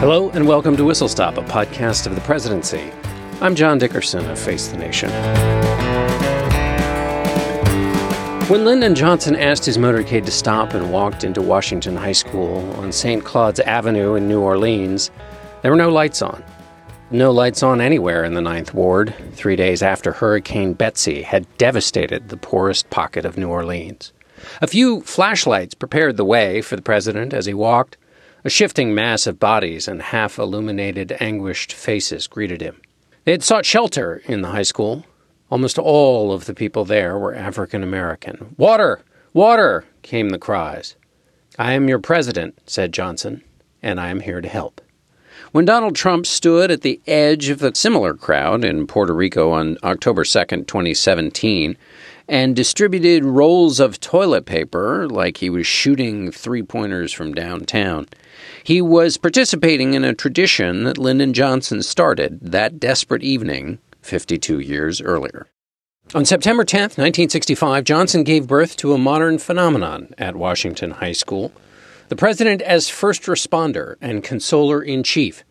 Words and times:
Hello, 0.00 0.30
and 0.30 0.48
welcome 0.48 0.78
to 0.78 0.84
Whistle 0.86 1.08
Stop, 1.08 1.36
a 1.36 1.42
podcast 1.42 2.06
of 2.06 2.14
the 2.14 2.22
presidency. 2.22 2.90
I'm 3.42 3.54
John 3.54 3.76
Dickerson 3.76 4.24
of 4.30 4.38
Face 4.38 4.68
the 4.68 4.78
Nation. 4.78 5.10
When 8.48 8.64
Lyndon 8.64 8.94
Johnson 8.94 9.36
asked 9.36 9.66
his 9.66 9.76
motorcade 9.76 10.24
to 10.24 10.30
stop 10.30 10.72
and 10.72 10.90
walked 10.90 11.22
into 11.22 11.42
Washington 11.42 11.96
High 11.96 12.12
School 12.12 12.60
on 12.76 12.92
St. 12.92 13.22
Claude's 13.22 13.60
Avenue 13.60 14.14
in 14.14 14.26
New 14.26 14.40
Orleans, 14.40 15.10
there 15.60 15.70
were 15.70 15.76
no 15.76 15.90
lights 15.90 16.22
on. 16.22 16.42
No 17.10 17.30
lights 17.30 17.62
on 17.62 17.82
anywhere 17.82 18.24
in 18.24 18.32
the 18.32 18.40
Ninth 18.40 18.72
Ward, 18.72 19.14
three 19.34 19.54
days 19.54 19.82
after 19.82 20.12
Hurricane 20.12 20.72
Betsy 20.72 21.20
had 21.20 21.46
devastated 21.58 22.30
the 22.30 22.38
poorest 22.38 22.88
pocket 22.88 23.26
of 23.26 23.36
New 23.36 23.50
Orleans. 23.50 24.14
A 24.62 24.66
few 24.66 25.02
flashlights 25.02 25.74
prepared 25.74 26.16
the 26.16 26.24
way 26.24 26.62
for 26.62 26.74
the 26.74 26.80
president 26.80 27.34
as 27.34 27.44
he 27.44 27.52
walked, 27.52 27.98
a 28.44 28.50
shifting 28.50 28.94
mass 28.94 29.26
of 29.26 29.38
bodies 29.38 29.88
and 29.88 30.00
half 30.00 30.38
illuminated, 30.38 31.16
anguished 31.20 31.72
faces 31.72 32.26
greeted 32.26 32.60
him. 32.60 32.80
They 33.24 33.32
had 33.32 33.42
sought 33.42 33.66
shelter 33.66 34.22
in 34.26 34.42
the 34.42 34.50
high 34.50 34.62
school. 34.62 35.04
Almost 35.50 35.78
all 35.78 36.32
of 36.32 36.46
the 36.46 36.54
people 36.54 36.84
there 36.84 37.18
were 37.18 37.34
African 37.34 37.82
American. 37.82 38.54
Water! 38.56 39.00
Water! 39.32 39.84
came 40.02 40.30
the 40.30 40.38
cries. 40.38 40.96
I 41.58 41.72
am 41.72 41.88
your 41.88 41.98
president, 41.98 42.58
said 42.66 42.92
Johnson, 42.92 43.42
and 43.82 44.00
I 44.00 44.08
am 44.08 44.20
here 44.20 44.40
to 44.40 44.48
help. 44.48 44.80
When 45.52 45.64
Donald 45.64 45.96
Trump 45.96 46.26
stood 46.26 46.70
at 46.70 46.82
the 46.82 47.00
edge 47.06 47.48
of 47.48 47.62
a 47.62 47.74
similar 47.74 48.14
crowd 48.14 48.64
in 48.64 48.86
Puerto 48.86 49.12
Rico 49.12 49.50
on 49.50 49.78
October 49.82 50.24
2, 50.24 50.64
2017, 50.64 51.76
and 52.30 52.54
distributed 52.54 53.24
rolls 53.24 53.80
of 53.80 53.98
toilet 53.98 54.46
paper 54.46 55.08
like 55.08 55.38
he 55.38 55.50
was 55.50 55.66
shooting 55.66 56.30
three 56.30 56.62
pointers 56.62 57.12
from 57.12 57.34
downtown, 57.34 58.06
he 58.62 58.80
was 58.80 59.16
participating 59.16 59.94
in 59.94 60.04
a 60.04 60.14
tradition 60.14 60.84
that 60.84 60.96
Lyndon 60.96 61.34
Johnson 61.34 61.82
started 61.82 62.38
that 62.40 62.78
desperate 62.78 63.24
evening 63.24 63.80
52 64.02 64.60
years 64.60 65.00
earlier. 65.02 65.48
On 66.14 66.24
September 66.24 66.64
10, 66.64 66.80
1965, 66.82 67.82
Johnson 67.82 68.22
gave 68.22 68.46
birth 68.46 68.76
to 68.76 68.94
a 68.94 68.98
modern 68.98 69.38
phenomenon 69.38 70.14
at 70.16 70.36
Washington 70.36 70.92
High 70.92 71.12
School 71.12 71.52
the 72.10 72.16
president 72.16 72.62
as 72.62 72.88
first 72.88 73.22
responder 73.22 73.94
and 74.00 74.24
consoler 74.24 74.82
in 74.82 75.02
chief. 75.02 75.44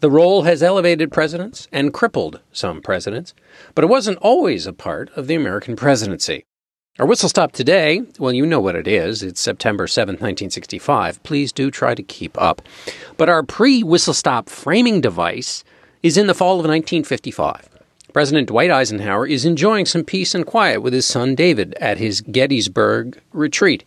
The 0.00 0.10
role 0.10 0.42
has 0.42 0.62
elevated 0.62 1.12
presidents 1.12 1.68
and 1.72 1.92
crippled 1.92 2.40
some 2.52 2.82
presidents, 2.82 3.34
but 3.74 3.84
it 3.84 3.88
wasn't 3.88 4.18
always 4.18 4.66
a 4.66 4.72
part 4.72 5.10
of 5.16 5.26
the 5.26 5.34
American 5.34 5.76
presidency. 5.76 6.44
Our 6.98 7.06
whistle 7.06 7.28
stop 7.28 7.52
today, 7.52 8.02
well, 8.18 8.32
you 8.32 8.44
know 8.44 8.60
what 8.60 8.76
it 8.76 8.86
is. 8.86 9.22
It's 9.22 9.40
September 9.40 9.86
7th, 9.86 10.20
1965. 10.20 11.22
Please 11.22 11.50
do 11.50 11.70
try 11.70 11.94
to 11.94 12.02
keep 12.02 12.40
up. 12.40 12.60
But 13.16 13.30
our 13.30 13.42
pre 13.42 13.82
whistle 13.82 14.12
stop 14.12 14.50
framing 14.50 15.00
device 15.00 15.64
is 16.02 16.18
in 16.18 16.26
the 16.26 16.34
fall 16.34 16.54
of 16.54 16.66
1955. 16.66 17.70
President 18.12 18.48
Dwight 18.48 18.70
Eisenhower 18.70 19.26
is 19.26 19.46
enjoying 19.46 19.86
some 19.86 20.04
peace 20.04 20.34
and 20.34 20.44
quiet 20.44 20.82
with 20.82 20.92
his 20.92 21.06
son 21.06 21.34
David 21.34 21.72
at 21.80 21.96
his 21.96 22.20
Gettysburg 22.20 23.18
retreat. 23.32 23.84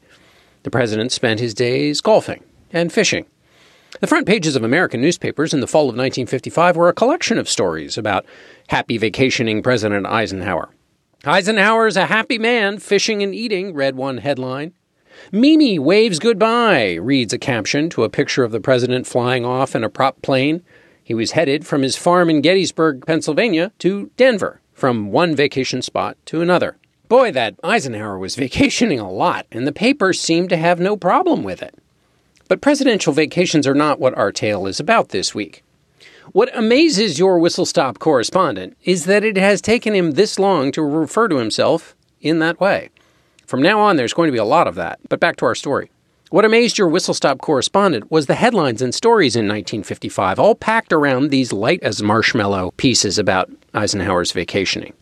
The 0.63 0.71
president 0.71 1.11
spent 1.11 1.39
his 1.39 1.53
days 1.53 2.01
golfing 2.01 2.43
and 2.73 2.91
fishing. 2.91 3.27
The 4.01 4.07
front 4.07 4.27
pages 4.27 4.57
of 4.57 4.63
American 4.63 4.99
newspapers 4.99 5.53
in 5.53 5.61
the 5.61 5.67
fall 5.67 5.83
of 5.83 5.95
1955 5.95 6.75
were 6.75 6.89
a 6.89 6.93
collection 6.93 7.37
of 7.37 7.47
stories 7.47 7.97
about 7.97 8.25
happy 8.67 8.97
vacationing 8.97 9.63
President 9.63 10.05
Eisenhower. 10.05 10.69
Eisenhower's 11.23 11.95
a 11.95 12.07
happy 12.07 12.37
man, 12.37 12.77
fishing 12.79 13.23
and 13.23 13.33
eating, 13.33 13.73
read 13.73 13.95
one 13.95 14.17
headline. 14.17 14.73
Mamie 15.31 15.79
waves 15.79 16.19
goodbye, 16.19 16.95
reads 16.95 17.31
a 17.31 17.37
caption 17.37 17.89
to 17.91 18.03
a 18.03 18.09
picture 18.09 18.43
of 18.43 18.51
the 18.51 18.59
president 18.59 19.07
flying 19.07 19.45
off 19.45 19.75
in 19.75 19.83
a 19.83 19.89
prop 19.89 20.21
plane. 20.21 20.61
He 21.01 21.13
was 21.13 21.31
headed 21.31 21.65
from 21.65 21.81
his 21.81 21.95
farm 21.95 22.29
in 22.29 22.41
Gettysburg, 22.41 23.05
Pennsylvania, 23.07 23.71
to 23.79 24.11
Denver, 24.17 24.59
from 24.73 25.11
one 25.11 25.35
vacation 25.35 25.81
spot 25.81 26.17
to 26.25 26.41
another. 26.41 26.77
Boy, 27.07 27.31
that 27.31 27.55
Eisenhower 27.63 28.19
was 28.19 28.35
vacationing 28.35 28.99
a 28.99 29.09
lot, 29.09 29.47
and 29.53 29.65
the 29.65 29.71
papers 29.71 30.19
seemed 30.19 30.49
to 30.49 30.57
have 30.57 30.81
no 30.81 30.97
problem 30.97 31.43
with 31.43 31.63
it. 31.63 31.75
But 32.47 32.61
presidential 32.61 33.11
vacations 33.11 33.65
are 33.65 33.73
not 33.73 33.99
what 33.99 34.17
our 34.17 34.31
tale 34.31 34.67
is 34.67 34.79
about 34.79 35.09
this 35.09 35.33
week. 35.33 35.63
What 36.31 36.55
amazes 36.55 37.17
your 37.17 37.39
whistle 37.39 37.65
stop 37.65 37.99
correspondent 37.99 38.77
is 38.83 39.05
that 39.05 39.23
it 39.23 39.37
has 39.37 39.61
taken 39.61 39.95
him 39.95 40.11
this 40.11 40.37
long 40.37 40.71
to 40.73 40.81
refer 40.81 41.27
to 41.27 41.37
himself 41.37 41.95
in 42.21 42.39
that 42.39 42.59
way. 42.59 42.89
From 43.45 43.61
now 43.61 43.79
on, 43.79 43.95
there's 43.95 44.13
going 44.13 44.27
to 44.27 44.33
be 44.33 44.37
a 44.37 44.43
lot 44.43 44.67
of 44.67 44.75
that. 44.75 44.99
But 45.09 45.19
back 45.19 45.35
to 45.37 45.45
our 45.45 45.55
story. 45.55 45.91
What 46.31 46.45
amazed 46.45 46.77
your 46.77 46.87
whistle 46.87 47.13
stop 47.13 47.39
correspondent 47.39 48.11
was 48.11 48.25
the 48.25 48.35
headlines 48.35 48.81
and 48.81 48.93
stories 48.93 49.35
in 49.35 49.45
1955, 49.45 50.39
all 50.39 50.55
packed 50.55 50.91
around 50.91 51.29
these 51.29 51.53
light 51.53 51.81
as 51.83 52.01
marshmallow 52.01 52.73
pieces 52.77 53.19
about 53.19 53.51
Eisenhower's 53.73 54.31
vacationing. 54.31 54.93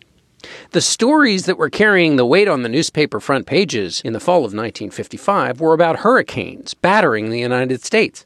The 0.72 0.82
stories 0.82 1.46
that 1.46 1.58
were 1.58 1.70
carrying 1.70 2.16
the 2.16 2.26
weight 2.26 2.48
on 2.48 2.64
the 2.64 2.70
newspaper 2.70 3.20
front 3.20 3.46
pages 3.46 4.02
in 4.02 4.14
the 4.14 4.20
fall 4.20 4.40
of 4.40 4.54
1955 4.54 5.62
were 5.62 5.74
about 5.74 6.00
hurricanes 6.00 6.74
battering 6.74 7.30
the 7.30 7.40
United 7.40 7.84
States. 7.84 8.26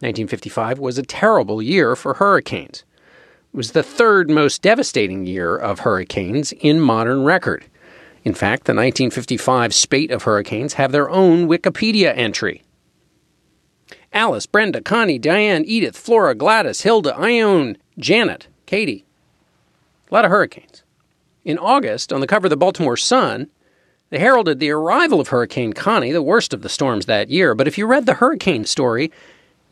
1955 0.00 0.78
was 0.78 0.96
a 0.96 1.02
terrible 1.02 1.60
year 1.60 1.96
for 1.96 2.14
hurricanes. 2.14 2.84
It 3.52 3.56
was 3.56 3.72
the 3.72 3.82
third 3.82 4.30
most 4.30 4.62
devastating 4.62 5.26
year 5.26 5.56
of 5.56 5.80
hurricanes 5.80 6.52
in 6.52 6.78
modern 6.78 7.24
record. 7.24 7.64
In 8.24 8.34
fact, 8.34 8.64
the 8.64 8.74
1955 8.74 9.74
spate 9.74 10.10
of 10.10 10.22
hurricanes 10.22 10.74
have 10.74 10.92
their 10.92 11.10
own 11.10 11.48
Wikipedia 11.48 12.12
entry. 12.16 12.62
Alice, 14.12 14.46
Brenda, 14.46 14.80
Connie, 14.80 15.18
Diane, 15.18 15.64
Edith, 15.66 15.96
Flora, 15.96 16.34
Gladys, 16.34 16.82
Hilda, 16.82 17.14
Ione, 17.16 17.76
Janet, 17.98 18.46
Katie. 18.66 19.04
A 20.10 20.14
lot 20.14 20.24
of 20.24 20.30
hurricanes. 20.30 20.82
In 21.48 21.56
August, 21.56 22.12
on 22.12 22.20
the 22.20 22.26
cover 22.26 22.44
of 22.44 22.50
the 22.50 22.58
Baltimore 22.58 22.98
Sun, 22.98 23.48
they 24.10 24.18
heralded 24.18 24.60
the 24.60 24.68
arrival 24.68 25.18
of 25.18 25.28
Hurricane 25.28 25.72
Connie, 25.72 26.12
the 26.12 26.20
worst 26.20 26.52
of 26.52 26.60
the 26.60 26.68
storms 26.68 27.06
that 27.06 27.30
year. 27.30 27.54
But 27.54 27.66
if 27.66 27.78
you 27.78 27.86
read 27.86 28.04
the 28.04 28.12
hurricane 28.12 28.66
story, 28.66 29.10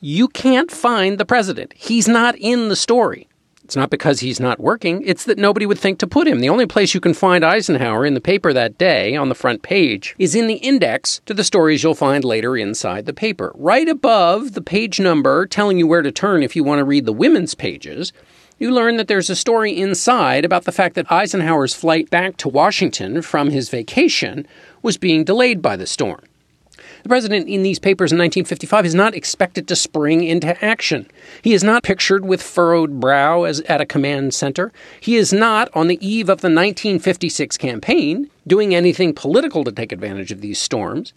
you 0.01 0.27
can't 0.27 0.71
find 0.71 1.19
the 1.19 1.27
president. 1.27 1.75
He's 1.77 2.09
not 2.09 2.35
in 2.39 2.71
the 2.71 2.77
story. 2.77 3.29
It's 3.63 3.77
not 3.77 3.91
because 3.91 4.21
he's 4.21 4.41
not 4.41 4.59
working, 4.59 5.03
it's 5.05 5.25
that 5.25 5.37
nobody 5.37 5.67
would 5.67 5.79
think 5.79 5.99
to 5.99 6.07
put 6.07 6.27
him. 6.27 6.41
The 6.41 6.49
only 6.49 6.65
place 6.65 6.95
you 6.95 7.01
can 7.01 7.13
find 7.13 7.45
Eisenhower 7.45 8.07
in 8.07 8.15
the 8.15 8.23
paper 8.23 8.55
that 8.55 8.79
day 8.79 9.15
on 9.15 9.29
the 9.29 9.35
front 9.35 9.61
page 9.61 10.15
is 10.19 10.35
in 10.35 10.47
the 10.47 10.55
index 10.55 11.21
to 11.27 11.35
the 11.35 11.45
stories 11.45 11.83
you'll 11.83 11.95
find 11.95 12.25
later 12.25 12.57
inside 12.57 13.05
the 13.05 13.13
paper. 13.13 13.53
Right 13.55 13.87
above 13.87 14.55
the 14.55 14.63
page 14.63 14.99
number 14.99 15.47
telling 15.47 15.77
you 15.77 15.87
where 15.87 16.01
to 16.01 16.11
turn 16.11 16.43
if 16.43 16.57
you 16.57 16.65
want 16.65 16.79
to 16.79 16.85
read 16.85 17.05
the 17.05 17.13
women's 17.13 17.55
pages, 17.55 18.15
you 18.59 18.71
learn 18.71 18.97
that 18.97 19.09
there's 19.09 19.29
a 19.29 19.37
story 19.37 19.77
inside 19.77 20.45
about 20.45 20.65
the 20.65 20.73
fact 20.73 20.95
that 20.95 21.11
Eisenhower's 21.13 21.75
flight 21.75 22.09
back 22.09 22.37
to 22.39 22.49
Washington 22.49 23.21
from 23.21 23.51
his 23.51 23.69
vacation 23.69 24.47
was 24.83 24.97
being 24.97 25.25
delayed 25.25 25.61
by 25.61 25.77
the 25.77 25.87
storm. 25.87 26.23
The 27.03 27.09
president 27.09 27.49
in 27.49 27.63
these 27.63 27.79
papers 27.79 28.13
in 28.13 28.19
1955 28.19 28.87
is 28.87 28.95
not 28.95 29.15
expected 29.15 29.69
to 29.69 29.77
spring 29.77 30.25
into 30.25 30.65
action. 30.65 31.07
He 31.43 31.53
is 31.53 31.63
not 31.63 31.83
pictured 31.83 32.25
with 32.25 32.43
furrowed 32.43 32.99
brow 32.99 33.45
as 33.45 33.61
at 33.63 33.81
a 33.81 33.87
command 33.87 34.35
center. 34.35 34.73
He 35.01 35.17
is 35.17 35.33
not, 35.33 35.69
on 35.75 35.87
the 35.87 36.05
eve 36.05 36.29
of 36.29 36.41
the 36.41 36.49
1956 36.49 37.57
campaign, 37.59 38.31
doing 38.47 38.75
anything 38.75 39.15
political 39.15 39.65
to 39.65 39.73
take 39.73 39.93
advantage 39.93 40.33
of 40.33 40.41
these 40.41 40.59
storms. 40.59 41.13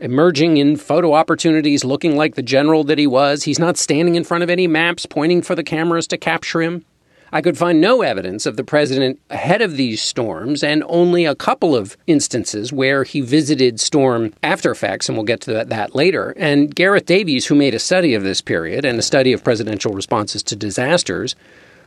Emerging 0.00 0.58
in 0.58 0.76
photo 0.76 1.12
opportunities 1.12 1.84
looking 1.84 2.16
like 2.16 2.36
the 2.36 2.42
general 2.42 2.84
that 2.84 2.98
he 2.98 3.06
was, 3.06 3.42
he's 3.42 3.58
not 3.58 3.76
standing 3.76 4.14
in 4.14 4.22
front 4.22 4.44
of 4.44 4.50
any 4.50 4.68
maps 4.68 5.06
pointing 5.06 5.42
for 5.42 5.56
the 5.56 5.64
cameras 5.64 6.06
to 6.06 6.16
capture 6.16 6.62
him. 6.62 6.84
I 7.32 7.42
could 7.42 7.58
find 7.58 7.80
no 7.80 8.02
evidence 8.02 8.46
of 8.46 8.56
the 8.56 8.62
president 8.62 9.20
ahead 9.28 9.60
of 9.60 9.76
these 9.76 10.00
storms, 10.00 10.62
and 10.62 10.84
only 10.86 11.24
a 11.24 11.34
couple 11.34 11.74
of 11.74 11.96
instances 12.06 12.72
where 12.72 13.02
he 13.02 13.20
visited 13.20 13.80
storm 13.80 14.32
after 14.42 14.70
effects, 14.70 15.08
and 15.08 15.18
we'll 15.18 15.26
get 15.26 15.40
to 15.42 15.64
that, 15.64 15.94
later. 15.96 16.32
And 16.36 16.72
Gareth 16.72 17.04
Davies, 17.04 17.46
who 17.46 17.56
made 17.56 17.74
a 17.74 17.80
study 17.80 18.14
of 18.14 18.22
this 18.22 18.40
period 18.40 18.84
and 18.84 19.00
a 19.00 19.02
study 19.02 19.32
of 19.32 19.42
presidential 19.42 19.92
responses 19.92 20.44
to 20.44 20.56
disasters, 20.56 21.34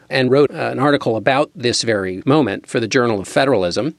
and 0.09 0.29
wrote 0.29 0.51
uh, 0.51 0.69
an 0.71 0.79
article 0.79 1.15
about 1.15 1.49
this 1.55 1.81
very 1.81 2.21
moment 2.25 2.67
for 2.67 2.81
the 2.81 2.87
Journal 2.89 3.21
of 3.21 3.27
Federalism, 3.27 3.95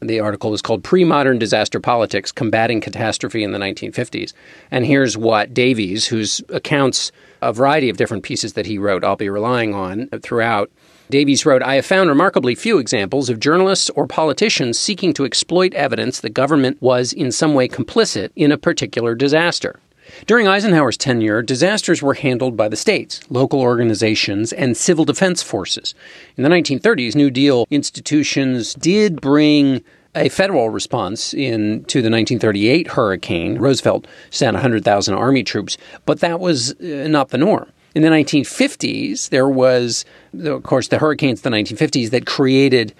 The 0.00 0.20
article 0.20 0.52
is 0.52 0.62
called 0.62 0.84
Pre 0.84 1.04
Modern 1.04 1.38
Disaster 1.38 1.80
Politics 1.80 2.30
Combating 2.32 2.80
Catastrophe 2.80 3.42
in 3.42 3.52
the 3.52 3.58
1950s. 3.58 4.32
And 4.70 4.84
here's 4.84 5.16
what 5.16 5.54
Davies, 5.54 6.06
whose 6.06 6.42
accounts 6.50 7.12
a 7.42 7.52
variety 7.52 7.88
of 7.88 7.96
different 7.96 8.22
pieces 8.22 8.54
that 8.54 8.66
he 8.66 8.78
wrote, 8.78 9.04
I'll 9.04 9.16
be 9.16 9.28
relying 9.28 9.74
on 9.74 10.08
throughout. 10.22 10.70
Davies 11.08 11.46
wrote, 11.46 11.62
I 11.62 11.76
have 11.76 11.86
found 11.86 12.10
remarkably 12.10 12.54
few 12.54 12.78
examples 12.78 13.30
of 13.30 13.38
journalists 13.38 13.90
or 13.90 14.06
politicians 14.06 14.78
seeking 14.78 15.14
to 15.14 15.24
exploit 15.24 15.72
evidence 15.74 16.20
that 16.20 16.30
government 16.30 16.82
was 16.82 17.12
in 17.12 17.30
some 17.30 17.54
way 17.54 17.68
complicit 17.68 18.30
in 18.34 18.50
a 18.50 18.58
particular 18.58 19.14
disaster. 19.14 19.78
During 20.24 20.48
Eisenhower's 20.48 20.96
tenure, 20.96 21.42
disasters 21.42 22.00
were 22.00 22.14
handled 22.14 22.56
by 22.56 22.68
the 22.68 22.76
states, 22.76 23.20
local 23.28 23.60
organizations, 23.60 24.52
and 24.52 24.76
civil 24.76 25.04
defense 25.04 25.42
forces. 25.42 25.94
In 26.36 26.42
the 26.42 26.48
1930s, 26.48 27.14
New 27.14 27.30
Deal 27.30 27.66
institutions 27.70 28.74
did 28.74 29.20
bring 29.20 29.84
a 30.14 30.30
federal 30.30 30.70
response 30.70 31.34
in 31.34 31.84
to 31.84 32.00
the 32.00 32.10
1938 32.10 32.88
hurricane. 32.88 33.58
Roosevelt 33.58 34.06
sent 34.30 34.54
100,000 34.54 35.14
army 35.14 35.44
troops, 35.44 35.76
but 36.06 36.20
that 36.20 36.40
was 36.40 36.72
uh, 36.80 37.06
not 37.08 37.28
the 37.28 37.38
norm. 37.38 37.70
In 37.94 38.02
the 38.02 38.08
1950s, 38.08 39.28
there 39.28 39.48
was, 39.48 40.04
of 40.42 40.62
course, 40.62 40.88
the 40.88 40.98
hurricanes 40.98 41.40
of 41.40 41.44
the 41.44 41.50
1950s 41.50 42.10
that 42.10 42.26
created 42.26 42.94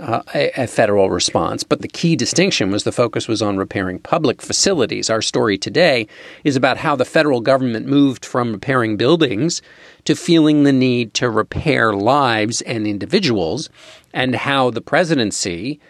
uh, 0.00 0.22
a, 0.34 0.50
a, 0.56 0.66
federal 0.66 1.10
response. 1.10 1.62
But 1.62 1.82
the 1.82 1.88
key 1.88 2.16
distinction 2.16 2.70
was 2.70 2.84
the 2.84 2.92
focus 2.92 3.28
was 3.28 3.42
on 3.42 3.56
repairing 3.56 3.98
public 3.98 4.42
facilities. 4.42 5.10
Our 5.10 5.22
story 5.22 5.58
today 5.58 6.06
is 6.44 6.56
about 6.56 6.78
how 6.78 6.96
the 6.96 7.04
federal 7.04 7.40
government 7.40 7.86
moved 7.86 8.24
from 8.24 8.52
repairing 8.52 8.96
buildings 8.96 9.62
to 10.04 10.14
feeling 10.14 10.62
the 10.62 10.72
need 10.72 11.14
to 11.14 11.30
repair 11.30 11.92
lives 11.92 12.60
and 12.62 12.86
individuals, 12.86 13.70
and 14.12 14.34
how 14.34 14.70
the 14.70 14.80
presidency 14.80 15.80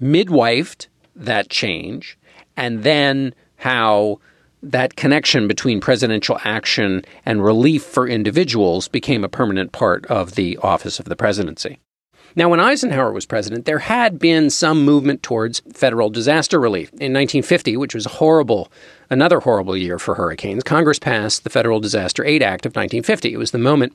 midwifed 0.00 0.88
that 1.14 1.48
change, 1.48 2.18
and 2.56 2.82
then 2.82 3.34
how 3.56 4.18
that 4.62 4.96
connection 4.96 5.48
between 5.48 5.80
presidential 5.80 6.38
action 6.44 7.02
and 7.26 7.44
relief 7.44 7.82
for 7.82 8.06
individuals 8.06 8.88
became 8.88 9.24
a 9.24 9.28
permanent 9.28 9.72
part 9.72 10.06
of 10.06 10.34
the 10.34 10.56
office 10.58 11.00
of 11.00 11.06
the 11.06 11.16
presidency. 11.16 11.78
Now, 12.34 12.48
when 12.48 12.60
Eisenhower 12.60 13.12
was 13.12 13.26
president, 13.26 13.66
there 13.66 13.80
had 13.80 14.18
been 14.18 14.48
some 14.48 14.84
movement 14.84 15.22
towards 15.22 15.60
federal 15.72 16.08
disaster 16.08 16.58
relief. 16.58 16.88
In 16.90 17.12
1950, 17.12 17.76
which 17.76 17.94
was 17.94 18.06
horrible, 18.06 18.70
another 19.10 19.40
horrible 19.40 19.76
year 19.76 19.98
for 19.98 20.14
hurricanes, 20.14 20.64
Congress 20.64 20.98
passed 20.98 21.44
the 21.44 21.50
Federal 21.50 21.80
Disaster 21.80 22.24
Aid 22.24 22.42
Act 22.42 22.64
of 22.64 22.70
1950. 22.70 23.32
It 23.32 23.36
was 23.36 23.50
the 23.50 23.58
moment 23.58 23.92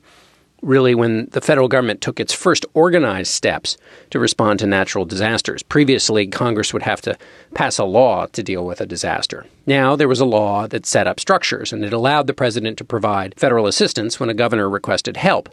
really 0.62 0.94
when 0.94 1.26
the 1.30 1.40
federal 1.40 1.68
government 1.68 2.00
took 2.00 2.18
its 2.18 2.32
first 2.32 2.66
organized 2.74 3.32
steps 3.32 3.76
to 4.10 4.18
respond 4.18 4.58
to 4.58 4.66
natural 4.66 5.04
disasters. 5.04 5.62
Previously, 5.62 6.26
Congress 6.26 6.72
would 6.72 6.82
have 6.82 7.00
to 7.02 7.16
pass 7.54 7.78
a 7.78 7.84
law 7.84 8.26
to 8.26 8.42
deal 8.42 8.64
with 8.64 8.80
a 8.80 8.86
disaster. 8.86 9.46
Now, 9.66 9.94
there 9.94 10.08
was 10.08 10.20
a 10.20 10.24
law 10.24 10.66
that 10.68 10.86
set 10.86 11.06
up 11.06 11.20
structures, 11.20 11.72
and 11.72 11.84
it 11.84 11.92
allowed 11.92 12.26
the 12.26 12.34
president 12.34 12.78
to 12.78 12.84
provide 12.84 13.38
federal 13.38 13.66
assistance 13.66 14.18
when 14.18 14.30
a 14.30 14.34
governor 14.34 14.68
requested 14.68 15.16
help. 15.16 15.48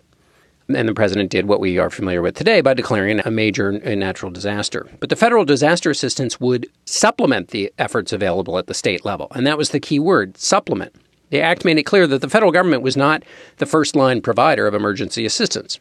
And 0.68 0.90
the 0.90 0.96
president 0.96 1.30
did 1.30 1.48
what 1.48 1.60
we 1.60 1.78
are 1.78 1.92
familiar 1.92 2.24
with 2.24 2.36
today 2.36 2.62
by 2.62 2.74
declaring 2.74 3.20
a 3.20 3.30
major 3.30 3.72
natural 3.72 4.32
disaster. 4.32 4.88
But 5.00 5.10
the 5.10 5.16
federal 5.16 5.46
disaster 5.46 5.92
assistance 5.92 6.40
would 6.40 6.68
supplement 6.86 7.50
the 7.50 7.72
efforts 7.78 8.12
available 8.12 8.58
at 8.58 8.66
the 8.66 8.74
state 8.74 9.06
level. 9.06 9.28
And 9.32 9.46
that 9.46 9.60
was 9.60 9.70
the 9.70 9.80
key 9.80 10.00
word 10.00 10.38
supplement. 10.38 10.96
The 11.30 11.42
act 11.42 11.66
made 11.66 11.78
it 11.78 11.84
clear 11.84 12.08
that 12.08 12.22
the 12.22 12.30
federal 12.30 12.52
government 12.52 12.82
was 12.82 12.98
not 12.98 13.24
the 13.58 13.66
first 13.66 13.96
line 13.96 14.22
provider 14.22 14.66
of 14.68 14.74
emergency 14.74 15.26
assistance. 15.26 15.80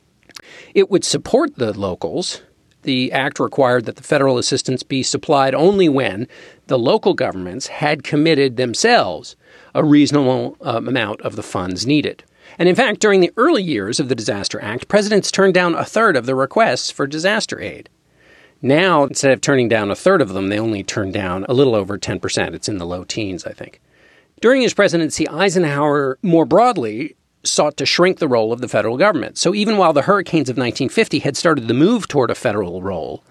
It 0.75 0.91
would 0.91 1.05
support 1.05 1.57
the 1.57 1.79
locals. 1.79 2.43
The 2.83 3.13
act 3.13 3.41
required 3.41 3.87
that 3.87 3.97
the 3.97 4.03
federal 4.03 4.37
assistance 4.37 4.83
be 4.83 5.03
supplied 5.03 5.55
only 5.55 5.89
when 5.89 6.29
the 6.67 6.79
local 6.79 7.15
governments 7.15 7.69
had 7.69 8.05
committed 8.05 8.57
themselves 8.57 9.37
a 9.75 9.83
reasonable 9.83 10.57
uh, 10.61 10.77
amount 10.77 11.23
of 11.23 11.37
the 11.37 11.43
funds 11.43 11.87
needed. 11.87 12.25
And 12.59 12.69
in 12.69 12.75
fact, 12.75 13.01
during 13.01 13.21
the 13.21 13.33
early 13.37 13.63
years 13.63 13.99
of 13.99 14.09
the 14.09 14.15
Disaster 14.15 14.61
Act, 14.61 14.89
presidents 14.89 15.31
turned 15.31 15.55
down 15.55 15.75
a 15.75 15.85
third 15.85 16.17
of 16.17 16.27
the 16.27 16.35
requests 16.35 16.91
for 16.91 17.07
disaster 17.07 17.61
aid. 17.61 17.89
Now, 18.63 19.05
instead 19.05 19.33
of 19.33 19.41
turning 19.41 19.69
down 19.69 19.91
a 19.91 19.97
third 19.97 20.23
of 20.23 20.31
them, 20.31 20.49
they 20.49 20.59
only 20.59 20.83
turn 20.83 21.13
down 21.13 21.45
a 21.49 21.55
little 21.55 21.75
over 21.75 21.99
10%. 21.99 22.55
It's 22.55 22.69
in 22.69 22.79
the 22.79 22.87
low 22.87 23.05
teens, 23.05 23.45
I 23.45 23.53
think. 23.53 23.81
During 24.41 24.63
his 24.63 24.75
presidency, 24.75 25.29
Eisenhower 25.29 26.19
more 26.23 26.45
broadly 26.45 27.17
sought 27.43 27.77
to 27.77 27.87
shrink 27.87 28.19
the 28.19 28.29
role 28.29 28.53
of 28.53 28.61
the 28.61 28.69
federal 28.69 28.97
government. 28.97 29.37
So 29.37 29.55
even 29.55 29.77
while 29.77 29.93
the 29.93 30.03
hurricanes 30.03 30.49
of 30.49 30.57
1950 30.57 31.19
had 31.21 31.37
started 31.37 31.69
the 31.69 31.75
move 31.75 32.09
toward 32.09 32.31
a 32.31 32.35
federal 32.35 32.83
role, 32.83 33.23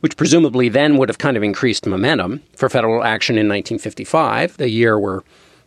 which 0.00 0.16
presumably 0.16 0.68
then 0.68 0.96
would 0.96 1.08
have 1.08 1.18
kind 1.18 1.36
of 1.36 1.42
increased 1.42 1.86
momentum 1.86 2.42
for 2.56 2.68
federal 2.68 3.04
action 3.04 3.34
in 3.34 3.48
1955, 3.48 4.56
the 4.56 4.70
year 4.70 4.98
we're 4.98 5.20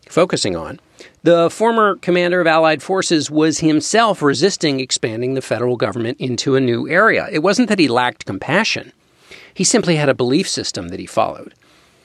focusing 0.08 0.56
on, 0.56 0.80
the 1.24 1.50
former 1.50 1.98
commander 1.98 2.42
of 2.42 2.48
Allied 2.48 2.82
forces 2.82 3.30
was 3.30 3.60
himself 3.60 4.22
resisting 4.22 4.80
expanding 4.80 5.36
the 5.36 5.42
federal 5.42 5.76
government 5.76 6.20
into 6.20 6.56
a 6.56 6.62
new 6.62 6.90
area. 6.90 7.28
It 7.32 7.40
wasn't 7.44 7.70
that 7.70 7.80
he 7.80 7.88
lacked 7.88 8.26
compassion, 8.26 8.92
he 9.54 9.64
simply 9.64 9.98
had 9.98 10.10
a 10.10 10.14
belief 10.14 10.48
system 10.48 10.88
that 10.90 11.00
he 11.00 11.06
followed. 11.06 11.54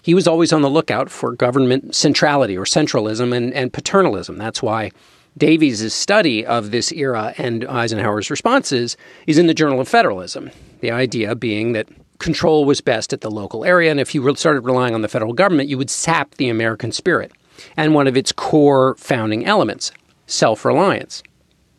He 0.03 0.15
was 0.15 0.29
always 0.29 0.53
on 0.53 0.63
the 0.63 0.71
lookout 0.71 1.11
for 1.11 1.33
government 1.33 1.95
centrality 1.95 2.57
or 2.57 2.65
centralism 2.65 3.35
and, 3.35 3.53
and 3.55 3.73
paternalism. 3.73 4.37
That's 4.37 4.63
why 4.63 4.93
Davies' 5.37 5.93
study 5.93 6.47
of 6.47 6.71
this 6.71 6.93
era 6.93 7.35
and 7.39 7.65
Eisenhower's 7.65 8.31
responses 8.31 8.97
is 9.27 9.39
in 9.39 9.47
the 9.47 9.55
Journal 9.55 9.81
of 9.81 9.89
Federalism. 9.89 10.51
The 10.81 10.91
idea 10.91 11.35
being 11.35 11.73
that 11.73 11.89
control 12.19 12.65
was 12.65 12.81
best 12.81 13.13
at 13.13 13.21
the 13.21 13.31
local 13.31 13.65
area, 13.65 13.91
and 13.91 13.99
if 13.99 14.15
you 14.15 14.35
started 14.37 14.61
relying 14.61 14.95
on 14.95 15.03
the 15.03 15.09
federal 15.09 15.33
government, 15.33 15.69
you 15.69 15.77
would 15.77 15.91
sap 15.91 16.37
the 16.37 16.49
American 16.49 16.93
spirit 16.93 17.33
and 17.77 17.95
one 17.95 18.07
of 18.07 18.17
its 18.17 18.33
core 18.33 18.95
founding 18.97 19.45
elements 19.45 19.93
self 20.27 20.65
reliance. 20.65 21.23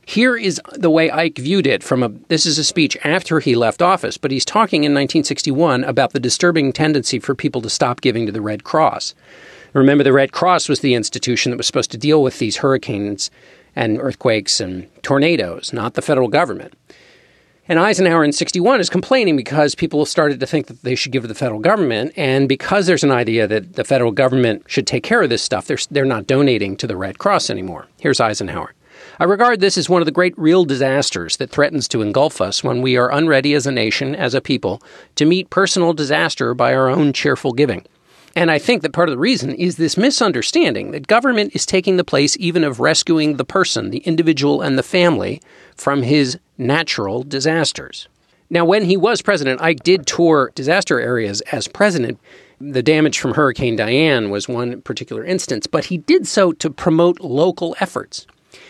Here 0.05 0.37
is 0.37 0.61
the 0.71 0.89
way 0.89 1.11
Ike 1.11 1.37
viewed 1.37 1.67
it 1.67 1.83
from 1.83 2.01
a 2.01 2.09
this 2.29 2.45
is 2.45 2.57
a 2.57 2.63
speech 2.63 2.97
after 3.03 3.41
he 3.41 3.55
left 3.55 3.81
office, 3.81 4.17
but 4.17 4.31
he's 4.31 4.45
talking 4.45 4.85
in 4.85 4.93
1961 4.93 5.83
about 5.83 6.13
the 6.13 6.19
disturbing 6.19 6.71
tendency 6.71 7.19
for 7.19 7.35
people 7.35 7.61
to 7.61 7.69
stop 7.69 7.99
giving 7.99 8.25
to 8.25 8.31
the 8.31 8.41
Red 8.41 8.63
Cross. 8.63 9.15
Remember 9.73 10.05
the 10.05 10.13
Red 10.13 10.31
Cross 10.31 10.69
was 10.69 10.79
the 10.79 10.93
institution 10.93 11.49
that 11.51 11.57
was 11.57 11.67
supposed 11.67 11.91
to 11.91 11.97
deal 11.97 12.23
with 12.23 12.39
these 12.39 12.57
hurricanes 12.57 13.29
and 13.75 13.99
earthquakes 13.99 14.61
and 14.61 14.89
tornadoes, 15.03 15.73
not 15.73 15.95
the 15.95 16.01
federal 16.01 16.29
government. 16.29 16.73
And 17.69 17.79
Eisenhower 17.79 18.23
in 18.23 18.31
61 18.31 18.79
is 18.79 18.89
complaining 18.89 19.35
because 19.35 19.75
people 19.75 20.05
started 20.05 20.39
to 20.39 20.47
think 20.47 20.67
that 20.67 20.83
they 20.83 20.95
should 20.95 21.11
give 21.11 21.23
to 21.23 21.27
the 21.27 21.35
federal 21.35 21.59
government. 21.59 22.13
And 22.15 22.47
because 22.47 22.87
there's 22.87 23.03
an 23.03 23.11
idea 23.11 23.45
that 23.45 23.73
the 23.73 23.83
federal 23.83 24.13
government 24.13 24.63
should 24.67 24.87
take 24.87 25.03
care 25.03 25.21
of 25.21 25.29
this 25.29 25.43
stuff, 25.43 25.67
they're, 25.67 25.77
they're 25.91 26.05
not 26.05 26.27
donating 26.27 26.77
to 26.77 26.87
the 26.87 26.95
Red 26.95 27.19
Cross 27.19 27.49
anymore. 27.49 27.87
Here's 27.99 28.21
Eisenhower. 28.21 28.73
I 29.19 29.25
regard 29.25 29.59
this 29.59 29.77
as 29.77 29.89
one 29.89 30.01
of 30.01 30.05
the 30.05 30.13
great 30.13 30.37
real 30.37 30.63
disasters 30.63 31.37
that 31.37 31.49
threatens 31.49 31.87
to 31.89 32.01
engulf 32.01 32.39
us 32.39 32.63
when 32.63 32.81
we 32.81 32.95
are 32.95 33.11
unready 33.11 33.53
as 33.53 33.67
a 33.67 33.71
nation, 33.71 34.15
as 34.15 34.33
a 34.33 34.41
people, 34.41 34.81
to 35.15 35.25
meet 35.25 35.49
personal 35.49 35.91
disaster 35.91 36.53
by 36.53 36.73
our 36.73 36.87
own 36.87 37.11
cheerful 37.11 37.51
giving. 37.51 37.85
And 38.35 38.51
I 38.51 38.59
think 38.59 38.81
that 38.83 38.93
part 38.93 39.09
of 39.09 39.13
the 39.13 39.19
reason 39.19 39.53
is 39.55 39.77
this 39.77 39.97
misunderstanding 39.97 40.91
that 40.91 41.07
government 41.07 41.55
is 41.55 41.65
taking 41.65 41.97
the 41.97 42.03
place 42.03 42.37
even 42.39 42.63
of 42.63 42.79
rescuing 42.79 43.37
the 43.37 43.45
person, 43.45 43.89
the 43.89 43.99
individual, 43.99 44.61
and 44.61 44.77
the 44.77 44.83
family 44.83 45.41
from 45.75 46.03
his 46.03 46.37
natural 46.57 47.23
disasters. 47.23 48.07
Now, 48.49 48.63
when 48.63 48.85
he 48.85 48.95
was 48.95 49.21
president, 49.21 49.61
Ike 49.61 49.83
did 49.83 50.07
tour 50.07 50.51
disaster 50.55 50.99
areas 50.99 51.41
as 51.51 51.67
president. 51.67 52.19
The 52.61 52.81
damage 52.81 53.19
from 53.19 53.33
Hurricane 53.33 53.75
Diane 53.75 54.29
was 54.29 54.47
one 54.47 54.81
particular 54.81 55.23
instance, 55.23 55.67
but 55.67 55.85
he 55.85 55.97
did 55.97 56.27
so 56.27 56.53
to 56.53 56.69
promote 56.69 57.19
local 57.19 57.75
efforts 57.79 58.25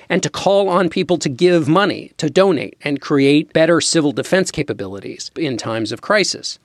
and 0.10 0.24
to 0.24 0.30
call 0.30 0.68
on 0.68 0.90
people 0.90 1.18
to 1.20 1.30
give 1.30 1.68
money, 1.68 2.12
to 2.18 2.30
donate, 2.30 2.76
and 2.82 3.02
create 3.02 3.54
better 3.54 3.80
civil 3.80 4.12
defense 4.12 4.52
capabilities 4.52 5.32
in 5.38 5.58
times 5.58 5.92
of 5.92 6.02
crisis. 6.02 6.60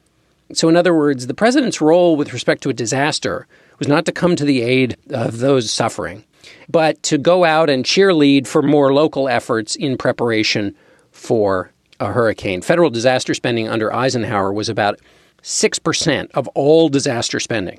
So, 0.55 0.69
in 0.69 0.77
other 0.77 0.95
words, 0.95 1.27
the 1.27 1.35
president's 1.35 1.81
role 1.81 2.17
with 2.17 2.33
respect 2.33 2.63
to 2.63 2.71
a 2.71 2.75
disaster 2.75 3.47
was 3.79 3.89
not 3.89 4.05
to 4.07 4.13
come 4.13 4.37
to 4.37 4.45
the 4.45 4.63
aid 4.63 4.97
of 5.11 5.39
those 5.39 5.71
suffering, 5.71 6.25
but 6.69 7.03
to 7.05 7.19
go 7.19 7.45
out 7.45 7.71
and 7.71 7.85
cheerlead 7.85 8.47
for 8.47 8.63
more 8.63 8.93
local 8.93 9.29
efforts 9.29 9.77
in 9.77 9.97
preparation 9.97 10.75
for 11.23 11.73
a 12.01 12.13
hurricane. 12.13 12.61
Federal 12.61 12.91
disaster 12.91 13.33
spending 13.33 13.69
under 13.69 13.95
Eisenhower 13.95 14.53
was 14.53 14.69
about 14.69 14.99
6% 15.43 16.31
of 16.33 16.49
all 16.49 16.89
disaster 16.89 17.39
spending. 17.39 17.79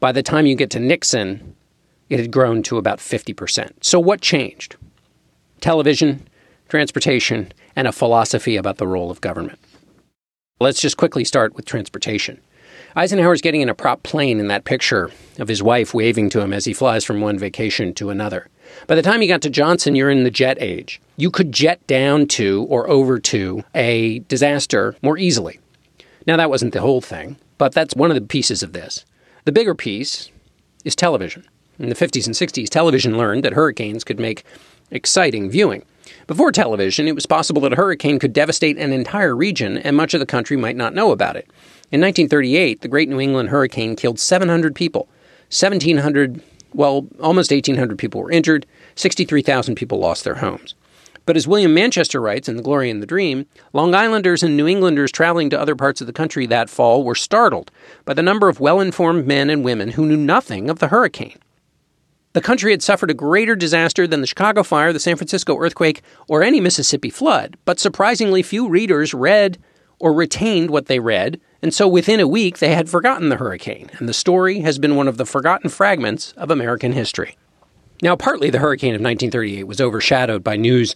By 0.00 0.12
the 0.12 0.22
time 0.22 0.44
you 0.44 0.54
get 0.54 0.70
to 0.70 0.78
Nixon, 0.78 1.56
it 2.10 2.20
had 2.20 2.30
grown 2.30 2.62
to 2.64 2.76
about 2.76 2.98
50%. 2.98 3.72
So, 3.80 3.98
what 3.98 4.20
changed? 4.20 4.76
Television, 5.60 6.28
transportation, 6.68 7.52
and 7.74 7.88
a 7.88 7.92
philosophy 7.92 8.56
about 8.56 8.76
the 8.76 8.86
role 8.86 9.10
of 9.10 9.22
government. 9.22 9.58
Let's 10.60 10.80
just 10.80 10.98
quickly 10.98 11.24
start 11.24 11.54
with 11.54 11.64
transportation. 11.64 12.40
Eisenhower's 12.98 13.40
getting 13.40 13.60
in 13.60 13.68
a 13.68 13.74
prop 13.74 14.02
plane 14.02 14.40
in 14.40 14.48
that 14.48 14.64
picture 14.64 15.12
of 15.38 15.46
his 15.46 15.62
wife 15.62 15.94
waving 15.94 16.30
to 16.30 16.40
him 16.40 16.52
as 16.52 16.64
he 16.64 16.72
flies 16.72 17.04
from 17.04 17.20
one 17.20 17.38
vacation 17.38 17.94
to 17.94 18.10
another. 18.10 18.48
By 18.88 18.96
the 18.96 19.02
time 19.02 19.22
you 19.22 19.28
got 19.28 19.40
to 19.42 19.50
Johnson, 19.50 19.94
you're 19.94 20.10
in 20.10 20.24
the 20.24 20.32
jet 20.32 20.58
age. 20.60 21.00
You 21.16 21.30
could 21.30 21.52
jet 21.52 21.86
down 21.86 22.26
to 22.26 22.66
or 22.68 22.90
over 22.90 23.20
to 23.20 23.62
a 23.72 24.18
disaster 24.26 24.96
more 25.00 25.16
easily. 25.16 25.60
Now, 26.26 26.36
that 26.38 26.50
wasn't 26.50 26.72
the 26.72 26.80
whole 26.80 27.00
thing. 27.00 27.36
But 27.56 27.72
that's 27.72 27.94
one 27.94 28.10
of 28.10 28.16
the 28.16 28.20
pieces 28.20 28.64
of 28.64 28.72
this. 28.72 29.04
The 29.44 29.52
bigger 29.52 29.76
piece 29.76 30.32
is 30.84 30.96
television. 30.96 31.44
In 31.78 31.90
the 31.90 31.94
50s 31.94 32.26
and 32.26 32.34
60s, 32.34 32.68
television 32.68 33.16
learned 33.16 33.44
that 33.44 33.52
hurricanes 33.52 34.02
could 34.02 34.18
make 34.18 34.42
exciting 34.90 35.48
viewing. 35.50 35.84
Before 36.26 36.52
television, 36.52 37.08
it 37.08 37.14
was 37.14 37.26
possible 37.26 37.62
that 37.62 37.72
a 37.72 37.76
hurricane 37.76 38.18
could 38.18 38.32
devastate 38.32 38.78
an 38.78 38.92
entire 38.92 39.34
region 39.34 39.78
and 39.78 39.96
much 39.96 40.14
of 40.14 40.20
the 40.20 40.26
country 40.26 40.56
might 40.56 40.76
not 40.76 40.94
know 40.94 41.12
about 41.12 41.36
it. 41.36 41.46
In 41.90 42.00
1938, 42.00 42.80
the 42.80 42.88
Great 42.88 43.08
New 43.08 43.20
England 43.20 43.48
Hurricane 43.48 43.96
killed 43.96 44.20
700 44.20 44.74
people. 44.74 45.08
1,700, 45.50 46.42
well, 46.74 47.06
almost 47.20 47.50
1,800 47.50 47.98
people 47.98 48.22
were 48.22 48.30
injured. 48.30 48.66
63,000 48.96 49.74
people 49.74 49.98
lost 49.98 50.24
their 50.24 50.34
homes. 50.34 50.74
But 51.24 51.36
as 51.36 51.46
William 51.46 51.74
Manchester 51.74 52.22
writes 52.22 52.48
in 52.48 52.56
The 52.56 52.62
Glory 52.62 52.88
and 52.90 53.02
the 53.02 53.06
Dream, 53.06 53.44
Long 53.74 53.94
Islanders 53.94 54.42
and 54.42 54.56
New 54.56 54.66
Englanders 54.66 55.12
traveling 55.12 55.50
to 55.50 55.60
other 55.60 55.76
parts 55.76 56.00
of 56.00 56.06
the 56.06 56.12
country 56.12 56.46
that 56.46 56.70
fall 56.70 57.04
were 57.04 57.14
startled 57.14 57.70
by 58.06 58.14
the 58.14 58.22
number 58.22 58.48
of 58.48 58.60
well 58.60 58.80
informed 58.80 59.26
men 59.26 59.50
and 59.50 59.62
women 59.62 59.90
who 59.90 60.06
knew 60.06 60.16
nothing 60.16 60.70
of 60.70 60.78
the 60.78 60.88
hurricane. 60.88 61.38
The 62.34 62.40
country 62.40 62.72
had 62.72 62.82
suffered 62.82 63.10
a 63.10 63.14
greater 63.14 63.56
disaster 63.56 64.06
than 64.06 64.20
the 64.20 64.26
Chicago 64.26 64.62
fire, 64.62 64.92
the 64.92 65.00
San 65.00 65.16
Francisco 65.16 65.56
earthquake, 65.56 66.02
or 66.28 66.42
any 66.42 66.60
Mississippi 66.60 67.10
flood, 67.10 67.56
but 67.64 67.80
surprisingly 67.80 68.42
few 68.42 68.68
readers 68.68 69.14
read 69.14 69.58
or 69.98 70.12
retained 70.12 70.70
what 70.70 70.86
they 70.86 71.00
read, 71.00 71.40
and 71.62 71.74
so 71.74 71.88
within 71.88 72.20
a 72.20 72.28
week 72.28 72.58
they 72.58 72.74
had 72.74 72.88
forgotten 72.88 73.30
the 73.30 73.36
hurricane, 73.36 73.90
and 73.98 74.08
the 74.08 74.12
story 74.12 74.60
has 74.60 74.78
been 74.78 74.94
one 74.94 75.08
of 75.08 75.16
the 75.16 75.26
forgotten 75.26 75.70
fragments 75.70 76.32
of 76.32 76.50
American 76.50 76.92
history. 76.92 77.36
Now, 78.00 78.14
partly 78.14 78.50
the 78.50 78.60
hurricane 78.60 78.94
of 78.94 79.00
1938 79.00 79.64
was 79.64 79.80
overshadowed 79.80 80.44
by 80.44 80.56
news 80.56 80.94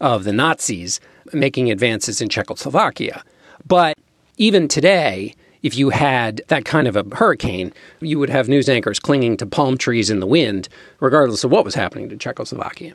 of 0.00 0.24
the 0.24 0.32
Nazis 0.32 1.00
making 1.32 1.70
advances 1.70 2.20
in 2.20 2.28
Czechoslovakia. 2.28 3.22
But 3.66 3.96
even 4.36 4.68
today, 4.68 5.34
if 5.62 5.76
you 5.76 5.90
had 5.90 6.42
that 6.48 6.64
kind 6.64 6.88
of 6.88 6.96
a 6.96 7.04
hurricane, 7.14 7.72
you 8.00 8.18
would 8.18 8.30
have 8.30 8.48
news 8.48 8.68
anchors 8.68 8.98
clinging 8.98 9.36
to 9.38 9.46
palm 9.46 9.78
trees 9.78 10.10
in 10.10 10.20
the 10.20 10.26
wind, 10.26 10.68
regardless 11.00 11.44
of 11.44 11.50
what 11.50 11.64
was 11.64 11.74
happening 11.74 12.08
to 12.08 12.16
Czechoslovakia. 12.16 12.94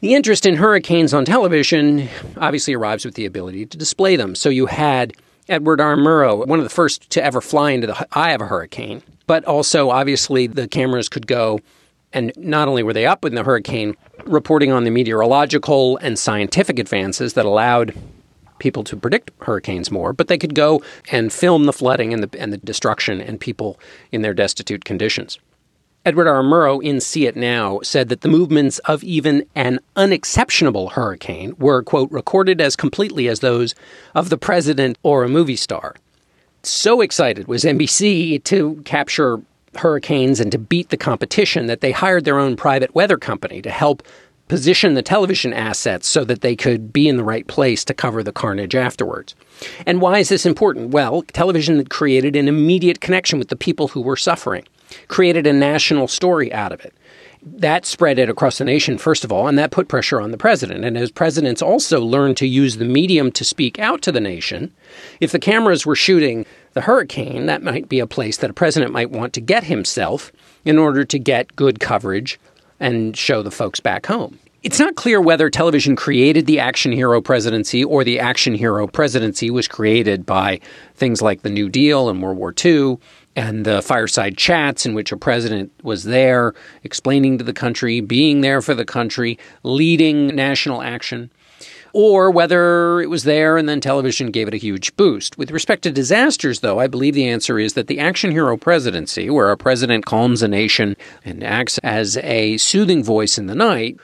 The 0.00 0.14
interest 0.14 0.46
in 0.46 0.56
hurricanes 0.56 1.14
on 1.14 1.24
television 1.24 2.08
obviously 2.36 2.74
arrives 2.74 3.04
with 3.04 3.14
the 3.14 3.24
ability 3.24 3.66
to 3.66 3.78
display 3.78 4.16
them. 4.16 4.34
So 4.34 4.48
you 4.48 4.66
had 4.66 5.12
Edward 5.48 5.80
R. 5.80 5.96
Murrow, 5.96 6.44
one 6.46 6.58
of 6.58 6.64
the 6.64 6.70
first 6.70 7.08
to 7.10 7.24
ever 7.24 7.40
fly 7.40 7.70
into 7.70 7.86
the 7.86 8.06
eye 8.12 8.32
of 8.32 8.40
a 8.40 8.46
hurricane, 8.46 9.02
but 9.28 9.44
also 9.44 9.90
obviously 9.90 10.48
the 10.48 10.66
cameras 10.66 11.08
could 11.08 11.26
go 11.26 11.60
and 12.12 12.32
not 12.36 12.68
only 12.68 12.82
were 12.82 12.92
they 12.92 13.06
up 13.06 13.24
in 13.24 13.34
the 13.34 13.42
hurricane, 13.42 13.96
reporting 14.24 14.70
on 14.70 14.84
the 14.84 14.90
meteorological 14.90 15.96
and 15.98 16.18
scientific 16.18 16.78
advances 16.78 17.34
that 17.34 17.46
allowed 17.46 17.94
people 18.62 18.84
to 18.84 18.96
predict 18.96 19.32
hurricanes 19.40 19.90
more, 19.90 20.12
but 20.12 20.28
they 20.28 20.38
could 20.38 20.54
go 20.54 20.80
and 21.10 21.32
film 21.32 21.64
the 21.64 21.72
flooding 21.72 22.14
and 22.14 22.22
the, 22.22 22.40
and 22.40 22.52
the 22.52 22.58
destruction 22.58 23.20
and 23.20 23.40
people 23.40 23.76
in 24.12 24.22
their 24.22 24.32
destitute 24.32 24.84
conditions. 24.84 25.40
Edward 26.04 26.28
R. 26.28 26.42
Murrow 26.42 26.82
in 26.82 27.00
See 27.00 27.26
It 27.26 27.34
Now 27.36 27.80
said 27.82 28.08
that 28.08 28.20
the 28.20 28.28
movements 28.28 28.78
of 28.80 29.02
even 29.02 29.44
an 29.56 29.80
unexceptionable 29.96 30.90
hurricane 30.90 31.54
were, 31.58 31.82
quote, 31.82 32.10
recorded 32.12 32.60
as 32.60 32.76
completely 32.76 33.28
as 33.28 33.40
those 33.40 33.74
of 34.14 34.30
the 34.30 34.38
president 34.38 34.96
or 35.02 35.24
a 35.24 35.28
movie 35.28 35.56
star. 35.56 35.96
So 36.62 37.00
excited 37.00 37.48
was 37.48 37.64
NBC 37.64 38.44
to 38.44 38.80
capture 38.84 39.42
hurricanes 39.76 40.38
and 40.38 40.52
to 40.52 40.58
beat 40.58 40.90
the 40.90 40.96
competition 40.96 41.66
that 41.66 41.80
they 41.80 41.92
hired 41.92 42.24
their 42.24 42.38
own 42.38 42.56
private 42.56 42.94
weather 42.94 43.16
company 43.16 43.60
to 43.62 43.70
help 43.70 44.02
position 44.52 44.92
the 44.92 45.00
television 45.00 45.54
assets 45.54 46.06
so 46.06 46.26
that 46.26 46.42
they 46.42 46.54
could 46.54 46.92
be 46.92 47.08
in 47.08 47.16
the 47.16 47.24
right 47.24 47.46
place 47.46 47.86
to 47.86 47.94
cover 47.94 48.22
the 48.22 48.30
carnage 48.30 48.74
afterwards. 48.74 49.34
And 49.86 49.98
why 49.98 50.18
is 50.18 50.28
this 50.28 50.44
important? 50.44 50.90
Well, 50.90 51.22
television 51.22 51.82
created 51.86 52.36
an 52.36 52.48
immediate 52.48 53.00
connection 53.00 53.38
with 53.38 53.48
the 53.48 53.56
people 53.56 53.88
who 53.88 54.02
were 54.02 54.14
suffering, 54.14 54.64
created 55.08 55.46
a 55.46 55.54
national 55.54 56.06
story 56.06 56.52
out 56.52 56.70
of 56.70 56.84
it. 56.84 56.92
That 57.42 57.86
spread 57.86 58.18
it 58.18 58.28
across 58.28 58.58
the 58.58 58.66
nation, 58.66 58.98
first 58.98 59.24
of 59.24 59.32
all, 59.32 59.48
and 59.48 59.58
that 59.58 59.70
put 59.70 59.88
pressure 59.88 60.20
on 60.20 60.32
the 60.32 60.36
president. 60.36 60.84
And 60.84 60.98
as 60.98 61.10
presidents 61.10 61.62
also 61.62 62.02
learned 62.02 62.36
to 62.36 62.46
use 62.46 62.76
the 62.76 62.84
medium 62.84 63.32
to 63.32 63.44
speak 63.46 63.78
out 63.78 64.02
to 64.02 64.12
the 64.12 64.20
nation, 64.20 64.70
if 65.18 65.32
the 65.32 65.38
cameras 65.38 65.86
were 65.86 65.96
shooting 65.96 66.44
the 66.74 66.82
hurricane, 66.82 67.46
that 67.46 67.62
might 67.62 67.88
be 67.88 68.00
a 68.00 68.06
place 68.06 68.36
that 68.36 68.50
a 68.50 68.52
president 68.52 68.92
might 68.92 69.10
want 69.10 69.32
to 69.32 69.40
get 69.40 69.64
himself 69.64 70.30
in 70.62 70.76
order 70.76 71.06
to 71.06 71.18
get 71.18 71.56
good 71.56 71.80
coverage 71.80 72.38
and 72.82 73.16
show 73.16 73.42
the 73.42 73.50
folks 73.50 73.80
back 73.80 74.04
home. 74.06 74.38
It's 74.62 74.78
not 74.78 74.94
clear 74.94 75.20
whether 75.20 75.50
television 75.50 75.96
created 75.96 76.46
the 76.46 76.60
action 76.60 76.92
hero 76.92 77.20
presidency 77.20 77.82
or 77.82 78.04
the 78.04 78.20
action 78.20 78.54
hero 78.54 78.86
presidency 78.86 79.50
was 79.50 79.66
created 79.66 80.24
by 80.26 80.60
things 80.94 81.20
like 81.20 81.42
the 81.42 81.50
New 81.50 81.68
Deal 81.68 82.08
and 82.08 82.22
World 82.22 82.38
War 82.38 82.54
II 82.64 82.98
and 83.34 83.64
the 83.64 83.82
fireside 83.82 84.36
chats 84.36 84.84
in 84.84 84.94
which 84.94 85.10
a 85.10 85.16
president 85.16 85.72
was 85.82 86.04
there 86.04 86.54
explaining 86.84 87.38
to 87.38 87.44
the 87.44 87.52
country, 87.52 88.00
being 88.00 88.40
there 88.40 88.60
for 88.60 88.74
the 88.74 88.84
country, 88.84 89.38
leading 89.62 90.28
national 90.28 90.82
action 90.82 91.30
or 91.92 92.30
whether 92.30 93.00
it 93.00 93.10
was 93.10 93.24
there 93.24 93.56
and 93.56 93.68
then 93.68 93.80
television 93.80 94.30
gave 94.30 94.48
it 94.48 94.54
a 94.54 94.58
huge 94.58 94.94
boost. 94.96 95.36
With 95.36 95.50
respect 95.50 95.82
to 95.82 95.90
disasters, 95.90 96.60
though, 96.60 96.78
I 96.78 96.86
believe 96.86 97.14
the 97.14 97.28
answer 97.28 97.58
is 97.58 97.74
that 97.74 97.86
the 97.86 97.98
action 97.98 98.30
hero 98.30 98.56
presidency, 98.56 99.28
where 99.30 99.50
a 99.50 99.56
president 99.56 100.06
calms 100.06 100.42
a 100.42 100.48
nation 100.48 100.96
and 101.24 101.44
acts 101.44 101.78
as 101.78 102.16
a 102.18 102.56
soothing 102.56 103.04
voice 103.04 103.38
in 103.38 103.46
the 103.46 103.54
night, 103.54 103.98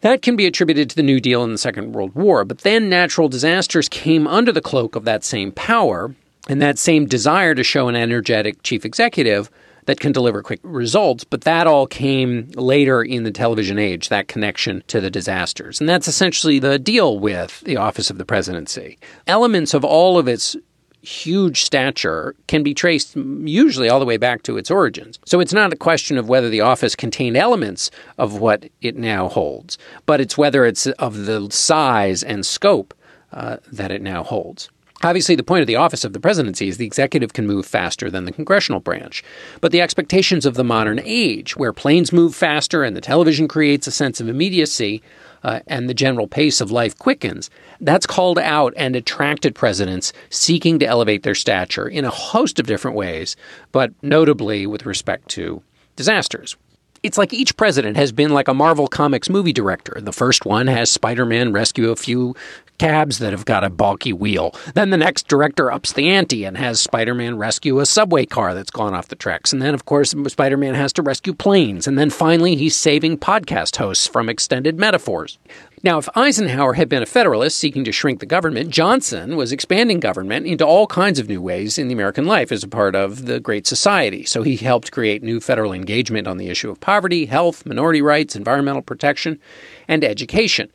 that 0.00 0.22
can 0.22 0.34
be 0.34 0.46
attributed 0.46 0.88
to 0.90 0.96
the 0.96 1.02
New 1.02 1.20
Deal 1.20 1.44
in 1.44 1.52
the 1.52 1.58
Second 1.58 1.92
World 1.92 2.14
War. 2.14 2.44
But 2.44 2.58
then 2.58 2.88
natural 2.88 3.28
disasters 3.28 3.88
came 3.88 4.26
under 4.26 4.52
the 4.52 4.62
cloak 4.62 4.96
of 4.96 5.04
that 5.04 5.24
same 5.24 5.52
power 5.52 6.14
and 6.48 6.62
that 6.62 6.78
same 6.78 7.06
desire 7.06 7.54
to 7.54 7.62
show 7.62 7.88
an 7.88 7.96
energetic 7.96 8.62
chief 8.62 8.84
executive 8.84 9.50
that 9.86 10.00
can 10.00 10.12
deliver 10.12 10.42
quick 10.42 10.60
results, 10.62 11.24
but 11.24 11.42
that 11.42 11.66
all 11.66 11.86
came 11.86 12.48
later 12.54 13.02
in 13.02 13.24
the 13.24 13.30
television 13.30 13.78
age, 13.78 14.08
that 14.08 14.28
connection 14.28 14.82
to 14.88 15.00
the 15.00 15.10
disasters. 15.10 15.80
And 15.80 15.88
that's 15.88 16.08
essentially 16.08 16.58
the 16.58 16.78
deal 16.78 17.18
with 17.18 17.60
the 17.60 17.76
office 17.76 18.10
of 18.10 18.18
the 18.18 18.24
presidency. 18.24 18.98
Elements 19.26 19.74
of 19.74 19.84
all 19.84 20.18
of 20.18 20.28
its 20.28 20.56
huge 21.02 21.62
stature 21.62 22.34
can 22.46 22.62
be 22.62 22.74
traced 22.74 23.16
usually 23.16 23.88
all 23.88 24.00
the 24.00 24.06
way 24.06 24.16
back 24.16 24.42
to 24.42 24.58
its 24.58 24.70
origins. 24.70 25.18
So 25.24 25.40
it's 25.40 25.52
not 25.52 25.72
a 25.72 25.76
question 25.76 26.18
of 26.18 26.28
whether 26.28 26.48
the 26.48 26.60
office 26.60 26.94
contained 26.94 27.36
elements 27.36 27.90
of 28.18 28.38
what 28.38 28.68
it 28.82 28.96
now 28.96 29.28
holds, 29.28 29.78
but 30.06 30.20
it's 30.20 30.36
whether 30.36 30.66
it's 30.66 30.86
of 30.86 31.24
the 31.26 31.48
size 31.50 32.22
and 32.22 32.44
scope 32.44 32.94
uh, 33.32 33.58
that 33.72 33.90
it 33.90 34.02
now 34.02 34.22
holds. 34.22 34.68
Obviously, 35.02 35.34
the 35.34 35.42
point 35.42 35.62
of 35.62 35.66
the 35.66 35.76
office 35.76 36.04
of 36.04 36.12
the 36.12 36.20
presidency 36.20 36.68
is 36.68 36.76
the 36.76 36.84
executive 36.84 37.32
can 37.32 37.46
move 37.46 37.64
faster 37.64 38.10
than 38.10 38.26
the 38.26 38.32
congressional 38.32 38.80
branch. 38.80 39.24
But 39.62 39.72
the 39.72 39.80
expectations 39.80 40.44
of 40.44 40.54
the 40.54 40.64
modern 40.64 41.00
age, 41.02 41.56
where 41.56 41.72
planes 41.72 42.12
move 42.12 42.34
faster 42.34 42.84
and 42.84 42.94
the 42.94 43.00
television 43.00 43.48
creates 43.48 43.86
a 43.86 43.92
sense 43.92 44.20
of 44.20 44.28
immediacy 44.28 45.02
uh, 45.42 45.60
and 45.66 45.88
the 45.88 45.94
general 45.94 46.28
pace 46.28 46.60
of 46.60 46.70
life 46.70 46.98
quickens, 46.98 47.48
that's 47.80 48.04
called 48.04 48.38
out 48.38 48.74
and 48.76 48.94
attracted 48.94 49.54
presidents 49.54 50.12
seeking 50.28 50.78
to 50.78 50.86
elevate 50.86 51.22
their 51.22 51.34
stature 51.34 51.88
in 51.88 52.04
a 52.04 52.10
host 52.10 52.58
of 52.58 52.66
different 52.66 52.96
ways, 52.96 53.36
but 53.72 53.92
notably 54.02 54.66
with 54.66 54.84
respect 54.84 55.28
to 55.28 55.62
disasters 55.96 56.56
it's 57.02 57.16
like 57.16 57.32
each 57.32 57.56
president 57.56 57.96
has 57.96 58.12
been 58.12 58.30
like 58.30 58.48
a 58.48 58.54
Marvel 58.54 58.86
Comics 58.86 59.30
movie 59.30 59.52
director. 59.52 59.98
The 60.00 60.12
first 60.12 60.44
one 60.44 60.66
has 60.66 60.90
Spider 60.90 61.24
Man 61.24 61.52
rescue 61.52 61.90
a 61.90 61.96
few 61.96 62.36
cabs 62.80 63.18
that 63.18 63.32
have 63.32 63.44
got 63.44 63.62
a 63.62 63.68
bulky 63.68 64.10
wheel. 64.10 64.54
Then 64.72 64.88
the 64.88 64.96
next 64.96 65.28
director 65.28 65.70
ups 65.70 65.92
the 65.92 66.08
ante 66.08 66.46
and 66.46 66.56
has 66.56 66.80
Spider 66.80 67.12
Man 67.12 67.36
rescue 67.36 67.78
a 67.78 67.84
subway 67.84 68.24
car 68.24 68.54
that's 68.54 68.70
gone 68.70 68.94
off 68.94 69.08
the 69.08 69.16
tracks. 69.16 69.52
And 69.52 69.60
then, 69.60 69.74
of 69.74 69.84
course, 69.84 70.14
Spider 70.28 70.56
Man 70.56 70.72
has 70.74 70.90
to 70.94 71.02
rescue 71.02 71.34
planes. 71.34 71.86
And 71.86 71.98
then 71.98 72.08
finally, 72.08 72.56
he's 72.56 72.74
saving 72.74 73.18
podcast 73.18 73.76
hosts 73.76 74.06
from 74.06 74.30
extended 74.30 74.78
metaphors. 74.78 75.38
Now, 75.82 75.98
if 75.98 76.08
Eisenhower 76.16 76.72
had 76.72 76.88
been 76.88 77.02
a 77.02 77.06
Federalist 77.06 77.58
seeking 77.58 77.84
to 77.84 77.92
shrink 77.92 78.20
the 78.20 78.24
government, 78.24 78.70
Johnson 78.70 79.36
was 79.36 79.52
expanding 79.52 80.00
government 80.00 80.46
into 80.46 80.64
all 80.64 80.86
kinds 80.86 81.18
of 81.18 81.28
new 81.28 81.42
ways 81.42 81.76
in 81.76 81.88
the 81.88 81.94
American 81.94 82.24
life 82.24 82.50
as 82.50 82.64
a 82.64 82.68
part 82.68 82.94
of 82.94 83.26
the 83.26 83.40
Great 83.40 83.66
Society. 83.66 84.24
So 84.24 84.42
he 84.42 84.56
helped 84.56 84.90
create 84.90 85.22
new 85.22 85.38
federal 85.38 85.74
engagement 85.74 86.26
on 86.26 86.38
the 86.38 86.48
issue 86.48 86.70
of 86.70 86.80
poverty, 86.80 87.26
health, 87.26 87.66
minority 87.66 88.00
rights, 88.00 88.36
environmental 88.36 88.80
protection, 88.80 89.38
and 89.86 90.02
education. 90.02 90.70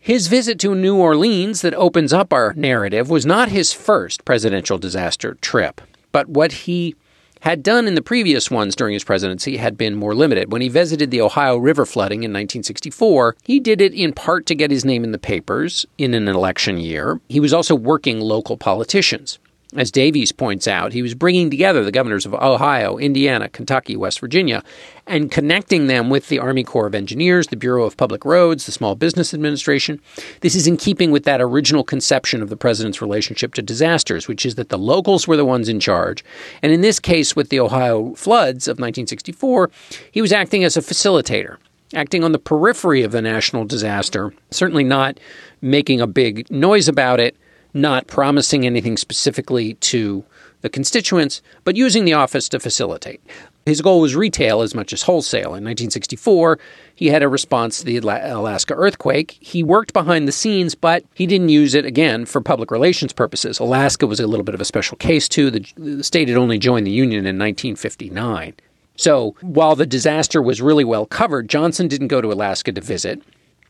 His 0.00 0.28
visit 0.28 0.58
to 0.60 0.74
New 0.74 0.96
Orleans, 0.96 1.60
that 1.62 1.74
opens 1.74 2.12
up 2.12 2.32
our 2.32 2.54
narrative, 2.54 3.10
was 3.10 3.26
not 3.26 3.50
his 3.50 3.72
first 3.72 4.24
presidential 4.24 4.78
disaster 4.78 5.36
trip, 5.40 5.80
but 6.12 6.28
what 6.28 6.52
he 6.52 6.94
had 7.40 7.62
done 7.62 7.86
in 7.86 7.94
the 7.94 8.02
previous 8.02 8.50
ones 8.50 8.74
during 8.74 8.94
his 8.94 9.04
presidency 9.04 9.58
had 9.58 9.76
been 9.76 9.94
more 9.94 10.14
limited. 10.14 10.50
When 10.50 10.62
he 10.62 10.68
visited 10.68 11.10
the 11.10 11.20
Ohio 11.20 11.56
River 11.56 11.84
flooding 11.84 12.22
in 12.22 12.30
1964, 12.30 13.36
he 13.44 13.60
did 13.60 13.80
it 13.80 13.92
in 13.92 14.12
part 14.12 14.46
to 14.46 14.54
get 14.54 14.70
his 14.70 14.84
name 14.84 15.04
in 15.04 15.12
the 15.12 15.18
papers 15.18 15.84
in 15.98 16.14
an 16.14 16.26
election 16.26 16.78
year. 16.78 17.20
He 17.28 17.40
was 17.40 17.52
also 17.52 17.74
working 17.74 18.20
local 18.20 18.56
politicians. 18.56 19.38
As 19.76 19.90
Davies 19.90 20.32
points 20.32 20.66
out, 20.66 20.94
he 20.94 21.02
was 21.02 21.14
bringing 21.14 21.50
together 21.50 21.84
the 21.84 21.92
governors 21.92 22.24
of 22.24 22.32
Ohio, 22.32 22.96
Indiana, 22.96 23.50
Kentucky, 23.50 23.96
West 23.96 24.18
Virginia, 24.18 24.64
and 25.06 25.30
connecting 25.30 25.88
them 25.88 26.08
with 26.08 26.28
the 26.28 26.38
Army 26.38 26.64
Corps 26.64 26.86
of 26.86 26.94
Engineers, 26.94 27.48
the 27.48 27.56
Bureau 27.56 27.84
of 27.84 27.98
Public 27.98 28.24
Roads, 28.24 28.64
the 28.64 28.72
Small 28.72 28.94
Business 28.94 29.34
Administration. 29.34 30.00
This 30.40 30.54
is 30.54 30.66
in 30.66 30.78
keeping 30.78 31.10
with 31.10 31.24
that 31.24 31.42
original 31.42 31.84
conception 31.84 32.40
of 32.40 32.48
the 32.48 32.56
president's 32.56 33.02
relationship 33.02 33.52
to 33.54 33.62
disasters, 33.62 34.26
which 34.26 34.46
is 34.46 34.54
that 34.54 34.70
the 34.70 34.78
locals 34.78 35.28
were 35.28 35.36
the 35.36 35.44
ones 35.44 35.68
in 35.68 35.80
charge. 35.80 36.24
And 36.62 36.72
in 36.72 36.80
this 36.80 36.98
case, 36.98 37.36
with 37.36 37.50
the 37.50 37.60
Ohio 37.60 38.14
floods 38.14 38.68
of 38.68 38.76
1964, 38.76 39.70
he 40.10 40.22
was 40.22 40.32
acting 40.32 40.64
as 40.64 40.78
a 40.78 40.80
facilitator 40.80 41.58
acting 41.94 42.22
on 42.22 42.32
the 42.32 42.38
periphery 42.38 43.02
of 43.02 43.12
the 43.12 43.22
national 43.22 43.64
disaster, 43.64 44.34
certainly 44.50 44.84
not 44.84 45.18
making 45.62 46.02
a 46.02 46.06
big 46.06 46.50
noise 46.50 46.86
about 46.86 47.18
it, 47.18 47.34
not 47.74 48.06
promising 48.06 48.66
anything 48.66 48.96
specifically 48.96 49.74
to 49.74 50.24
the 50.60 50.68
constituents, 50.68 51.40
but 51.64 51.76
using 51.76 52.04
the 52.04 52.14
office 52.14 52.48
to 52.48 52.58
facilitate. 52.58 53.20
His 53.64 53.82
goal 53.82 54.00
was 54.00 54.16
retail 54.16 54.62
as 54.62 54.74
much 54.74 54.92
as 54.92 55.02
wholesale. 55.02 55.54
In 55.54 55.62
1964, 55.62 56.58
he 56.94 57.08
had 57.08 57.22
a 57.22 57.28
response 57.28 57.78
to 57.78 57.84
the 57.84 57.98
Alaska 57.98 58.74
earthquake. 58.74 59.36
He 59.40 59.62
worked 59.62 59.92
behind 59.92 60.26
the 60.26 60.32
scenes, 60.32 60.74
but 60.74 61.04
he 61.14 61.26
didn't 61.26 61.50
use 61.50 61.74
it 61.74 61.84
again 61.84 62.24
for 62.24 62.40
public 62.40 62.70
relations 62.70 63.12
purposes. 63.12 63.58
Alaska 63.58 64.06
was 64.06 64.20
a 64.20 64.26
little 64.26 64.44
bit 64.44 64.54
of 64.54 64.60
a 64.60 64.64
special 64.64 64.96
case, 64.96 65.28
too. 65.28 65.50
The, 65.50 65.66
the 65.76 66.02
state 66.02 66.28
had 66.28 66.38
only 66.38 66.58
joined 66.58 66.86
the 66.86 66.90
Union 66.90 67.26
in 67.26 67.38
1959. 67.38 68.54
So 68.96 69.36
while 69.42 69.76
the 69.76 69.86
disaster 69.86 70.40
was 70.40 70.62
really 70.62 70.84
well 70.84 71.06
covered, 71.06 71.48
Johnson 71.48 71.88
didn't 71.88 72.08
go 72.08 72.20
to 72.20 72.32
Alaska 72.32 72.72
to 72.72 72.80
visit. 72.80 73.22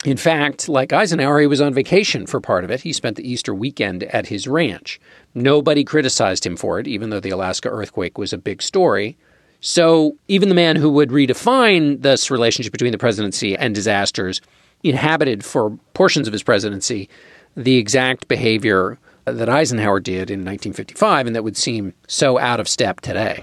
In 0.05 0.17
fact, 0.17 0.69
like 0.69 0.93
Eisenhower, 0.93 1.41
he 1.41 1.47
was 1.49 1.61
on 1.61 1.75
vacation 1.75 2.27
for 2.27 2.41
part 2.41 2.63
of 2.63 2.71
it. 2.71 2.83
He 2.83 2.93
spent 2.93 3.17
the 3.17 3.29
Easter 3.29 3.53
weekend 3.53 4.05
at 4.05 4.27
his 4.29 4.47
ranch. 4.47 5.01
Nobody 5.35 5.83
criticized 5.83 6.47
him 6.47 6.57
for 6.57 6.79
it, 6.79 6.87
even 6.87 7.11
though 7.11 7.19
the 7.19 7.31
Alaska 7.31 7.69
earthquake 7.69 8.17
was 8.17 8.33
a 8.33 8.39
big 8.39 8.63
story. 8.63 9.17
So, 9.61 10.17
even 10.29 10.49
the 10.49 10.55
man 10.55 10.77
who 10.77 10.89
would 10.91 11.11
redefine 11.11 12.03
this 12.03 12.31
relationship 12.31 12.71
between 12.71 12.93
the 12.93 12.99
presidency 12.99 13.57
and 13.57 13.75
disasters 13.75 14.41
inhabited 14.85 15.45
for 15.45 15.77
portions 15.95 16.29
of 16.29 16.33
his 16.33 16.45
presidency 16.45 17.09
the 17.57 17.77
exact 17.77 18.29
behavior 18.29 18.99
that 19.25 19.49
Eisenhower 19.49 19.99
did 19.99 20.31
in 20.31 20.41
1955 20.41 21.27
and 21.27 21.35
that 21.35 21.43
would 21.43 21.57
seem 21.57 21.93
so 22.07 22.39
out 22.39 22.61
of 22.61 22.69
step 22.69 23.01
today. 23.01 23.43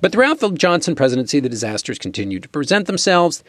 But 0.00 0.12
throughout 0.12 0.38
the 0.38 0.50
Johnson 0.52 0.94
presidency, 0.94 1.40
the 1.40 1.48
disasters 1.48 1.98
continued 1.98 2.44
to 2.44 2.48
present 2.48 2.86
themselves 2.86 3.42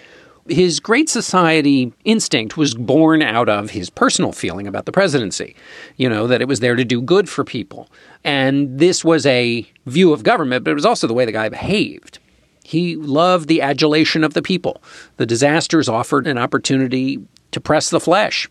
his 0.50 0.80
great 0.80 1.10
society 1.10 1.94
instinct 2.06 2.58
was 2.58 2.76
born 2.76 3.22
out 3.22 3.50
of 3.50 3.72
his 3.72 3.90
personal 3.90 4.32
feeling 4.32 4.68
about 4.68 4.86
the 4.86 4.92
presidency, 4.92 5.56
you 5.98 6.10
know, 6.10 6.28
that 6.28 6.42
it 6.42 6.48
was 6.48 6.60
there 6.60 6.76
to 6.76 6.84
do 6.84 7.02
good 7.02 7.30
for 7.30 7.44
people. 7.44 7.90
And 8.24 8.80
this 8.80 9.04
was 9.04 9.26
a 9.26 9.66
view 9.86 10.14
of 10.14 10.24
government, 10.24 10.64
but 10.64 10.72
it 10.72 10.76
was 10.76 10.86
also 10.86 11.08
the 11.08 11.14
way 11.14 11.26
the 11.26 11.32
guy 11.32 11.50
behaved. 11.50 12.20
He 12.64 12.96
loved 12.96 13.48
the 13.48 13.62
adulation 13.62 14.24
of 14.24 14.34
the 14.34 14.42
people. 14.42 14.82
The 15.18 15.26
disasters 15.26 15.90
offered 15.90 16.28
an 16.28 16.38
opportunity 16.38 17.20
to 17.52 17.60
press 17.60 17.90
the 17.90 18.00
flesh, 18.00 18.48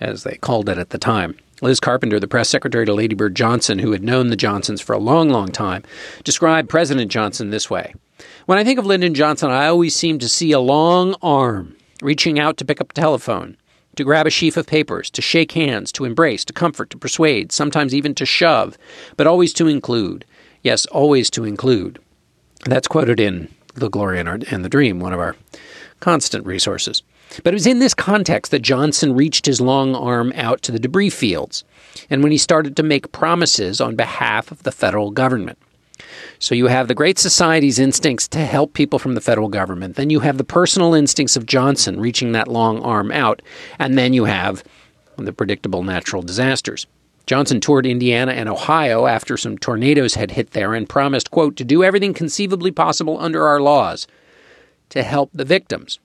as 0.00 0.24
they 0.24 0.36
called 0.36 0.68
it 0.68 0.78
at 0.78 0.90
the 0.90 0.98
time. 0.98 1.36
Liz 1.60 1.78
Carpenter, 1.78 2.18
the 2.18 2.26
press 2.26 2.48
secretary 2.48 2.84
to 2.86 2.92
Lady 2.92 3.14
Bird 3.14 3.36
Johnson, 3.36 3.78
who 3.78 3.92
had 3.92 4.02
known 4.02 4.28
the 4.28 4.36
Johnsons 4.36 4.80
for 4.80 4.94
a 4.94 4.98
long, 4.98 5.30
long 5.30 5.52
time, 5.52 5.84
described 6.24 6.68
President 6.68 7.10
Johnson 7.10 7.50
this 7.50 7.70
way 7.70 7.94
when 8.46 8.58
I 8.58 8.64
think 8.64 8.78
of 8.78 8.86
Lyndon 8.86 9.14
Johnson, 9.14 9.50
I 9.50 9.66
always 9.66 9.94
seem 9.94 10.18
to 10.18 10.28
see 10.28 10.52
a 10.52 10.60
long 10.60 11.14
arm 11.22 11.76
reaching 12.00 12.38
out 12.38 12.56
to 12.56 12.64
pick 12.64 12.80
up 12.80 12.88
the 12.92 13.00
telephone, 13.00 13.56
to 13.96 14.04
grab 14.04 14.26
a 14.26 14.30
sheaf 14.30 14.56
of 14.56 14.66
papers, 14.66 15.10
to 15.10 15.22
shake 15.22 15.52
hands, 15.52 15.92
to 15.92 16.04
embrace, 16.04 16.44
to 16.46 16.52
comfort, 16.52 16.90
to 16.90 16.98
persuade, 16.98 17.52
sometimes 17.52 17.94
even 17.94 18.14
to 18.14 18.26
shove, 18.26 18.76
but 19.16 19.26
always 19.26 19.52
to 19.52 19.68
include. 19.68 20.24
Yes, 20.62 20.86
always 20.86 21.30
to 21.30 21.44
include. 21.44 21.98
That's 22.64 22.88
quoted 22.88 23.20
in 23.20 23.48
The 23.74 23.90
Glory 23.90 24.18
and 24.18 24.64
the 24.64 24.68
Dream, 24.68 25.00
one 25.00 25.12
of 25.12 25.20
our 25.20 25.36
constant 26.00 26.46
resources. 26.46 27.02
But 27.44 27.54
it 27.54 27.56
was 27.56 27.66
in 27.66 27.78
this 27.78 27.94
context 27.94 28.50
that 28.52 28.62
Johnson 28.62 29.14
reached 29.14 29.46
his 29.46 29.60
long 29.60 29.94
arm 29.94 30.32
out 30.36 30.62
to 30.62 30.72
the 30.72 30.78
debris 30.78 31.10
fields, 31.10 31.64
and 32.10 32.22
when 32.22 32.32
he 32.32 32.38
started 32.38 32.76
to 32.76 32.82
make 32.82 33.12
promises 33.12 33.80
on 33.80 33.96
behalf 33.96 34.50
of 34.50 34.62
the 34.64 34.72
federal 34.72 35.10
government. 35.10 35.58
So 36.42 36.56
you 36.56 36.66
have 36.66 36.88
the 36.88 36.94
Great 36.96 37.20
Society's 37.20 37.78
instincts 37.78 38.26
to 38.26 38.44
help 38.44 38.74
people 38.74 38.98
from 38.98 39.14
the 39.14 39.20
federal 39.20 39.46
government. 39.46 39.94
Then 39.94 40.10
you 40.10 40.18
have 40.20 40.38
the 40.38 40.44
personal 40.44 40.92
instincts 40.92 41.36
of 41.36 41.46
Johnson 41.46 42.00
reaching 42.00 42.32
that 42.32 42.48
long 42.48 42.80
arm 42.82 43.12
out. 43.12 43.40
And 43.78 43.96
then 43.96 44.12
you 44.12 44.24
have 44.24 44.64
the 45.16 45.32
predictable 45.32 45.84
natural 45.84 46.20
disasters. 46.20 46.88
Johnson 47.26 47.60
toured 47.60 47.86
Indiana 47.86 48.32
and 48.32 48.48
Ohio 48.48 49.06
after 49.06 49.36
some 49.36 49.56
tornadoes 49.56 50.14
had 50.14 50.32
hit 50.32 50.50
there 50.50 50.74
and 50.74 50.88
promised, 50.88 51.30
quote, 51.30 51.54
to 51.58 51.64
do 51.64 51.84
everything 51.84 52.12
conceivably 52.12 52.72
possible 52.72 53.20
under 53.20 53.46
our 53.46 53.60
laws 53.60 54.08
to 54.88 55.04
help 55.04 55.30
the 55.32 55.44
victims. 55.44 56.00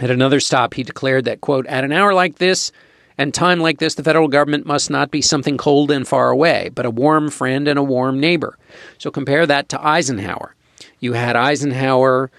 At 0.00 0.10
another 0.10 0.40
stop, 0.40 0.72
he 0.72 0.84
declared 0.84 1.26
that, 1.26 1.42
quote, 1.42 1.66
at 1.66 1.84
an 1.84 1.92
hour 1.92 2.14
like 2.14 2.36
this, 2.36 2.72
and 3.20 3.34
time 3.34 3.60
like 3.60 3.80
this, 3.80 3.96
the 3.96 4.02
federal 4.02 4.28
government 4.28 4.64
must 4.64 4.88
not 4.88 5.10
be 5.10 5.20
something 5.20 5.58
cold 5.58 5.90
and 5.90 6.08
far 6.08 6.30
away, 6.30 6.70
but 6.74 6.86
a 6.86 6.90
warm 6.90 7.28
friend 7.28 7.68
and 7.68 7.78
a 7.78 7.82
warm 7.82 8.18
neighbor. 8.18 8.56
So 8.96 9.10
compare 9.10 9.44
that 9.44 9.68
to 9.68 9.86
Eisenhower. 9.86 10.54
You 11.00 11.12
had 11.12 11.36
Eisenhower 11.36 12.30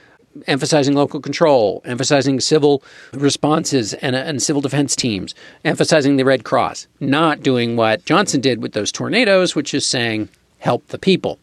emphasizing 0.48 0.96
local 0.96 1.20
control, 1.20 1.84
emphasizing 1.86 2.40
civil 2.40 2.82
responses 3.14 3.94
and, 3.94 4.16
and, 4.16 4.42
civil 4.42 4.60
defense 4.60 4.96
teams, 4.96 5.36
emphasizing 5.64 6.18
the 6.18 6.26
Red 6.26 6.46
Cross, 6.46 6.88
not 7.00 7.44
doing 7.44 7.76
what 7.76 8.04
Johnson 8.06 8.42
did 8.42 8.60
with 8.60 8.74
those 8.74 8.92
tornadoes, 8.92 9.56
which 9.56 9.76
is 9.76 9.86
saying, 9.86 10.30
help 10.58 10.88
the 10.88 10.98
people. 10.98 11.38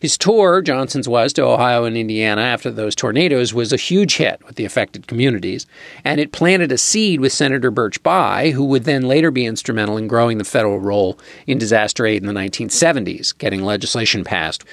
His 0.00 0.16
tour, 0.16 0.62
Johnson's 0.62 1.08
was, 1.08 1.32
to 1.34 1.42
Ohio 1.42 1.84
and 1.84 1.96
Indiana 1.96 2.40
after 2.40 2.70
those 2.70 2.94
tornadoes 2.94 3.52
was 3.52 3.72
a 3.72 3.76
huge 3.76 4.16
hit 4.16 4.44
with 4.46 4.56
the 4.56 4.64
affected 4.64 5.06
communities, 5.06 5.66
and 6.04 6.20
it 6.20 6.32
planted 6.32 6.70
a 6.70 6.78
seed 6.78 7.20
with 7.20 7.32
Senator 7.32 7.70
Birch 7.70 8.02
Bayh, 8.02 8.52
who 8.52 8.64
would 8.64 8.84
then 8.84 9.02
later 9.02 9.30
be 9.30 9.46
instrumental 9.46 9.96
in 9.96 10.06
growing 10.06 10.38
the 10.38 10.44
federal 10.44 10.78
role 10.78 11.18
in 11.46 11.58
disaster 11.58 12.06
aid 12.06 12.22
in 12.22 12.32
the 12.32 12.40
1970s, 12.40 13.36
getting 13.36 13.62
legislation 13.62 14.24
passed 14.24 14.64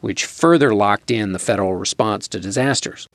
which 0.00 0.24
further 0.24 0.74
locked 0.74 1.10
in 1.10 1.32
the 1.32 1.38
federal 1.38 1.76
response 1.76 2.26
to 2.28 2.40
disasters. 2.40 3.08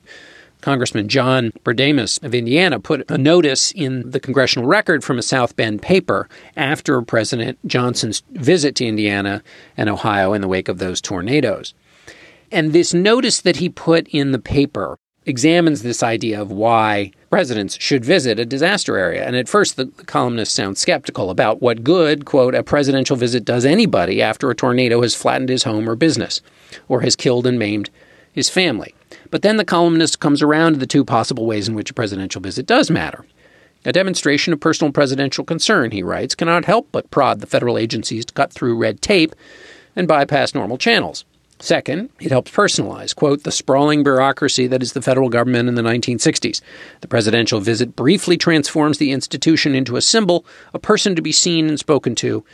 Congressman 0.65 1.08
John 1.08 1.51
Brademas 1.63 2.23
of 2.23 2.34
Indiana 2.34 2.80
put 2.80 3.08
a 3.12 3.19
notice 3.19 3.71
in 3.73 4.10
the 4.10 4.19
congressional 4.19 4.67
record 4.67 5.04
from 5.04 5.19
a 5.19 5.21
South 5.21 5.56
Bend 5.56 5.80
paper 5.80 6.28
after 6.58 7.04
President 7.04 7.60
Johnson's 7.67 8.23
visit 8.32 8.73
to 8.78 8.86
Indiana 8.88 9.43
and 9.78 9.91
Ohio 9.91 10.34
in 10.34 10.41
the 10.41 10.47
wake 10.47 10.67
of 10.67 10.80
those 10.80 11.01
tornadoes. 11.01 11.75
And 12.51 12.73
this 12.73 12.95
notice 12.95 13.41
that 13.41 13.58
he 13.58 13.69
put 13.69 14.08
in 14.08 14.32
the 14.32 14.39
paper 14.39 14.97
examines 15.28 15.84
this 15.84 16.01
idea 16.01 16.41
of 16.41 16.51
why 16.51 17.12
presidents 17.30 17.78
should 17.80 18.04
visit 18.04 18.39
a 18.39 18.45
disaster 18.45 18.97
area. 18.97 19.23
And 19.23 19.36
at 19.36 19.47
first, 19.47 19.75
the, 19.75 19.86
the 19.86 20.04
columnist 20.04 20.56
sounds 20.56 20.80
skeptical 20.80 21.30
about 21.30 21.62
what 21.62 21.84
good, 21.84 22.25
quote, 22.25 22.56
a 22.56 22.63
presidential 22.63 23.15
visit 23.15 23.45
does 23.45 23.65
anybody 23.65 24.19
after 24.19 24.49
a 24.49 24.56
tornado 24.56 25.04
has 25.04 25.13
flattened 25.13 25.49
his 25.49 25.62
home 25.62 25.88
or 25.88 25.95
business 25.95 26.41
or 26.88 27.01
has 27.01 27.15
killed 27.15 27.45
and 27.45 27.60
maimed 27.60 27.91
his 28.32 28.49
family. 28.49 28.95
But 29.36 29.41
then 29.41 29.58
the 29.58 29.65
columnist 29.65 30.21
comes 30.21 30.41
around 30.41 30.76
to 30.76 30.80
the 30.80 30.88
two 30.88 31.04
possible 31.04 31.45
ways 31.45 31.67
in 31.67 31.76
which 31.76 31.91
a 31.91 31.93
presidential 31.93 32.39
visit 32.39 32.65
does 32.65 32.89
matter. 32.89 33.26
A 33.84 33.91
demonstration 33.91 34.54
of 34.54 34.62
personal 34.62 34.93
presidential 34.93 35.43
concern, 35.43 35.91
he 35.91 36.02
writes, 36.02 36.36
cannot 36.36 36.63
help 36.63 36.88
but 36.93 37.12
prod 37.12 37.41
the 37.41 37.45
federal 37.45 37.78
agencies 37.78 38.24
to 38.24 38.34
cut 38.34 38.54
through 38.54 38.78
red 38.78 39.02
tape 39.02 39.36
and 39.93 40.08
bypass 40.08 40.56
normal 40.56 40.78
channels. 40.78 41.26
Second, 41.60 42.12
it 42.21 42.32
helps 42.32 42.50
personalize, 42.50 43.13
quote, 43.13 43.43
the 43.43 43.52
sprawling 43.52 44.04
bureaucracy 44.04 44.67
that 44.67 44.82
is 44.82 44.93
the 44.93 45.02
federal 45.02 45.28
government 45.28 45.67
in 45.67 45.76
the 45.76 45.82
1960s. 45.82 46.62
The 47.02 47.08
presidential 47.10 47.60
visit 47.60 47.93
briefly 47.93 48.38
transforms 48.38 49.00
the 49.00 49.12
institution 49.12 49.76
into 49.76 49.98
a 49.98 50.02
symbol, 50.02 50.45
a 50.74 50.80
person 50.80 51.13
to 51.13 51.21
be 51.21 51.34
seen 51.34 51.67
and 51.67 51.78
spoken 51.78 52.15
to, 52.15 52.45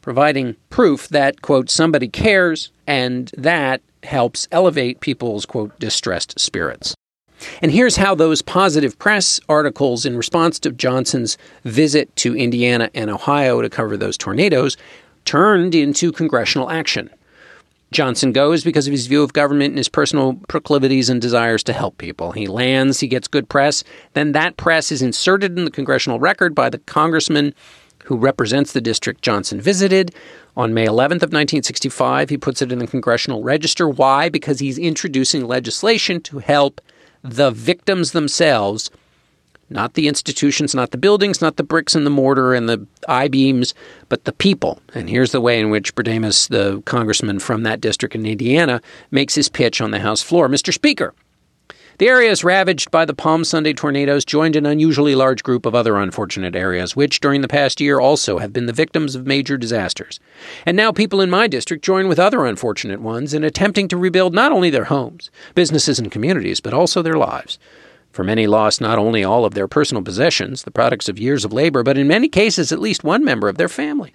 providing 0.00 0.56
proof 0.70 1.06
that, 1.08 1.42
quote, 1.42 1.68
somebody 1.68 2.08
cares 2.08 2.72
and 2.86 3.30
that 3.36 3.82
helps 4.04 4.48
elevate 4.52 5.00
people's, 5.00 5.46
quote, 5.46 5.78
distressed 5.78 6.38
spirits. 6.38 6.94
And 7.62 7.72
here's 7.72 7.96
how 7.96 8.14
those 8.14 8.42
positive 8.42 8.98
press 8.98 9.40
articles 9.48 10.04
in 10.04 10.16
response 10.16 10.58
to 10.60 10.72
Johnson's 10.72 11.38
visit 11.64 12.14
to 12.16 12.36
Indiana 12.36 12.90
and 12.94 13.10
Ohio 13.10 13.62
to 13.62 13.70
cover 13.70 13.96
those 13.96 14.18
tornadoes 14.18 14.76
turned 15.24 15.74
into 15.74 16.12
congressional 16.12 16.70
action. 16.70 17.10
Johnson 17.92 18.30
goes 18.30 18.62
because 18.62 18.86
of 18.86 18.92
his 18.92 19.08
view 19.08 19.22
of 19.22 19.32
government 19.32 19.70
and 19.70 19.78
his 19.78 19.88
personal 19.88 20.34
proclivities 20.48 21.10
and 21.10 21.20
desires 21.20 21.64
to 21.64 21.72
help 21.72 21.98
people. 21.98 22.30
He 22.30 22.46
lands, 22.46 23.00
he 23.00 23.08
gets 23.08 23.26
good 23.26 23.48
press, 23.48 23.82
then 24.12 24.30
that 24.32 24.56
press 24.56 24.92
is 24.92 25.02
inserted 25.02 25.58
in 25.58 25.64
the 25.64 25.72
congressional 25.72 26.20
record 26.20 26.54
by 26.54 26.70
the 26.70 26.78
congressman 26.78 27.52
who 28.10 28.16
represents 28.16 28.72
the 28.72 28.80
district 28.80 29.22
Johnson 29.22 29.60
visited. 29.60 30.12
On 30.56 30.74
May 30.74 30.84
11th 30.84 31.22
of 31.22 31.30
1965, 31.30 32.28
he 32.28 32.36
puts 32.36 32.60
it 32.60 32.72
in 32.72 32.80
the 32.80 32.88
Congressional 32.88 33.44
Register. 33.44 33.88
Why? 33.88 34.28
Because 34.28 34.58
he's 34.58 34.78
introducing 34.78 35.46
legislation 35.46 36.20
to 36.22 36.40
help 36.40 36.80
the 37.22 37.52
victims 37.52 38.10
themselves 38.10 38.90
Not 39.70 39.94
the 39.94 40.08
institutions, 40.08 40.74
not 40.74 40.90
the 40.90 40.98
buildings, 40.98 41.40
not 41.40 41.56
the 41.56 41.62
bricks 41.62 41.94
and 41.94 42.04
the 42.04 42.10
mortar 42.10 42.54
and 42.54 42.68
the 42.68 42.84
I 43.06 43.28
beams, 43.28 43.72
but 44.08 44.24
the 44.24 44.32
people. 44.32 44.80
And 44.94 45.08
here's 45.08 45.30
the 45.30 45.40
way 45.40 45.60
in 45.60 45.70
which 45.70 45.94
Brademas, 45.94 46.48
the 46.48 46.82
congressman 46.86 47.38
from 47.38 47.62
that 47.62 47.80
district 47.80 48.16
in 48.16 48.26
Indiana, 48.26 48.82
makes 49.12 49.36
his 49.36 49.48
pitch 49.48 49.80
on 49.80 49.92
the 49.92 50.00
House 50.00 50.22
floor. 50.22 50.48
Mr. 50.48 50.74
Speaker, 50.74 51.14
the 52.00 52.08
areas 52.08 52.42
ravaged 52.42 52.90
by 52.90 53.04
the 53.04 53.12
Palm 53.12 53.44
Sunday 53.44 53.74
tornadoes 53.74 54.24
joined 54.24 54.56
an 54.56 54.64
unusually 54.64 55.14
large 55.14 55.42
group 55.42 55.66
of 55.66 55.74
other 55.74 55.98
unfortunate 55.98 56.56
areas, 56.56 56.96
which 56.96 57.20
during 57.20 57.42
the 57.42 57.46
past 57.46 57.78
year 57.78 58.00
also 58.00 58.38
have 58.38 58.54
been 58.54 58.64
the 58.64 58.72
victims 58.72 59.14
of 59.14 59.26
major 59.26 59.58
disasters. 59.58 60.18
And 60.64 60.78
now 60.78 60.92
people 60.92 61.20
in 61.20 61.28
my 61.28 61.46
district 61.46 61.84
join 61.84 62.08
with 62.08 62.18
other 62.18 62.46
unfortunate 62.46 63.02
ones 63.02 63.34
in 63.34 63.44
attempting 63.44 63.86
to 63.88 63.98
rebuild 63.98 64.32
not 64.32 64.50
only 64.50 64.70
their 64.70 64.84
homes, 64.84 65.30
businesses, 65.54 65.98
and 65.98 66.10
communities, 66.10 66.58
but 66.58 66.72
also 66.72 67.02
their 67.02 67.18
lives. 67.18 67.58
For 68.12 68.24
many 68.24 68.46
lost 68.46 68.80
not 68.80 68.98
only 68.98 69.22
all 69.22 69.44
of 69.44 69.52
their 69.52 69.68
personal 69.68 70.02
possessions, 70.02 70.62
the 70.62 70.70
products 70.70 71.10
of 71.10 71.18
years 71.18 71.44
of 71.44 71.52
labor, 71.52 71.82
but 71.82 71.98
in 71.98 72.08
many 72.08 72.30
cases 72.30 72.72
at 72.72 72.80
least 72.80 73.04
one 73.04 73.22
member 73.22 73.46
of 73.46 73.58
their 73.58 73.68
family. 73.68 74.14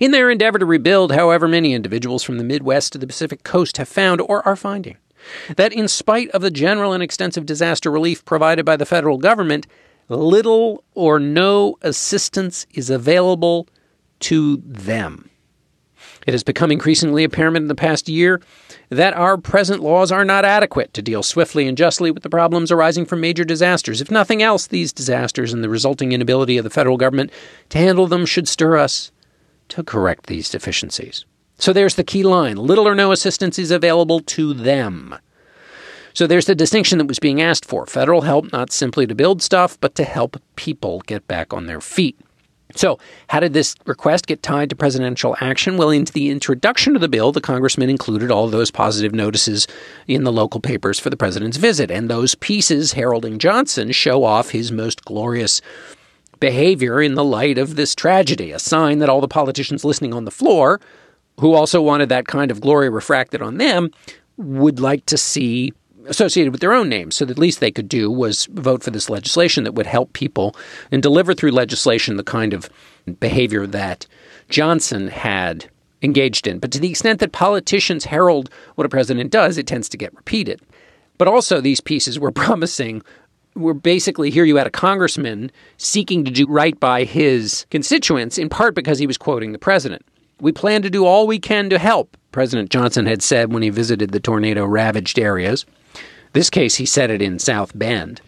In 0.00 0.10
their 0.10 0.30
endeavor 0.30 0.58
to 0.58 0.66
rebuild, 0.66 1.12
however, 1.12 1.46
many 1.46 1.74
individuals 1.74 2.24
from 2.24 2.38
the 2.38 2.44
Midwest 2.44 2.90
to 2.90 2.98
the 2.98 3.06
Pacific 3.06 3.44
coast 3.44 3.76
have 3.76 3.88
found 3.88 4.20
or 4.20 4.44
are 4.44 4.56
finding 4.56 4.96
that 5.56 5.72
in 5.72 5.88
spite 5.88 6.30
of 6.30 6.42
the 6.42 6.50
general 6.50 6.92
and 6.92 7.02
extensive 7.02 7.46
disaster 7.46 7.90
relief 7.90 8.24
provided 8.24 8.64
by 8.64 8.76
the 8.76 8.86
federal 8.86 9.18
government, 9.18 9.66
little 10.08 10.84
or 10.94 11.18
no 11.18 11.76
assistance 11.82 12.66
is 12.74 12.90
available 12.90 13.66
to 14.20 14.62
them. 14.64 15.30
It 16.26 16.32
has 16.32 16.42
become 16.42 16.70
increasingly 16.70 17.24
apparent 17.24 17.56
in 17.56 17.68
the 17.68 17.74
past 17.74 18.08
year 18.08 18.40
that 18.88 19.14
our 19.14 19.36
present 19.36 19.82
laws 19.82 20.10
are 20.10 20.24
not 20.24 20.44
adequate 20.44 20.94
to 20.94 21.02
deal 21.02 21.22
swiftly 21.22 21.68
and 21.68 21.76
justly 21.76 22.10
with 22.10 22.22
the 22.22 22.30
problems 22.30 22.72
arising 22.72 23.04
from 23.04 23.20
major 23.20 23.44
disasters. 23.44 24.00
If 24.00 24.10
nothing 24.10 24.42
else, 24.42 24.66
these 24.66 24.92
disasters 24.92 25.52
and 25.52 25.62
the 25.62 25.68
resulting 25.68 26.12
inability 26.12 26.56
of 26.56 26.64
the 26.64 26.70
federal 26.70 26.96
government 26.96 27.30
to 27.70 27.78
handle 27.78 28.06
them 28.06 28.24
should 28.24 28.48
stir 28.48 28.78
us 28.78 29.12
to 29.68 29.82
correct 29.82 30.26
these 30.26 30.48
deficiencies. 30.48 31.24
So 31.58 31.72
there's 31.72 31.94
the 31.94 32.04
key 32.04 32.22
line 32.22 32.56
little 32.56 32.86
or 32.88 32.94
no 32.94 33.12
assistance 33.12 33.58
is 33.58 33.70
available 33.70 34.20
to 34.20 34.54
them. 34.54 35.14
So 36.12 36.26
there's 36.26 36.46
the 36.46 36.54
distinction 36.54 36.98
that 36.98 37.08
was 37.08 37.18
being 37.18 37.40
asked 37.40 37.64
for 37.64 37.86
federal 37.86 38.20
help, 38.20 38.52
not 38.52 38.70
simply 38.70 39.06
to 39.06 39.14
build 39.14 39.42
stuff, 39.42 39.78
but 39.80 39.94
to 39.96 40.04
help 40.04 40.40
people 40.54 41.00
get 41.06 41.26
back 41.26 41.52
on 41.52 41.66
their 41.66 41.80
feet. 41.80 42.16
So, 42.76 42.98
how 43.28 43.40
did 43.40 43.52
this 43.52 43.76
request 43.86 44.26
get 44.26 44.42
tied 44.42 44.70
to 44.70 44.76
presidential 44.76 45.36
action? 45.40 45.76
Well, 45.76 45.90
into 45.90 46.12
the 46.12 46.30
introduction 46.30 46.96
of 46.96 47.00
the 47.00 47.08
bill, 47.08 47.30
the 47.30 47.40
congressman 47.40 47.88
included 47.88 48.30
all 48.30 48.48
those 48.48 48.70
positive 48.70 49.14
notices 49.14 49.68
in 50.08 50.24
the 50.24 50.32
local 50.32 50.60
papers 50.60 50.98
for 50.98 51.08
the 51.08 51.16
president's 51.16 51.56
visit. 51.56 51.90
And 51.90 52.08
those 52.08 52.34
pieces 52.34 52.92
heralding 52.92 53.38
Johnson 53.38 53.92
show 53.92 54.24
off 54.24 54.50
his 54.50 54.72
most 54.72 55.04
glorious 55.04 55.60
behavior 56.40 57.00
in 57.00 57.14
the 57.14 57.24
light 57.24 57.58
of 57.58 57.76
this 57.76 57.94
tragedy, 57.94 58.50
a 58.50 58.58
sign 58.58 58.98
that 58.98 59.08
all 59.08 59.20
the 59.20 59.28
politicians 59.28 59.84
listening 59.84 60.12
on 60.12 60.24
the 60.24 60.30
floor 60.32 60.80
who 61.40 61.54
also 61.54 61.80
wanted 61.82 62.08
that 62.08 62.26
kind 62.26 62.50
of 62.50 62.60
glory 62.60 62.88
refracted 62.88 63.42
on 63.42 63.58
them, 63.58 63.90
would 64.36 64.80
like 64.80 65.04
to 65.06 65.16
see 65.16 65.72
associated 66.06 66.52
with 66.52 66.60
their 66.60 66.72
own 66.72 66.88
names. 66.88 67.16
So 67.16 67.24
the 67.24 67.38
least 67.38 67.60
they 67.60 67.70
could 67.70 67.88
do 67.88 68.10
was 68.10 68.46
vote 68.46 68.82
for 68.82 68.90
this 68.90 69.08
legislation 69.08 69.64
that 69.64 69.74
would 69.74 69.86
help 69.86 70.12
people 70.12 70.54
and 70.90 71.02
deliver 71.02 71.34
through 71.34 71.52
legislation 71.52 72.16
the 72.16 72.22
kind 72.22 72.52
of 72.52 72.68
behavior 73.20 73.66
that 73.66 74.06
Johnson 74.48 75.08
had 75.08 75.68
engaged 76.02 76.46
in. 76.46 76.58
But 76.58 76.70
to 76.72 76.78
the 76.78 76.90
extent 76.90 77.20
that 77.20 77.32
politicians 77.32 78.04
herald 78.04 78.50
what 78.74 78.84
a 78.84 78.90
president 78.90 79.30
does, 79.30 79.56
it 79.56 79.66
tends 79.66 79.88
to 79.90 79.96
get 79.96 80.14
repeated. 80.14 80.60
But 81.16 81.28
also, 81.28 81.60
these 81.60 81.80
pieces 81.80 82.18
were 82.18 82.32
promising. 82.32 83.02
We're 83.54 83.72
basically 83.72 84.30
here 84.30 84.44
you 84.44 84.56
had 84.56 84.66
a 84.66 84.70
congressman 84.70 85.50
seeking 85.76 86.24
to 86.24 86.30
do 86.30 86.46
right 86.46 86.78
by 86.78 87.04
his 87.04 87.66
constituents, 87.70 88.36
in 88.36 88.48
part 88.48 88.74
because 88.74 88.98
he 88.98 89.06
was 89.06 89.16
quoting 89.16 89.52
the 89.52 89.58
president. 89.58 90.04
We 90.40 90.52
plan 90.52 90.82
to 90.82 90.90
do 90.90 91.06
all 91.06 91.26
we 91.26 91.38
can 91.38 91.70
to 91.70 91.78
help, 91.78 92.16
President 92.32 92.70
Johnson 92.70 93.06
had 93.06 93.22
said 93.22 93.52
when 93.52 93.62
he 93.62 93.70
visited 93.70 94.10
the 94.10 94.20
tornado 94.20 94.64
ravaged 94.64 95.18
areas. 95.18 95.64
This 96.32 96.50
case, 96.50 96.76
he 96.76 96.86
said 96.86 97.10
it 97.10 97.22
in 97.22 97.38
South 97.38 97.76
Bend. 97.78 98.20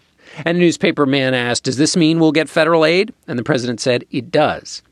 And 0.45 0.57
a 0.57 0.61
newspaper 0.61 1.07
man 1.07 1.35
asked, 1.35 1.65
Does 1.65 1.77
this 1.77 1.97
mean 1.97 2.21
we'll 2.21 2.33
get 2.33 2.49
federal 2.49 2.85
aid? 2.85 3.13
And 3.27 3.39
the 3.39 3.45
president 3.45 3.81
said, 3.81 4.05
It 4.11 4.31
does. 4.31 4.83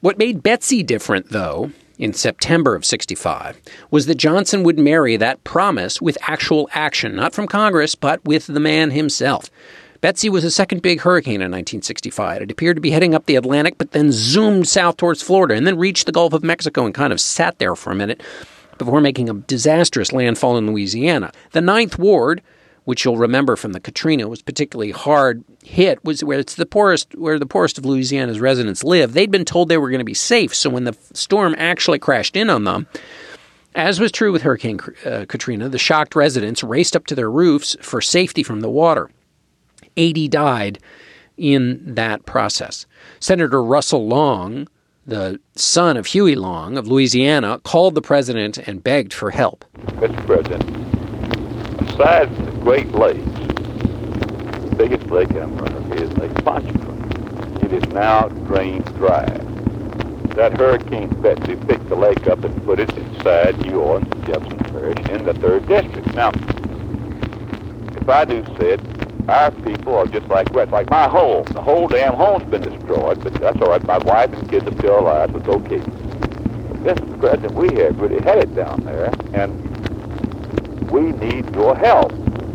What 0.00 0.18
made 0.18 0.42
Betsy 0.42 0.82
different, 0.82 1.30
though, 1.30 1.72
in 1.98 2.12
September 2.12 2.74
of 2.74 2.84
65, 2.84 3.60
was 3.90 4.06
that 4.06 4.16
Johnson 4.16 4.62
would 4.62 4.78
marry 4.78 5.16
that 5.16 5.42
promise 5.44 6.00
with 6.00 6.18
actual 6.22 6.68
action, 6.72 7.16
not 7.16 7.34
from 7.34 7.46
Congress, 7.46 7.94
but 7.94 8.24
with 8.24 8.46
the 8.46 8.60
man 8.60 8.90
himself. 8.90 9.50
Betsy 10.00 10.28
was 10.28 10.44
the 10.44 10.50
second 10.50 10.82
big 10.82 11.00
hurricane 11.00 11.40
in 11.42 11.50
1965. 11.50 12.42
It 12.42 12.50
appeared 12.50 12.76
to 12.76 12.80
be 12.80 12.92
heading 12.92 13.14
up 13.14 13.26
the 13.26 13.34
Atlantic, 13.34 13.78
but 13.78 13.90
then 13.90 14.12
zoomed 14.12 14.68
south 14.68 14.96
towards 14.96 15.22
Florida 15.22 15.54
and 15.54 15.66
then 15.66 15.76
reached 15.76 16.06
the 16.06 16.12
Gulf 16.12 16.32
of 16.32 16.44
Mexico 16.44 16.86
and 16.86 16.94
kind 16.94 17.12
of 17.12 17.20
sat 17.20 17.58
there 17.58 17.74
for 17.74 17.90
a 17.90 17.96
minute 17.96 18.22
before 18.78 19.00
making 19.00 19.28
a 19.28 19.34
disastrous 19.34 20.12
landfall 20.12 20.56
in 20.56 20.68
Louisiana. 20.68 21.32
The 21.50 21.60
Ninth 21.60 21.98
Ward, 21.98 22.42
which 22.84 23.04
you'll 23.04 23.16
remember 23.16 23.56
from 23.56 23.72
the 23.72 23.80
Katrina 23.80 24.28
was 24.28 24.40
particularly 24.40 24.92
hard 24.92 25.42
hit, 25.64 26.02
was 26.04 26.22
where 26.22 26.38
it's 26.38 26.54
the 26.54 26.64
poorest, 26.64 27.16
where 27.16 27.40
the 27.40 27.44
poorest 27.44 27.76
of 27.76 27.84
Louisiana's 27.84 28.38
residents 28.38 28.84
live. 28.84 29.14
They'd 29.14 29.32
been 29.32 29.44
told 29.44 29.68
they 29.68 29.78
were 29.78 29.90
going 29.90 29.98
to 29.98 30.04
be 30.04 30.14
safe, 30.14 30.54
so 30.54 30.70
when 30.70 30.84
the 30.84 30.96
storm 31.12 31.56
actually 31.58 31.98
crashed 31.98 32.36
in 32.36 32.50
on 32.50 32.62
them, 32.62 32.86
as 33.74 33.98
was 33.98 34.12
true 34.12 34.30
with 34.30 34.42
Hurricane 34.42 34.78
uh, 35.04 35.24
Katrina, 35.28 35.68
the 35.68 35.78
shocked 35.78 36.14
residents 36.14 36.62
raced 36.62 36.94
up 36.94 37.06
to 37.06 37.16
their 37.16 37.30
roofs 37.30 37.76
for 37.80 38.00
safety 38.00 38.44
from 38.44 38.60
the 38.60 38.70
water. 38.70 39.10
80 39.98 40.28
died 40.28 40.78
in 41.36 41.94
that 41.94 42.24
process. 42.24 42.86
Senator 43.20 43.62
Russell 43.62 44.06
Long, 44.06 44.68
the 45.06 45.40
son 45.54 45.96
of 45.96 46.06
Huey 46.06 46.34
Long 46.34 46.78
of 46.78 46.88
Louisiana, 46.88 47.60
called 47.64 47.94
the 47.94 48.02
president 48.02 48.58
and 48.58 48.82
begged 48.82 49.12
for 49.12 49.30
help. 49.30 49.64
Mr. 49.96 50.26
President, 50.26 50.64
aside 51.88 52.34
from 52.34 52.44
the 52.46 52.52
Great 52.60 52.92
Lakes, 52.92 53.24
the 54.68 54.74
biggest 54.76 55.06
lake 55.10 55.30
in 55.30 55.38
America 55.38 55.94
is 55.94 56.12
Lake 56.18 56.34
Pontchartrain. 56.44 57.64
It 57.64 57.72
is 57.72 57.86
now 57.92 58.28
drained 58.28 58.84
dry. 58.96 59.26
That 60.36 60.56
Hurricane 60.56 61.08
Betsy 61.20 61.56
picked 61.56 61.88
the 61.88 61.96
lake 61.96 62.28
up 62.28 62.44
and 62.44 62.64
put 62.64 62.78
it 62.78 62.90
inside 62.96 63.58
New 63.66 63.80
Orleans 63.80 64.26
Jefferson 64.26 64.58
Parish 64.58 65.08
in 65.08 65.24
the 65.24 65.32
3rd 65.32 65.66
District. 65.66 66.14
Now, 66.14 66.30
if 68.00 68.08
I 68.08 68.24
do 68.24 68.44
say 68.58 68.74
it, 68.74 68.97
our 69.28 69.50
people 69.50 69.94
are 69.94 70.06
just 70.06 70.26
like 70.28 70.50
rats. 70.54 70.70
Like 70.70 70.90
my 70.90 71.08
home. 71.08 71.44
The 71.44 71.62
whole 71.62 71.88
damn 71.88 72.14
home's 72.14 72.48
been 72.50 72.62
destroyed, 72.62 73.22
but 73.22 73.34
that's 73.34 73.60
all 73.60 73.70
right. 73.70 73.84
My 73.84 73.98
wife 73.98 74.32
and 74.32 74.48
kids 74.48 74.66
are 74.66 74.76
still 74.78 75.00
alive. 75.00 75.30
so 75.30 75.38
It's 75.38 75.48
okay. 75.48 75.80
Mr. 76.78 77.20
President, 77.20 77.52
we 77.54 77.74
have 77.82 78.00
really 78.00 78.22
headed 78.22 78.54
down 78.54 78.80
there, 78.84 79.12
and 79.34 80.90
we 80.90 81.12
need 81.12 81.54
your 81.54 81.76
help. 81.76 82.12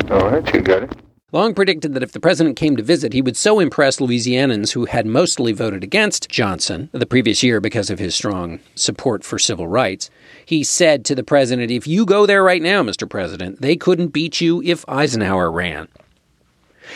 All 0.10 0.30
right, 0.30 0.54
you 0.54 0.62
got 0.62 0.84
it. 0.84 0.94
Long 1.32 1.56
predicted 1.56 1.96
that 1.96 2.04
if 2.04 2.12
the 2.12 2.20
president 2.20 2.58
came 2.58 2.78
to 2.78 2.84
visit, 2.84 3.12
he 3.12 3.22
would 3.22 3.36
so 3.36 3.60
impress 3.60 3.98
Louisianans 3.98 4.74
who 4.74 4.86
had 4.86 5.08
mostly 5.08 5.52
voted 5.52 5.84
against 5.84 6.30
Johnson 6.30 6.90
the 6.92 7.08
previous 7.08 7.42
year 7.42 7.60
because 7.60 7.90
of 7.90 7.98
his 7.98 8.14
strong 8.14 8.60
support 8.76 9.24
for 9.24 9.40
civil 9.40 9.68
rights. 9.68 10.12
He 10.46 10.64
said 10.64 11.04
to 11.06 11.16
the 11.16 11.24
president, 11.24 11.72
If 11.72 11.88
you 11.88 12.06
go 12.06 12.28
there 12.28 12.44
right 12.44 12.62
now, 12.62 12.84
Mr. 12.84 13.10
President, 13.10 13.62
they 13.62 13.76
couldn't 13.76 14.10
beat 14.10 14.42
you 14.42 14.62
if 14.62 14.86
Eisenhower 14.88 15.52
ran. 15.52 15.88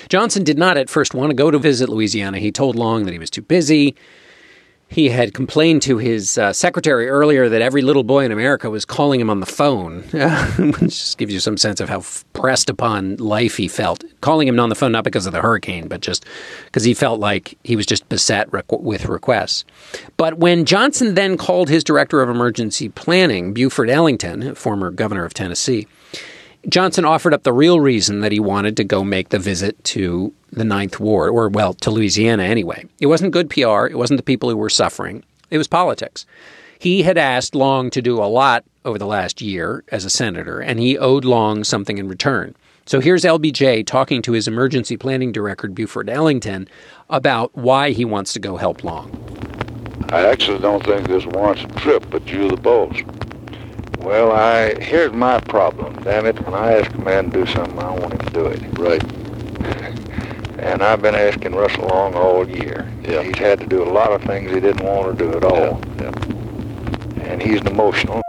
Johnson 0.10 0.44
did 0.44 0.58
not 0.58 0.78
at 0.78 0.90
first 0.90 1.14
want 1.14 1.30
to 1.30 1.36
go 1.36 1.52
to 1.52 1.60
visit 1.60 1.90
Louisiana. 1.90 2.40
He 2.40 2.52
told 2.52 2.76
Long 2.76 3.06
that 3.06 3.12
he 3.12 3.20
was 3.20 3.30
too 3.30 3.42
busy. 3.42 3.96
He 4.90 5.10
had 5.10 5.34
complained 5.34 5.82
to 5.82 5.98
his 5.98 6.38
uh, 6.38 6.54
secretary 6.54 7.10
earlier 7.10 7.50
that 7.50 7.62
every 7.62 7.82
little 7.82 8.06
boy 8.06 8.24
in 8.24 8.32
America 8.32 8.70
was 8.70 8.86
calling 8.86 9.20
him 9.20 9.30
on 9.30 9.42
the 9.42 9.46
phone, 9.46 10.04
which 10.80 10.92
just 10.92 11.18
gives 11.18 11.34
you 11.34 11.42
some 11.42 11.58
sense 11.58 11.82
of 11.82 11.90
how 11.90 12.04
pressed 12.32 12.70
upon 12.70 13.18
life 13.18 13.58
he 13.58 13.68
felt. 13.68 14.06
Calling 14.22 14.48
him 14.48 14.58
on 14.62 14.70
the 14.70 14.76
phone 14.76 14.94
not 14.94 15.04
because 15.04 15.26
of 15.26 15.34
the 15.34 15.42
hurricane, 15.42 15.90
but 15.90 16.00
just 16.00 16.26
because 16.66 16.86
he 16.86 16.94
felt 16.94 17.20
like 17.20 17.58
he 17.66 17.76
was 17.76 17.86
just 17.86 18.08
beset 18.08 18.50
with 18.70 19.06
requests. 19.08 19.66
But 20.16 20.38
when 20.38 20.64
Johnson 20.64 21.16
then 21.16 21.36
called 21.36 21.68
his 21.68 21.84
director 21.84 22.22
of 22.22 22.30
emergency 22.30 22.88
planning, 22.88 23.54
Buford 23.54 23.90
Ellington, 23.90 24.56
former 24.56 24.90
governor 24.90 25.26
of 25.26 25.34
Tennessee, 25.34 25.86
Johnson 26.70 27.06
offered 27.06 27.34
up 27.34 27.44
the 27.44 27.54
real 27.54 27.80
reason 27.80 28.22
that 28.22 28.32
he 28.32 28.40
wanted 28.40 28.76
to 28.78 28.84
go 28.84 29.04
make 29.04 29.30
the 29.30 29.40
visit 29.40 29.82
to 29.86 30.34
the 30.52 30.66
Ninth 30.66 31.00
Ward, 31.00 31.30
or, 31.30 31.50
well, 31.50 31.74
to 31.76 31.92
Louisiana 31.92 32.44
anyway. 32.44 32.86
It 33.00 33.08
wasn't 33.08 33.32
good 33.32 33.50
PR. 33.50 33.86
It 33.86 33.98
wasn't 33.98 34.18
the 34.18 34.24
people 34.24 34.50
who 34.50 34.58
were 34.58 34.70
suffering. 34.70 35.24
It 35.50 35.58
was 35.58 35.68
politics. 35.68 36.26
He 36.80 37.04
had 37.04 37.18
asked 37.18 37.56
Long 37.56 37.90
to 37.92 38.02
do 38.02 38.22
a 38.22 38.26
lot 38.26 38.66
over 38.86 38.98
the 38.98 39.08
last 39.08 39.42
year 39.42 39.84
as 39.92 40.06
a 40.06 40.10
senator, 40.10 40.60
and 40.60 40.80
he 40.80 40.98
owed 40.98 41.26
Long 41.26 41.64
something 41.64 41.98
in 41.98 42.08
return. 42.08 42.56
So 42.86 43.00
here's 43.00 43.24
LBJ 43.24 43.86
talking 43.86 44.22
to 44.22 44.32
his 44.32 44.48
emergency 44.48 44.96
planning 44.96 45.32
director, 45.32 45.68
Buford 45.68 46.10
Ellington, 46.10 46.68
about 47.10 47.56
why 47.56 47.92
he 47.92 48.06
wants 48.06 48.34
to 48.34 48.40
go 48.40 48.58
help 48.58 48.84
Long. 48.84 49.12
I 50.10 50.26
actually 50.26 50.60
don't 50.60 50.86
think 50.86 51.08
this 51.08 51.26
warrants 51.26 51.64
a 51.64 51.80
trip, 51.80 52.10
but 52.10 52.26
you're 52.28 52.50
the 52.50 52.58
boss. 52.58 52.96
Well, 53.98 54.32
I 54.32 54.76
here's 54.82 55.12
my 55.12 55.40
problem. 55.42 55.96
Damn 56.04 56.26
it, 56.26 56.40
when 56.46 56.54
I 56.54 56.80
ask 56.80 56.94
a 56.94 56.98
man 57.00 57.32
to 57.32 57.46
do 57.46 57.52
something, 57.52 57.80
I 57.80 57.92
want 57.92 58.14
him 58.14 58.20
to 58.20 58.30
do 58.32 58.46
it. 58.48 58.62
Right. 58.78 59.04
And 60.60 60.82
I've 60.82 61.04
been 61.04 61.14
asking 61.14 61.54
Russell 61.54 61.88
Long 61.88 62.16
all 62.16 62.50
year. 62.50 62.92
Yeah. 63.04 63.22
He's 63.22 63.38
had 63.38 63.60
to 63.60 63.68
do 63.68 63.84
a 63.84 63.90
lot 63.92 64.12
of 64.12 64.24
things 64.24 64.52
he 64.52 64.60
didn't 64.60 64.84
want 64.84 65.16
to 65.16 65.24
do 65.24 65.38
at 65.38 65.44
all. 65.44 65.80
Yeah, 66.00 67.30
And 67.30 67.42
he's 67.42 67.62
an 67.62 67.68
emotional. 67.68 68.24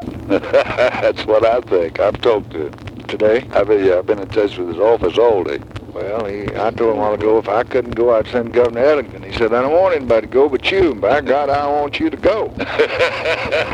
That's 0.26 1.26
what 1.26 1.44
I 1.44 1.60
think. 1.60 2.00
I've 2.00 2.18
talked 2.22 2.50
to 2.52 2.68
him 2.68 2.94
Today, 3.08 3.46
I've 3.52 3.68
been, 3.68 3.84
yeah, 3.84 3.98
I've 3.98 4.06
been 4.06 4.18
in 4.18 4.28
touch 4.28 4.56
with 4.56 4.68
his 4.68 4.78
office 4.78 5.18
all 5.18 5.44
day. 5.44 5.60
Well, 5.94 6.24
he, 6.26 6.42
I 6.56 6.70
told 6.70 6.80
him 6.80 6.88
a 6.88 6.94
while 6.96 7.14
ago 7.14 7.38
if 7.38 7.48
I 7.48 7.62
couldn't 7.62 7.92
go, 7.92 8.14
I'd 8.14 8.26
send 8.28 8.52
Governor 8.52 8.80
Ellington. 8.84 9.22
He 9.22 9.32
said, 9.32 9.52
I 9.54 9.62
don't 9.62 9.72
want 9.72 9.94
anybody 9.94 10.26
to 10.26 10.32
go 10.32 10.48
but 10.48 10.70
you. 10.70 10.92
And 10.92 11.00
by 11.00 11.20
God, 11.20 11.48
I 11.50 11.66
want 11.70 12.00
you 12.00 12.10
to 12.10 12.16
go. 12.16 12.48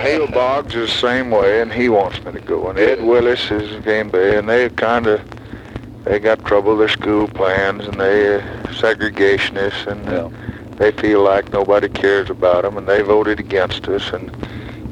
Hale 0.01 0.27
Boggs 0.29 0.75
is 0.75 0.91
the 0.91 0.97
same 0.99 1.31
way, 1.31 1.61
and 1.63 1.73
he 1.73 1.89
wants 1.89 2.23
me 2.25 2.33
to 2.33 2.41
go. 2.41 2.69
And 2.69 2.79
Ed 2.79 3.03
Willis 3.03 3.51
is 3.51 3.83
Game 3.85 4.11
Bay, 4.11 4.37
and 4.37 4.49
they 4.49 4.69
kind 4.71 5.07
of 5.07 5.21
they 6.05 6.19
got 6.19 6.45
trouble 6.45 6.77
with 6.77 6.81
their 6.81 6.89
school 6.89 7.29
plans, 7.29 7.87
and 7.87 8.01
they 8.01 8.37
uh, 8.37 8.41
segregationists, 8.69 9.87
and 9.87 10.05
Yeah. 10.07 10.31
they 10.77 10.93
feel 10.93 11.23
like 11.23 11.53
nobody 11.53 11.89
cares 11.89 12.31
about 12.31 12.63
them, 12.63 12.77
and 12.79 12.87
they 12.87 13.03
voted 13.03 13.39
against 13.41 13.87
us, 13.89 14.11
and 14.13 14.31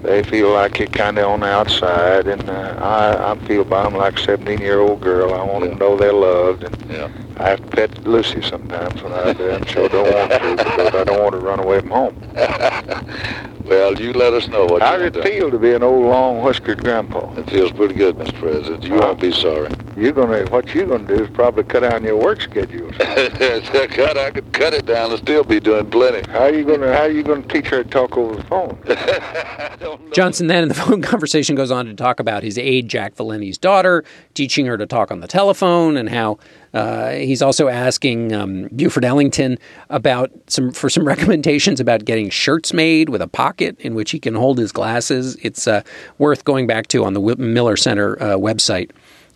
they 0.03 0.23
feel 0.23 0.53
like 0.53 0.79
you're 0.79 0.89
kind 0.89 1.19
of 1.19 1.27
on 1.27 1.41
the 1.41 1.47
outside, 1.47 2.27
and 2.27 2.49
uh, 2.49 2.75
I, 2.79 3.33
I 3.33 3.35
feel 3.47 3.65
by 3.65 3.85
them 3.85 3.95
like 3.95 4.19
a 4.19 4.23
17-year-old 4.23 5.01
girl. 5.01 5.35
I 5.35 5.43
want 5.43 5.65
them 5.65 5.73
to 5.75 5.79
know 5.79 5.97
they're 5.97 6.13
loved, 6.13 6.65
and 6.65 6.75
Yeah. 6.89 7.09
I 7.39 7.51
have 7.51 7.61
to 7.61 7.67
pet 7.69 7.91
Luci 8.03 8.43
sometimes 8.49 9.01
when 9.03 9.13
I'm 9.13 9.37
there, 9.37 9.51
and 9.51 9.69
sure 9.69 9.89
don't 9.89 10.13
want 10.13 10.31
to 10.33 10.57
because 10.57 10.95
I 10.95 11.05
don't 11.05 11.21
want 11.21 11.33
to 11.33 11.39
run 11.39 11.61
away 11.61 11.81
from 11.81 11.91
home. 11.91 12.17
well, 13.65 13.95
you 14.01 14.13
let 14.13 14.33
us 14.33 14.49
know 14.49 14.65
what 14.65 14.83
How 14.83 14.97
you 14.97 15.09
does 15.09 15.25
it 15.25 15.29
feel 15.29 15.51
to 15.51 15.59
be 15.59 15.73
an 15.73 15.85
old 15.85 16.05
long 16.05 16.43
whiskered 16.43 16.83
grandpa? 16.83 17.33
It 17.35 17.49
feels 17.49 17.71
pretty 17.71 17.95
good, 17.95 18.17
Mr. 18.17 18.35
President. 18.41 18.83
You 18.83 18.95
won't 18.95 19.21
be 19.21 19.31
sorry. 19.31 19.71
You're 19.97 20.13
gonna 20.13 20.47
what 20.47 20.75
you're 20.75 20.87
gonna 20.87 21.07
do 21.07 21.25
is 21.25 21.31
probably 21.31 21.65
cut 21.65 21.81
down 21.81 22.03
your 22.03 22.17
work 22.17 22.41
schedule. 22.41 22.91
cut, 22.99 24.19
I 24.19 24.31
could 24.33 24.53
cut 24.53 24.75
it 24.75 24.87
down 24.87 25.11
and 25.11 25.21
still 25.21 25.45
be 25.45 25.61
doing 25.61 25.91
plenty. 25.91 26.29
How 26.31 26.45
are 26.45 26.53
you 26.53 26.65
gonna 26.65 26.93
how 26.93 27.03
are 27.03 27.11
you 27.11 27.23
gonna 27.23 27.43
teach 27.43 27.69
her 27.69 27.85
to 27.85 27.89
talk 27.89 28.17
over 28.17 28.37
the 28.37 28.45
phone? 28.45 28.79
I 28.89 29.77
don't 29.79 30.05
know. 30.05 30.13
Johnson 30.13 30.49
then 30.49 30.65
in 30.65 30.69
the 30.69 30.75
phone 30.75 31.03
conversation 31.03 31.55
goes 31.55 31.71
on 31.71 31.87
to 31.87 31.95
talk 31.95 32.19
about 32.19 32.43
his 32.43 32.59
aide, 32.59 32.89
Jack 32.89 33.15
Valenti's 33.15 33.59
daughter, 33.59 34.05
teaching 34.35 34.67
her 34.67 34.77
to 34.77 34.87
talk 34.87 35.11
on 35.11 35.21
the 35.21 35.29
telephone, 35.29 35.97
and 35.97 36.09
how 36.09 36.39
uh, 36.75 37.11
he's 37.11 37.43
also 37.43 37.69
asking 37.69 38.33
um, 38.33 38.69
Buford 38.75 39.05
Ellington 39.05 39.59
about 39.91 40.31
some 40.47 40.73
for 40.73 40.91
some 40.91 41.05
recommendations 41.07 41.81
about 41.81 42.05
getting 42.05 42.31
shirts 42.31 42.73
made 42.73 43.09
with 43.09 43.23
a 43.23 43.29
pocket 43.29 43.77
in 43.81 43.95
which 43.95 44.11
he 44.11 44.21
can 44.21 44.35
hold 44.35 44.59
his 44.59 44.73
glasses. 44.73 45.37
It's 45.43 45.67
uh, 45.67 45.83
worth 46.19 46.45
going 46.45 46.67
back 46.67 46.89
to 46.89 47.05
on 47.05 47.15
the 47.15 47.37
Miller 47.37 47.77
Center 47.77 48.21
uh, 48.23 48.37
website 48.37 48.91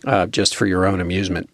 uh, 0.05 0.27
just 0.27 0.55
for 0.55 0.65
your 0.65 0.85
own 0.85 1.01
amusement. 1.01 1.49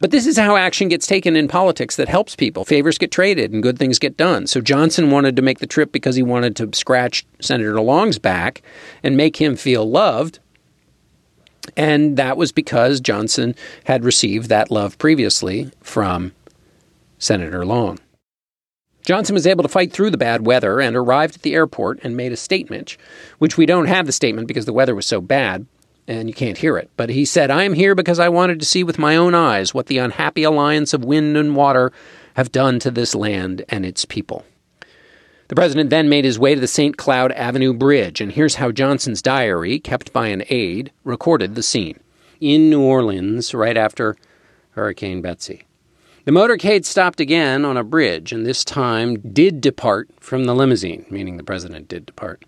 But 0.00 0.10
this 0.10 0.26
is 0.26 0.38
how 0.38 0.56
action 0.56 0.88
gets 0.88 1.06
taken 1.06 1.36
in 1.36 1.48
politics 1.48 1.96
that 1.96 2.08
helps 2.08 2.34
people. 2.34 2.64
Favors 2.64 2.98
get 2.98 3.10
traded 3.10 3.52
and 3.52 3.62
good 3.62 3.78
things 3.78 3.98
get 3.98 4.16
done. 4.16 4.46
So 4.46 4.60
Johnson 4.60 5.10
wanted 5.10 5.36
to 5.36 5.42
make 5.42 5.58
the 5.58 5.66
trip 5.66 5.92
because 5.92 6.16
he 6.16 6.22
wanted 6.22 6.56
to 6.56 6.70
scratch 6.72 7.26
Senator 7.40 7.80
Long's 7.80 8.18
back 8.18 8.62
and 9.02 9.16
make 9.16 9.36
him 9.36 9.56
feel 9.56 9.88
loved. 9.88 10.38
And 11.76 12.16
that 12.16 12.36
was 12.36 12.52
because 12.52 13.00
Johnson 13.00 13.54
had 13.84 14.04
received 14.04 14.48
that 14.48 14.70
love 14.70 14.98
previously 14.98 15.70
from 15.80 16.32
Senator 17.18 17.64
Long. 17.64 17.98
Johnson 19.02 19.34
was 19.34 19.46
able 19.46 19.62
to 19.62 19.68
fight 19.68 19.92
through 19.92 20.10
the 20.10 20.18
bad 20.18 20.44
weather 20.44 20.80
and 20.80 20.96
arrived 20.96 21.36
at 21.36 21.42
the 21.42 21.54
airport 21.54 22.00
and 22.02 22.16
made 22.16 22.32
a 22.32 22.36
statement, 22.36 22.96
which 23.38 23.56
we 23.56 23.64
don't 23.64 23.86
have 23.86 24.06
the 24.06 24.12
statement 24.12 24.48
because 24.48 24.64
the 24.64 24.72
weather 24.72 24.96
was 24.96 25.06
so 25.06 25.20
bad 25.20 25.64
and 26.08 26.28
you 26.28 26.34
can't 26.34 26.58
hear 26.58 26.76
it. 26.76 26.90
But 26.96 27.10
he 27.10 27.24
said, 27.24 27.50
I 27.50 27.62
am 27.62 27.74
here 27.74 27.94
because 27.94 28.18
I 28.18 28.28
wanted 28.28 28.60
to 28.60 28.66
see 28.66 28.84
with 28.84 28.98
my 28.98 29.16
own 29.16 29.34
eyes 29.34 29.72
what 29.72 29.86
the 29.86 29.98
unhappy 29.98 30.42
alliance 30.42 30.92
of 30.92 31.04
wind 31.04 31.36
and 31.36 31.54
water 31.54 31.92
have 32.34 32.52
done 32.52 32.78
to 32.80 32.90
this 32.90 33.14
land 33.14 33.64
and 33.68 33.86
its 33.86 34.04
people. 34.04 34.44
The 35.48 35.54
president 35.54 35.90
then 35.90 36.08
made 36.08 36.24
his 36.24 36.40
way 36.40 36.56
to 36.56 36.60
the 36.60 36.66
St. 36.66 36.96
Claude 36.96 37.30
Avenue 37.32 37.72
Bridge, 37.72 38.20
and 38.20 38.32
here's 38.32 38.56
how 38.56 38.72
Johnson's 38.72 39.22
diary, 39.22 39.78
kept 39.78 40.12
by 40.12 40.26
an 40.26 40.42
aide, 40.50 40.90
recorded 41.04 41.54
the 41.54 41.62
scene. 41.62 42.00
In 42.40 42.68
New 42.68 42.82
Orleans, 42.82 43.54
right 43.54 43.76
after 43.76 44.16
Hurricane 44.72 45.22
Betsy. 45.22 45.62
The 46.24 46.32
motorcade 46.32 46.84
stopped 46.84 47.20
again 47.20 47.64
on 47.64 47.76
a 47.76 47.84
bridge, 47.84 48.32
and 48.32 48.44
this 48.44 48.64
time 48.64 49.18
did 49.32 49.60
depart 49.60 50.08
from 50.18 50.44
the 50.44 50.54
limousine, 50.54 51.06
meaning 51.10 51.36
the 51.36 51.44
president 51.44 51.86
did 51.86 52.06
depart. 52.06 52.44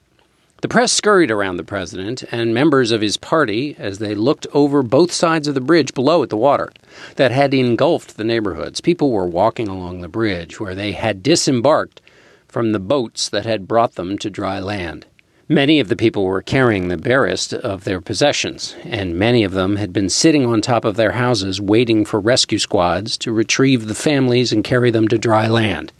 The 0.61 0.69
press 0.69 0.93
scurried 0.93 1.31
around 1.31 1.57
the 1.57 1.63
president 1.63 2.25
and 2.33 2.53
members 2.53 2.91
of 2.91 3.01
his 3.01 3.17
party 3.17 3.77
as 3.79 4.01
they 4.01 4.17
looked 4.17 4.49
over 4.53 4.83
both 4.83 5.13
sides 5.13 5.47
of 5.47 5.55
the 5.55 5.61
bridge 5.61 5.95
below 5.95 6.25
at 6.25 6.31
the 6.31 6.37
water 6.37 6.73
that 7.15 7.31
had 7.31 7.55
engulfed 7.55 8.17
the 8.17 8.25
neighborhoods. 8.25 8.81
People 8.81 9.13
were 9.13 9.25
walking 9.25 9.69
along 9.69 10.01
the 10.01 10.09
bridge 10.09 10.59
where 10.59 10.75
they 10.75 10.91
had 10.91 11.23
disembarked 11.23 12.01
from 12.49 12.73
the 12.73 12.81
boats 12.81 13.29
that 13.29 13.47
had 13.47 13.69
brought 13.69 13.95
them 13.95 14.19
to 14.19 14.31
dry 14.31 14.59
land. 14.59 15.07
Many 15.51 15.81
of 15.81 15.89
the 15.89 15.97
people 15.97 16.25
were 16.25 16.43
carrying 16.43 16.89
the 16.89 16.97
barest 16.97 17.55
of 17.55 17.85
their 17.85 18.01
possessions, 18.01 18.77
and 18.85 19.19
many 19.19 19.45
of 19.45 19.53
them 19.53 19.77
had 19.77 19.93
been 19.93 20.11
sitting 20.11 20.45
on 20.45 20.61
top 20.61 20.85
of 20.85 20.97
their 20.97 21.13
houses 21.13 21.61
waiting 21.61 22.05
for 22.05 22.21
rescue 22.21 22.59
squads 22.59 23.17
to 23.19 23.33
retrieve 23.33 23.87
the 23.87 23.95
families 23.95 24.53
and 24.53 24.63
carry 24.63 24.91
them 24.91 25.09
to 25.09 25.17
dry 25.17 25.47
land, 25.49 25.93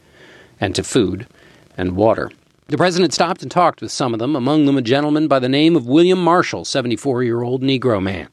and 0.59 0.75
to 0.75 0.83
food 0.83 1.25
and 1.75 1.95
water. 1.95 2.31
The 2.67 2.77
president 2.77 3.13
stopped 3.13 3.41
and 3.41 3.49
talked 3.49 3.81
with 3.81 3.91
some 3.91 4.13
of 4.13 4.19
them, 4.19 4.35
among 4.35 4.67
them 4.67 4.77
a 4.77 4.83
gentleman 4.83 5.27
by 5.27 5.39
the 5.39 5.49
name 5.49 5.75
of 5.75 5.87
William 5.87 6.23
Marshall, 6.23 6.63
74 6.63 7.23
year 7.23 7.41
old 7.41 7.63
Negro 7.63 7.99
man. 8.01 8.27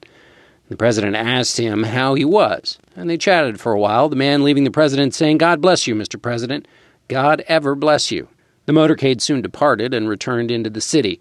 The 0.68 0.76
president 0.76 1.16
asked 1.16 1.58
him 1.58 1.84
how 1.84 2.12
he 2.12 2.26
was, 2.26 2.78
and 2.94 3.08
they 3.08 3.16
chatted 3.16 3.58
for 3.58 3.72
a 3.72 3.78
while, 3.78 4.10
the 4.10 4.16
man 4.16 4.44
leaving 4.44 4.64
the 4.64 4.70
president 4.70 5.14
saying, 5.14 5.38
God 5.38 5.62
bless 5.62 5.86
you, 5.86 5.94
Mr. 5.94 6.20
President. 6.20 6.68
God 7.08 7.44
ever 7.46 7.74
bless 7.74 8.10
you. 8.10 8.28
The 8.64 8.72
motorcade 8.72 9.20
soon 9.20 9.40
departed 9.40 9.94
and 9.94 10.08
returned 10.08 10.50
into 10.50 10.70
the 10.70 10.80
city, 10.80 11.20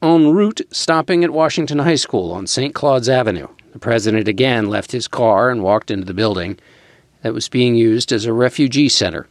en 0.00 0.30
route 0.30 0.60
stopping 0.70 1.24
at 1.24 1.30
Washington 1.30 1.80
High 1.80 1.96
School 1.96 2.32
on 2.32 2.46
St. 2.46 2.74
Claude's 2.74 3.08
Avenue. 3.08 3.48
The 3.72 3.80
president 3.80 4.28
again 4.28 4.68
left 4.68 4.92
his 4.92 5.08
car 5.08 5.50
and 5.50 5.64
walked 5.64 5.90
into 5.90 6.06
the 6.06 6.14
building 6.14 6.58
that 7.22 7.34
was 7.34 7.48
being 7.48 7.74
used 7.74 8.12
as 8.12 8.24
a 8.24 8.32
refugee 8.32 8.88
center. 8.88 9.26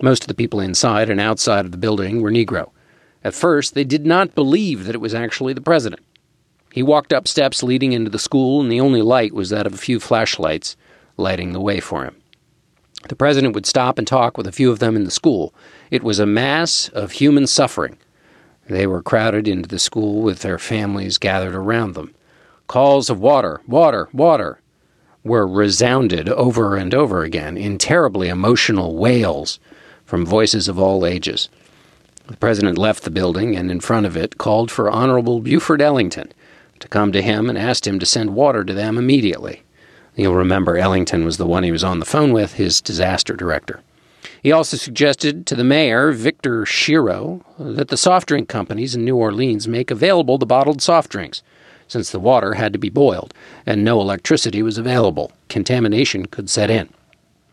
Most 0.00 0.22
of 0.22 0.28
the 0.28 0.34
people 0.34 0.60
inside 0.60 1.10
and 1.10 1.20
outside 1.20 1.64
of 1.64 1.72
the 1.72 1.76
building 1.76 2.22
were 2.22 2.30
Negro. 2.30 2.70
At 3.24 3.34
first, 3.34 3.74
they 3.74 3.84
did 3.84 4.06
not 4.06 4.36
believe 4.36 4.84
that 4.84 4.94
it 4.94 5.00
was 5.00 5.14
actually 5.14 5.54
the 5.54 5.60
president. 5.60 6.02
He 6.72 6.84
walked 6.84 7.12
up 7.12 7.26
steps 7.26 7.62
leading 7.62 7.92
into 7.92 8.10
the 8.10 8.18
school, 8.18 8.60
and 8.60 8.70
the 8.70 8.80
only 8.80 9.02
light 9.02 9.34
was 9.34 9.50
that 9.50 9.66
of 9.66 9.74
a 9.74 9.78
few 9.78 9.98
flashlights 9.98 10.76
lighting 11.16 11.52
the 11.52 11.60
way 11.60 11.80
for 11.80 12.04
him. 12.04 12.16
The 13.08 13.16
president 13.16 13.54
would 13.54 13.66
stop 13.66 13.98
and 13.98 14.06
talk 14.06 14.38
with 14.38 14.46
a 14.46 14.52
few 14.52 14.70
of 14.70 14.78
them 14.78 14.96
in 14.96 15.04
the 15.04 15.10
school. 15.10 15.52
It 15.90 16.02
was 16.02 16.18
a 16.18 16.26
mass 16.26 16.88
of 16.90 17.12
human 17.12 17.46
suffering. 17.46 17.98
They 18.68 18.86
were 18.86 19.02
crowded 19.02 19.48
into 19.48 19.68
the 19.68 19.78
school 19.78 20.22
with 20.22 20.40
their 20.40 20.58
families 20.58 21.18
gathered 21.18 21.54
around 21.54 21.94
them. 21.94 22.14
Calls 22.68 23.10
of 23.10 23.20
water, 23.20 23.60
water, 23.66 24.08
water 24.12 24.60
were 25.24 25.46
resounded 25.46 26.28
over 26.28 26.76
and 26.76 26.94
over 26.94 27.22
again 27.22 27.56
in 27.56 27.78
terribly 27.78 28.28
emotional 28.28 28.96
wails 28.96 29.60
from 30.04 30.24
voices 30.24 30.68
of 30.68 30.78
all 30.78 31.04
ages. 31.04 31.48
The 32.28 32.36
president 32.36 32.78
left 32.78 33.02
the 33.02 33.10
building 33.10 33.56
and 33.56 33.70
in 33.70 33.80
front 33.80 34.06
of 34.06 34.16
it 34.16 34.38
called 34.38 34.70
for 34.70 34.90
Honorable 34.90 35.40
Buford 35.40 35.82
Ellington 35.82 36.32
to 36.80 36.88
come 36.88 37.12
to 37.12 37.22
him 37.22 37.48
and 37.48 37.58
asked 37.58 37.86
him 37.86 37.98
to 37.98 38.06
send 38.06 38.34
water 38.34 38.64
to 38.64 38.72
them 38.72 38.96
immediately. 38.96 39.61
You'll 40.14 40.34
remember 40.34 40.76
Ellington 40.76 41.24
was 41.24 41.38
the 41.38 41.46
one 41.46 41.62
he 41.62 41.72
was 41.72 41.84
on 41.84 41.98
the 41.98 42.04
phone 42.04 42.32
with, 42.32 42.54
his 42.54 42.80
disaster 42.80 43.34
director. 43.34 43.80
He 44.42 44.52
also 44.52 44.76
suggested 44.76 45.46
to 45.46 45.54
the 45.54 45.64
mayor, 45.64 46.12
Victor 46.12 46.64
Schiro, 46.64 47.42
that 47.58 47.88
the 47.88 47.96
soft 47.96 48.28
drink 48.28 48.48
companies 48.48 48.94
in 48.94 49.04
New 49.04 49.16
Orleans 49.16 49.66
make 49.66 49.90
available 49.90 50.36
the 50.36 50.46
bottled 50.46 50.82
soft 50.82 51.10
drinks, 51.10 51.42
since 51.88 52.10
the 52.10 52.20
water 52.20 52.54
had 52.54 52.72
to 52.72 52.78
be 52.78 52.90
boiled 52.90 53.32
and 53.64 53.84
no 53.84 54.00
electricity 54.00 54.62
was 54.62 54.78
available. 54.78 55.32
Contamination 55.48 56.26
could 56.26 56.50
set 56.50 56.70
in. 56.70 56.88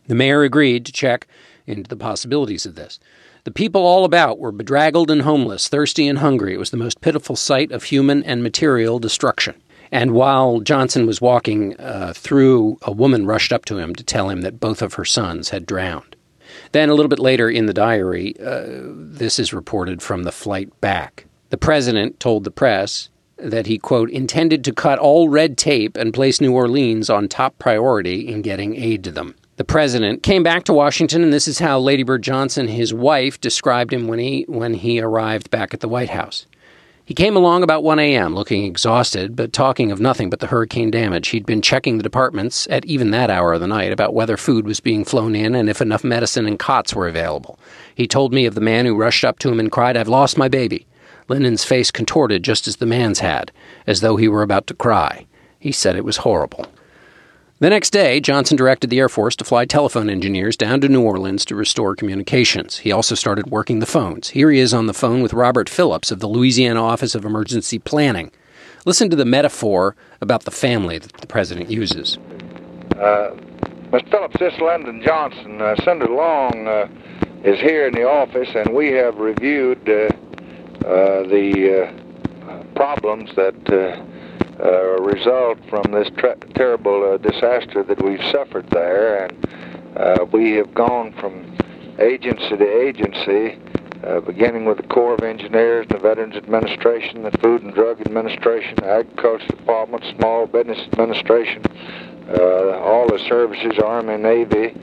The 0.08 0.16
mayor 0.16 0.44
agreed 0.44 0.86
to 0.86 0.92
check 0.92 1.28
into 1.68 1.88
the 1.88 1.96
possibilities 1.96 2.66
of 2.66 2.76
this. 2.76 3.00
The 3.44 3.52
people 3.52 3.86
all 3.86 4.04
about 4.04 4.40
were 4.40 4.52
bedraggled 4.52 5.10
and 5.10 5.22
homeless, 5.22 5.70
thirsty 5.70 6.08
and 6.08 6.20
hungry. 6.20 6.54
It 6.54 6.60
was 6.60 6.72
the 6.72 6.78
most 6.78 7.02
pitiful 7.02 7.36
sight 7.36 7.72
of 7.72 7.84
human 7.84 8.24
and 8.24 8.44
material 8.44 9.00
destruction. 9.00 9.56
And 9.92 10.12
while 10.12 10.60
Johnson 10.60 11.08
was 11.08 11.22
walking 11.22 11.80
uh, 11.80 12.14
through, 12.16 12.78
a 12.84 12.92
woman 12.92 13.26
rushed 13.26 13.52
up 13.52 13.66
to 13.66 13.78
him 13.78 13.96
to 13.96 14.04
tell 14.04 14.30
him 14.30 14.42
that 14.42 14.60
both 14.60 14.82
of 14.82 14.94
her 14.96 15.06
sons 15.06 15.50
had 15.50 15.66
drowned. 15.66 16.16
Then, 16.72 16.90
a 16.90 16.94
little 16.94 17.10
bit 17.10 17.20
later 17.20 17.50
in 17.50 17.66
the 17.66 17.74
diary, 17.74 18.36
uh, 18.40 18.64
this 18.66 19.40
is 19.40 19.54
reported 19.54 20.02
from 20.02 20.24
the 20.24 20.32
flight 20.32 20.80
back. 20.82 21.26
The 21.50 21.58
president 21.58 22.20
told 22.20 22.44
the 22.44 22.52
press 22.52 23.10
that 23.38 23.68
he, 23.68 23.78
quote, 23.78 24.10
intended 24.10 24.64
to 24.66 24.74
cut 24.74 25.00
all 25.00 25.30
red 25.30 25.58
tape 25.58 25.98
and 25.98 26.14
place 26.14 26.42
New 26.42 26.54
Orleans 26.54 27.10
on 27.10 27.28
top 27.28 27.58
priority 27.58 28.28
in 28.28 28.42
getting 28.42 28.76
aid 28.76 29.04
to 29.06 29.12
them. 29.12 29.36
The 29.56 29.64
president 29.64 30.24
came 30.24 30.44
back 30.44 30.64
to 30.66 30.74
Washington, 30.74 31.24
and 31.24 31.34
this 31.34 31.48
is 31.48 31.60
how 31.60 31.80
Lady 31.80 32.04
Bird 32.04 32.22
Johnson, 32.22 32.68
his 32.68 32.94
wife, 32.94 33.42
described 33.42 33.92
him 33.92 34.08
when 34.08 34.20
he, 34.20 34.46
when 34.48 34.74
he 34.74 35.02
arrived 35.02 35.50
back 35.50 35.74
at 35.74 35.82
the 35.82 35.90
White 35.90 36.12
House. 36.12 36.46
He 37.10 37.16
came 37.16 37.36
along 37.36 37.64
about 37.64 37.82
1 37.82 37.98
a.m., 37.98 38.36
looking 38.36 38.66
exhausted, 38.66 39.36
but 39.36 39.52
talking 39.52 39.92
of 39.92 40.00
nothing 40.00 40.30
but 40.30 40.42
the 40.42 40.46
hurricane 40.46 40.92
damage. 40.92 41.30
He'd 41.30 41.44
been 41.44 41.60
checking 41.60 41.98
the 41.98 42.04
departments 42.04 42.68
at 42.70 42.86
even 42.86 43.10
that 43.10 43.32
hour 43.32 43.54
of 43.54 43.62
the 43.62 43.68
night 43.68 43.92
about 43.92 44.14
whether 44.14 44.38
food 44.38 44.68
was 44.68 44.80
being 44.80 45.04
flown 45.04 45.36
in 45.36 45.56
and 45.56 45.72
if 45.72 45.82
enough 45.82 46.04
medicine 46.04 46.46
and 46.46 46.60
cots 46.60 46.94
were 46.94 47.08
available. 47.08 47.58
He 47.96 48.06
told 48.06 48.32
me 48.32 48.46
of 48.46 48.54
the 48.54 48.62
man 48.62 48.86
who 48.86 48.96
rushed 48.96 49.26
up 49.26 49.40
to 49.40 49.50
him 49.50 49.60
and 49.60 49.72
cried, 49.72 49.98
I've 49.98 50.08
lost 50.08 50.38
my 50.38 50.48
baby. 50.48 50.86
Lyndon's 51.28 51.64
face 51.64 51.90
contorted 51.90 52.44
just 52.44 52.68
as 52.68 52.76
the 52.76 52.86
man's 52.86 53.22
had, 53.22 53.52
as 53.88 54.02
though 54.02 54.18
he 54.18 54.28
were 54.28 54.44
about 54.44 54.68
to 54.68 54.76
cry. 54.76 55.26
He 55.58 55.72
said 55.72 55.96
it 55.96 56.06
was 56.06 56.18
horrible. 56.18 56.68
The 57.62 57.70
next 57.70 57.90
day, 57.90 58.22
Johnson 58.22 58.56
directed 58.56 58.90
the 58.90 59.00
Air 59.00 59.10
Force 59.10 59.36
to 59.36 59.44
fly 59.44 59.66
telephone 59.66 60.10
engineers 60.10 60.56
down 60.56 60.80
to 60.80 60.88
New 60.88 61.02
Orleans 61.02 61.44
to 61.44 61.56
restore 61.56 61.94
communications. 61.94 62.78
He 62.78 62.94
also 62.94 63.16
started 63.16 63.48
working 63.48 63.80
the 63.80 63.86
phones. 63.86 64.30
Here 64.30 64.50
he 64.50 64.60
is 64.60 64.74
on 64.74 64.86
the 64.86 64.94
phone 64.94 65.22
with 65.22 65.34
Robert 65.34 65.68
Phillips 65.68 66.10
of 66.10 66.22
the 66.22 66.28
Louisiana 66.30 66.82
Office 66.82 67.16
of 67.16 67.26
Emergency 67.26 67.78
Planning. 67.78 68.32
Listen 68.86 69.10
to 69.10 69.18
the 69.18 69.26
metaphor 69.26 69.98
about 70.22 70.46
the 70.46 70.52
family 70.52 71.00
that 71.00 71.12
the 71.18 71.28
president 71.28 71.70
uses. 71.70 72.18
Uh, 72.96 73.36
Mr. 73.92 74.10
Phillips, 74.10 74.40
this 74.40 74.54
is 74.54 74.62
Lyndon 74.62 75.02
Johnson, 75.06 75.62
uh, 75.62 75.76
Senator 75.84 76.14
Long 76.14 76.66
uh, 76.66 76.88
is 77.44 77.60
here 77.60 77.88
in 77.88 77.94
the 77.94 78.08
office, 78.08 78.48
and 78.56 78.74
we 78.74 78.88
have 78.94 79.18
reviewed 79.18 79.80
uh, 79.90 80.08
uh, 80.88 81.24
the 81.24 81.92
uh, 82.48 82.64
problems 82.76 83.30
that 83.36 84.08
uh, 84.62 85.02
result 85.02 85.58
from 85.70 85.92
this 85.92 86.10
terrible 86.54 87.14
uh, 87.14 87.18
disaster 87.18 87.84
that 87.84 88.02
we've 88.04 88.24
suffered 88.26 88.70
there. 88.70 89.26
And 89.26 89.48
uh, 89.98 90.26
we 90.32 90.54
have 90.54 90.74
gone 90.74 91.14
from 91.14 91.56
agency 92.00 92.58
to 92.58 92.82
agency, 92.82 93.58
uh, 94.04 94.20
beginning 94.22 94.66
with 94.66 94.78
the 94.78 94.88
Corps 94.88 95.14
of 95.14 95.24
Engineers, 95.24 95.88
the 95.90 95.98
Veterans 95.98 96.36
Administration, 96.36 97.24
the 97.24 97.38
Food 97.40 97.64
and 97.64 97.74
Drug 97.74 98.02
Administration, 98.02 98.76
the 98.76 98.90
Agriculture 98.90 99.48
Department, 99.48 100.04
Small 100.18 100.46
Business 100.46 100.80
Administration, 100.80 101.64
uh, 102.30 102.80
all 102.80 103.08
the 103.08 103.20
services, 103.20 103.78
Army, 103.80 104.18
Navy, 104.18 104.76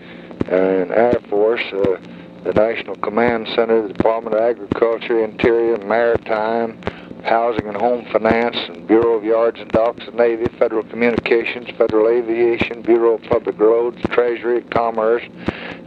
and 0.48 0.90
Air 0.90 1.18
Force, 1.28 1.62
uh, 1.72 1.98
the 2.44 2.52
National 2.52 2.94
Command 2.96 3.48
Center, 3.48 3.86
the 3.86 3.92
Department 3.92 4.36
of 4.36 4.42
Agriculture, 4.42 5.24
Interior, 5.24 5.78
Maritime, 5.78 6.80
Housing 7.26 7.66
and 7.66 7.76
Home 7.76 8.06
Finance, 8.12 8.56
and 8.68 8.86
Bureau 8.86 9.14
of 9.14 9.24
Yards 9.24 9.58
and 9.60 9.70
Docks 9.70 10.06
and 10.06 10.14
Navy, 10.14 10.46
Federal 10.58 10.84
Communications, 10.84 11.68
Federal 11.76 12.08
Aviation, 12.08 12.82
Bureau 12.82 13.14
of 13.14 13.22
Public 13.24 13.58
Roads, 13.58 14.00
Treasury, 14.10 14.62
Commerce, 14.62 15.24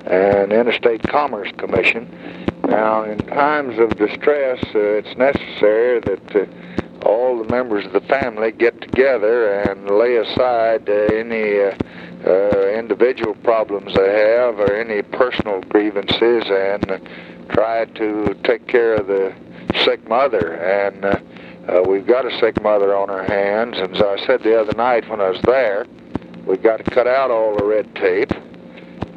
and 0.05 0.51
Interstate 0.51 1.01
Commerce 1.03 1.49
Commission. 1.57 2.07
Now, 2.67 3.03
in 3.03 3.17
times 3.19 3.79
of 3.79 3.97
distress, 3.97 4.61
uh, 4.75 4.99
it's 4.99 5.17
necessary 5.17 6.01
that 6.01 6.35
uh, 6.35 7.07
all 7.07 7.41
the 7.41 7.49
members 7.49 7.85
of 7.85 7.93
the 7.93 8.01
family 8.01 8.51
get 8.51 8.81
together 8.81 9.61
and 9.61 9.89
lay 9.89 10.17
aside 10.17 10.89
uh, 10.89 10.93
any 11.13 11.61
uh, 11.61 11.73
uh, 12.27 12.67
individual 12.77 13.33
problems 13.35 13.93
they 13.95 14.11
have 14.11 14.59
or 14.59 14.73
any 14.73 15.01
personal 15.01 15.61
grievances 15.61 16.43
and 16.49 17.01
try 17.49 17.85
to 17.85 18.35
take 18.43 18.67
care 18.67 18.95
of 18.95 19.07
the 19.07 19.33
sick 19.83 20.07
mother, 20.07 20.53
and 20.55 21.05
uh, 21.05 21.19
uh, 21.67 21.83
we've 21.87 22.07
got 22.07 22.25
a 22.25 22.37
sick 22.39 22.61
mother 22.61 22.95
on 22.95 23.09
our 23.09 23.23
hands. 23.23 23.77
And 23.77 23.95
as 23.95 24.01
I 24.01 24.25
said 24.25 24.41
the 24.43 24.59
other 24.59 24.73
night 24.73 25.09
when 25.09 25.21
I 25.21 25.29
was 25.29 25.41
there, 25.43 25.85
we've 26.45 26.63
got 26.63 26.77
to 26.77 26.91
cut 26.91 27.07
out 27.07 27.31
all 27.31 27.57
the 27.57 27.65
red 27.65 27.93
tape. 27.95 28.31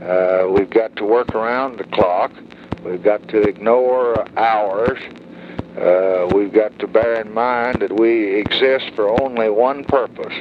Uh, 0.02 0.48
we've 0.50 0.70
got 0.70 0.94
to 0.96 1.04
work 1.04 1.34
around 1.34 1.78
the 1.78 1.84
clock. 1.84 2.32
We've 2.84 3.02
got 3.02 3.26
to 3.28 3.42
ignore 3.42 4.26
hours. 4.36 4.98
Uh, 5.78 6.28
we've 6.34 6.52
got 6.52 6.78
to 6.80 6.86
bear 6.86 7.20
in 7.20 7.32
mind 7.32 7.80
that 7.80 7.98
we 7.98 8.34
exist 8.34 8.90
for 8.94 9.08
only 9.22 9.48
one 9.48 9.84
purpose, 9.84 10.34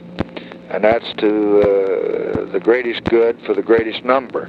and 0.70 0.84
that's 0.84 1.14
to 1.20 1.62
uh, 1.62 2.52
the 2.52 2.60
greatest 2.62 3.04
good 3.06 3.40
for 3.46 3.54
the 3.54 3.62
greatest 3.62 4.04
number. 4.04 4.46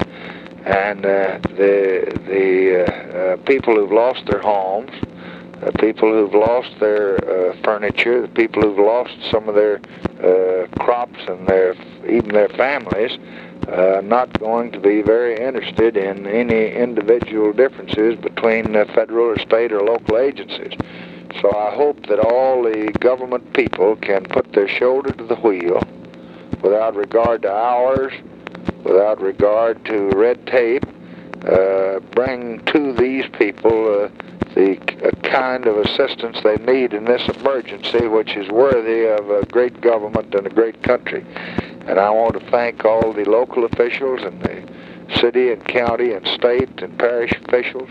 And 0.65 1.05
uh, 1.05 1.39
the 1.57 2.19
the 2.27 2.85
uh, 2.85 3.19
uh, 3.19 3.37
people 3.45 3.77
who've 3.77 3.93
lost 3.93 4.27
their 4.27 4.41
homes, 4.41 4.91
uh, 5.63 5.71
people 5.79 6.11
who've 6.11 6.35
lost 6.35 6.71
their 6.81 7.17
uh, 7.17 7.57
furniture, 7.63 8.23
the 8.23 8.29
people 8.29 8.63
who've 8.63 8.79
lost 8.79 9.13
some 9.31 9.49
of 9.49 9.55
their 9.55 9.77
uh, 10.23 10.67
crops 10.83 11.19
and 11.29 11.47
their 11.47 11.75
even 12.09 12.31
their 12.31 12.49
families, 12.51 13.19
uh, 13.69 14.01
not 14.03 14.39
going 14.41 14.73
to 14.73 14.81
be 14.81 15.03
very 15.03 15.41
interested 15.41 15.97
in 15.97 16.27
any 16.27 16.73
individual 16.73 17.53
differences 17.53 18.17
between 18.17 18.75
uh, 18.75 18.85
federal 18.95 19.27
or 19.27 19.39
state 19.39 19.73
or 19.73 19.81
local 19.81 20.19
agencies. 20.19 20.73
So 21.41 21.57
I 21.57 21.75
hope 21.75 22.07
that 22.07 22.19
all 22.19 22.63
the 22.63 22.93
government 23.01 23.53
people 23.55 23.97
can 23.97 24.25
put 24.25 24.53
their 24.53 24.69
shoulder 24.69 25.13
to 25.13 25.25
the 25.25 25.37
wheel 25.37 25.81
without 26.61 26.95
regard 26.95 27.43
to 27.43 27.53
hours, 27.53 28.13
without 28.85 29.21
regard 29.21 29.85
to 29.87 30.11
red 30.11 30.47
tape, 30.47 30.85
uh, 31.47 32.01
bring 32.15 32.65
to 32.67 32.93
these 32.93 33.25
people 33.39 34.05
uh, 34.05 34.32
the 34.55 34.77
kind 35.23 35.67
of 35.67 35.77
assistance 35.79 36.39
they 36.43 36.57
need 36.57 36.93
in 36.93 37.05
this 37.05 37.27
emergency, 37.37 38.07
which 38.07 38.37
is 38.37 38.49
worthy 38.51 39.07
of 39.07 39.31
a 39.31 39.47
great 39.47 39.81
government 39.81 40.35
and 40.35 40.47
a 40.47 40.51
great 40.51 40.83
country. 40.83 41.25
And 41.87 41.99
I 41.99 42.11
want 42.11 42.39
to 42.39 42.51
thank 42.51 42.85
all 42.85 43.13
the 43.13 43.25
local 43.25 43.65
officials 43.65 44.21
and 44.23 44.41
the 44.43 45.19
city 45.21 45.51
and 45.53 45.65
county 45.67 46.13
and 46.13 46.27
state 46.29 46.83
and 46.83 46.99
parish 46.99 47.33
officials. 47.45 47.89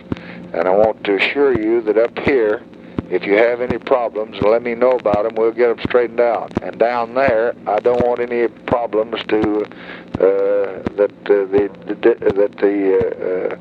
And 0.53 0.67
I 0.67 0.71
want 0.71 1.03
to 1.05 1.15
assure 1.15 1.59
you 1.59 1.81
that 1.81 1.97
up 1.97 2.17
here, 2.19 2.63
if 3.09 3.23
you 3.25 3.33
have 3.33 3.59
any 3.59 3.77
problems, 3.77 4.37
let 4.41 4.63
me 4.63 4.73
know 4.75 4.91
about 4.91 5.23
them. 5.23 5.35
We'll 5.35 5.51
get 5.51 5.75
them 5.75 5.85
straightened 5.85 6.21
out. 6.21 6.51
And 6.61 6.79
down 6.79 7.13
there, 7.13 7.53
I 7.67 7.79
don't 7.79 8.05
want 8.05 8.21
any 8.21 8.47
problems 8.47 9.21
to 9.27 9.65
uh, 9.65 10.83
that 10.95 11.11
uh, 11.25 11.45
the, 11.51 11.69
the 11.87 11.95
that 12.35 12.55
the 12.57 13.57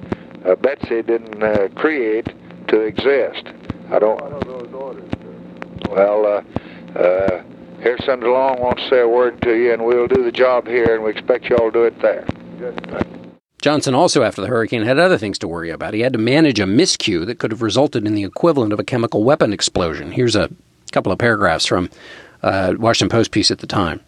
uh, 0.46 0.50
uh, 0.50 0.54
Betsy 0.56 1.02
didn't 1.02 1.42
uh, 1.42 1.68
create 1.74 2.28
to 2.70 2.80
exist. 2.80 3.46
I 3.90 3.98
don't. 3.98 4.20
Well, 5.90 6.26
uh, 6.26 6.98
uh, 6.98 7.42
here 7.83 7.98
Senator 8.04 8.30
Long 8.30 8.61
wants 8.61 8.83
to 8.85 8.88
say 8.88 9.00
a 9.00 9.09
word 9.09 9.42
to 9.42 9.54
you, 9.54 9.72
and 9.72 9.85
we'll 9.85 10.06
do 10.06 10.22
the 10.22 10.33
job 10.33 10.66
here, 10.66 10.94
and 10.94 11.02
we 11.02 11.11
expect 11.11 11.50
you 11.50 11.56
all 11.56 11.70
to 11.70 11.72
do 11.72 11.85
it 11.85 12.00
there. 12.00 12.24
Johnson 13.61 13.94
also, 13.94 14.22
after 14.22 14.40
the 14.40 14.46
hurricane, 14.46 14.85
had 14.85 14.98
other 14.98 15.18
things 15.18 15.38
to 15.40 15.48
worry 15.48 15.70
about. 15.70 15.94
He 15.94 16.00
had 16.00 16.12
to 16.12 16.18
manage 16.18 16.61
a 16.61 16.64
miscue 16.64 17.26
that 17.26 17.38
could 17.38 17.50
have 17.50 17.62
resulted 17.62 18.06
in 18.06 18.14
the 18.14 18.24
equivalent 18.24 18.72
of 18.72 18.80
a 18.80 18.85
chemical 18.85 19.24
weapon 19.24 19.52
explosion. 19.52 20.12
Here's 20.12 20.37
a 20.37 20.50
couple 20.92 21.12
of 21.12 21.18
paragraphs 21.18 21.66
from 21.66 21.90
a 22.42 22.74
Washington 22.76 23.14
Post 23.14 23.33
piece 23.33 23.50
at 23.50 23.59
the 23.59 23.66
time 23.66 24.00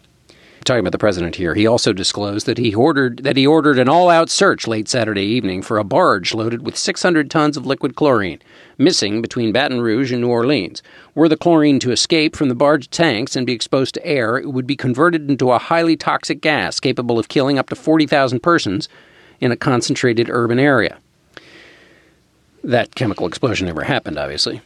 talking 0.63 0.81
about 0.81 0.91
the 0.91 0.97
president 0.97 1.35
here, 1.35 1.55
he 1.55 1.67
also 1.67 1.93
disclosed 1.93 2.45
that 2.45 2.57
he 2.57 2.73
ordered 2.73 3.19
that 3.19 3.37
he 3.37 3.45
ordered 3.45 3.79
an 3.79 3.89
all-out 3.89 4.29
search 4.29 4.67
late 4.67 4.87
Saturday 4.87 5.23
evening 5.23 5.61
for 5.61 5.77
a 5.77 5.83
barge 5.83 6.33
loaded 6.33 6.65
with 6.65 6.77
600 6.77 7.29
tons 7.29 7.57
of 7.57 7.65
liquid 7.65 7.95
chlorine, 7.95 8.41
missing 8.77 9.21
between 9.21 9.51
Baton 9.51 9.81
Rouge 9.81 10.11
and 10.11 10.21
New 10.21 10.29
Orleans. 10.29 10.81
Were 11.15 11.29
the 11.29 11.37
chlorine 11.37 11.79
to 11.79 11.91
escape 11.91 12.35
from 12.35 12.49
the 12.49 12.55
barge 12.55 12.89
tanks 12.89 13.35
and 13.35 13.45
be 13.45 13.53
exposed 13.53 13.93
to 13.95 14.05
air, 14.05 14.37
it 14.37 14.51
would 14.51 14.67
be 14.67 14.75
converted 14.75 15.29
into 15.29 15.51
a 15.51 15.59
highly 15.59 15.95
toxic 15.95 16.41
gas 16.41 16.79
capable 16.79 17.19
of 17.19 17.29
killing 17.29 17.57
up 17.57 17.69
to 17.69 17.75
40,000 17.75 18.41
persons 18.41 18.89
in 19.39 19.51
a 19.51 19.57
concentrated 19.57 20.29
urban 20.29 20.59
area. 20.59 20.97
That 22.63 22.95
chemical 22.95 23.27
explosion 23.27 23.67
never 23.67 23.83
happened, 23.83 24.17
obviously. 24.17 24.61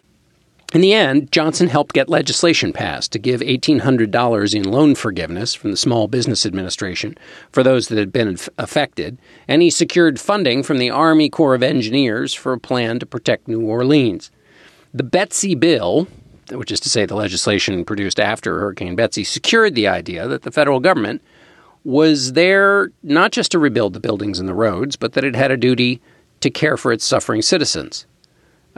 In 0.73 0.81
the 0.81 0.93
end, 0.93 1.31
Johnson 1.31 1.67
helped 1.67 1.93
get 1.93 2.09
legislation 2.09 2.73
passed 2.73 3.13
to 3.13 3.19
give 3.19 3.39
$1,800 3.39 4.53
in 4.53 4.63
loan 4.63 4.95
forgiveness 4.95 5.53
from 5.53 5.71
the 5.71 5.77
Small 5.77 6.09
Business 6.09 6.45
Administration 6.45 7.17
for 7.53 7.63
those 7.63 7.87
that 7.87 7.97
had 7.97 8.11
been 8.11 8.37
affected, 8.57 9.17
and 9.47 9.61
he 9.61 9.69
secured 9.69 10.19
funding 10.19 10.63
from 10.63 10.77
the 10.77 10.89
Army 10.89 11.29
Corps 11.29 11.55
of 11.55 11.63
Engineers 11.63 12.33
for 12.33 12.51
a 12.51 12.59
plan 12.59 12.99
to 12.99 13.05
protect 13.05 13.47
New 13.47 13.61
Orleans. 13.61 14.29
The 14.93 15.03
Betsy 15.03 15.55
Bill, 15.55 16.05
which 16.51 16.71
is 16.71 16.81
to 16.81 16.89
say 16.89 17.05
the 17.05 17.15
legislation 17.15 17.85
produced 17.85 18.19
after 18.19 18.59
Hurricane 18.59 18.97
Betsy, 18.97 19.23
secured 19.23 19.73
the 19.73 19.87
idea 19.87 20.27
that 20.27 20.41
the 20.41 20.51
federal 20.51 20.81
government 20.81 21.21
was 21.85 22.33
there 22.33 22.91
not 23.03 23.31
just 23.31 23.51
to 23.53 23.59
rebuild 23.59 23.93
the 23.93 24.01
buildings 24.01 24.37
and 24.37 24.49
the 24.49 24.53
roads, 24.53 24.97
but 24.97 25.13
that 25.13 25.23
it 25.23 25.35
had 25.35 25.49
a 25.49 25.55
duty 25.55 26.01
to 26.41 26.49
care 26.49 26.75
for 26.75 26.91
its 26.91 27.05
suffering 27.05 27.41
citizens 27.41 28.05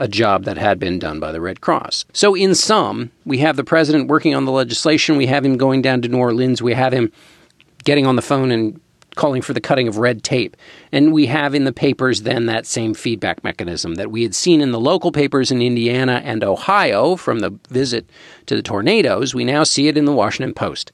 a 0.00 0.08
job 0.08 0.44
that 0.44 0.56
had 0.56 0.80
been 0.80 0.98
done 0.98 1.20
by 1.20 1.30
the 1.30 1.40
Red 1.40 1.60
Cross. 1.60 2.06
So, 2.12 2.34
in 2.34 2.54
sum, 2.54 3.12
we 3.24 3.38
have 3.38 3.56
the 3.56 3.62
president 3.62 4.08
working 4.08 4.34
on 4.34 4.46
the 4.46 4.52
legislation, 4.52 5.16
we 5.16 5.26
have 5.26 5.44
him 5.44 5.56
going 5.56 5.82
down 5.82 6.02
to 6.02 6.08
New 6.08 6.18
Orleans, 6.18 6.60
we 6.60 6.74
have 6.74 6.92
him 6.92 7.12
getting 7.84 8.06
on 8.06 8.16
the 8.16 8.22
phone 8.22 8.50
and 8.50 8.80
calling 9.16 9.42
for 9.42 9.52
the 9.52 9.60
cutting 9.60 9.88
of 9.88 9.98
red 9.98 10.22
tape. 10.22 10.56
And 10.92 11.12
we 11.12 11.26
have 11.26 11.54
in 11.54 11.64
the 11.64 11.72
papers 11.72 12.22
then 12.22 12.46
that 12.46 12.64
same 12.64 12.94
feedback 12.94 13.44
mechanism 13.44 13.96
that 13.96 14.10
we 14.10 14.22
had 14.22 14.34
seen 14.34 14.60
in 14.60 14.72
the 14.72 14.80
local 14.80 15.12
papers 15.12 15.50
in 15.50 15.60
Indiana 15.60 16.22
and 16.24 16.42
Ohio 16.42 17.16
from 17.16 17.40
the 17.40 17.50
visit 17.68 18.08
to 18.46 18.56
the 18.56 18.62
tornadoes. 18.62 19.34
We 19.34 19.44
now 19.44 19.64
see 19.64 19.88
it 19.88 19.98
in 19.98 20.06
the 20.06 20.12
Washington 20.12 20.54
Post. 20.54 20.92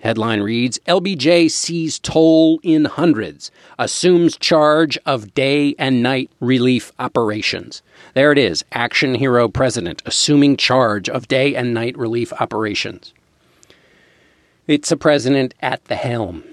Headline 0.00 0.42
reads 0.42 0.78
LBJ 0.86 1.50
sees 1.50 1.98
toll 1.98 2.60
in 2.62 2.84
hundreds, 2.84 3.50
assumes 3.78 4.36
charge 4.36 4.98
of 5.04 5.34
day 5.34 5.74
and 5.78 6.02
night 6.02 6.30
relief 6.40 6.92
operations. 6.98 7.82
There 8.14 8.32
it 8.32 8.38
is 8.38 8.64
action 8.72 9.14
hero 9.14 9.48
president 9.48 10.02
assuming 10.06 10.56
charge 10.56 11.08
of 11.08 11.28
day 11.28 11.54
and 11.54 11.74
night 11.74 11.96
relief 11.98 12.32
operations. 12.34 13.12
It's 14.66 14.92
a 14.92 14.96
president 14.96 15.54
at 15.60 15.84
the 15.86 15.96
helm. 15.96 16.44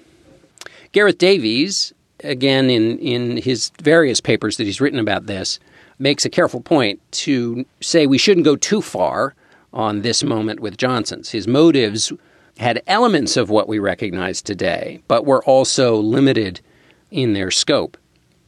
Gareth 0.91 1.17
Davies, 1.17 1.93
again 2.23 2.69
in, 2.69 2.97
in 2.99 3.37
his 3.37 3.71
various 3.81 4.21
papers 4.21 4.57
that 4.57 4.63
he's 4.63 4.81
written 4.81 4.99
about 4.99 5.25
this, 5.25 5.59
makes 5.99 6.25
a 6.25 6.29
careful 6.29 6.61
point 6.61 6.99
to 7.11 7.65
say 7.81 8.07
we 8.07 8.17
shouldn't 8.17 8.45
go 8.45 8.55
too 8.55 8.81
far 8.81 9.35
on 9.73 10.01
this 10.01 10.23
moment 10.23 10.61
with 10.61 10.77
Johnson's. 10.77 11.31
His 11.31 11.47
motives 11.47 12.11
had 12.57 12.81
elements 12.87 13.37
of 13.37 13.49
what 13.49 13.67
we 13.67 13.79
recognize 13.79 14.41
today, 14.41 15.01
but 15.07 15.25
were 15.25 15.43
also 15.43 15.97
limited 15.97 16.61
in 17.11 17.33
their 17.33 17.51
scope. 17.51 17.97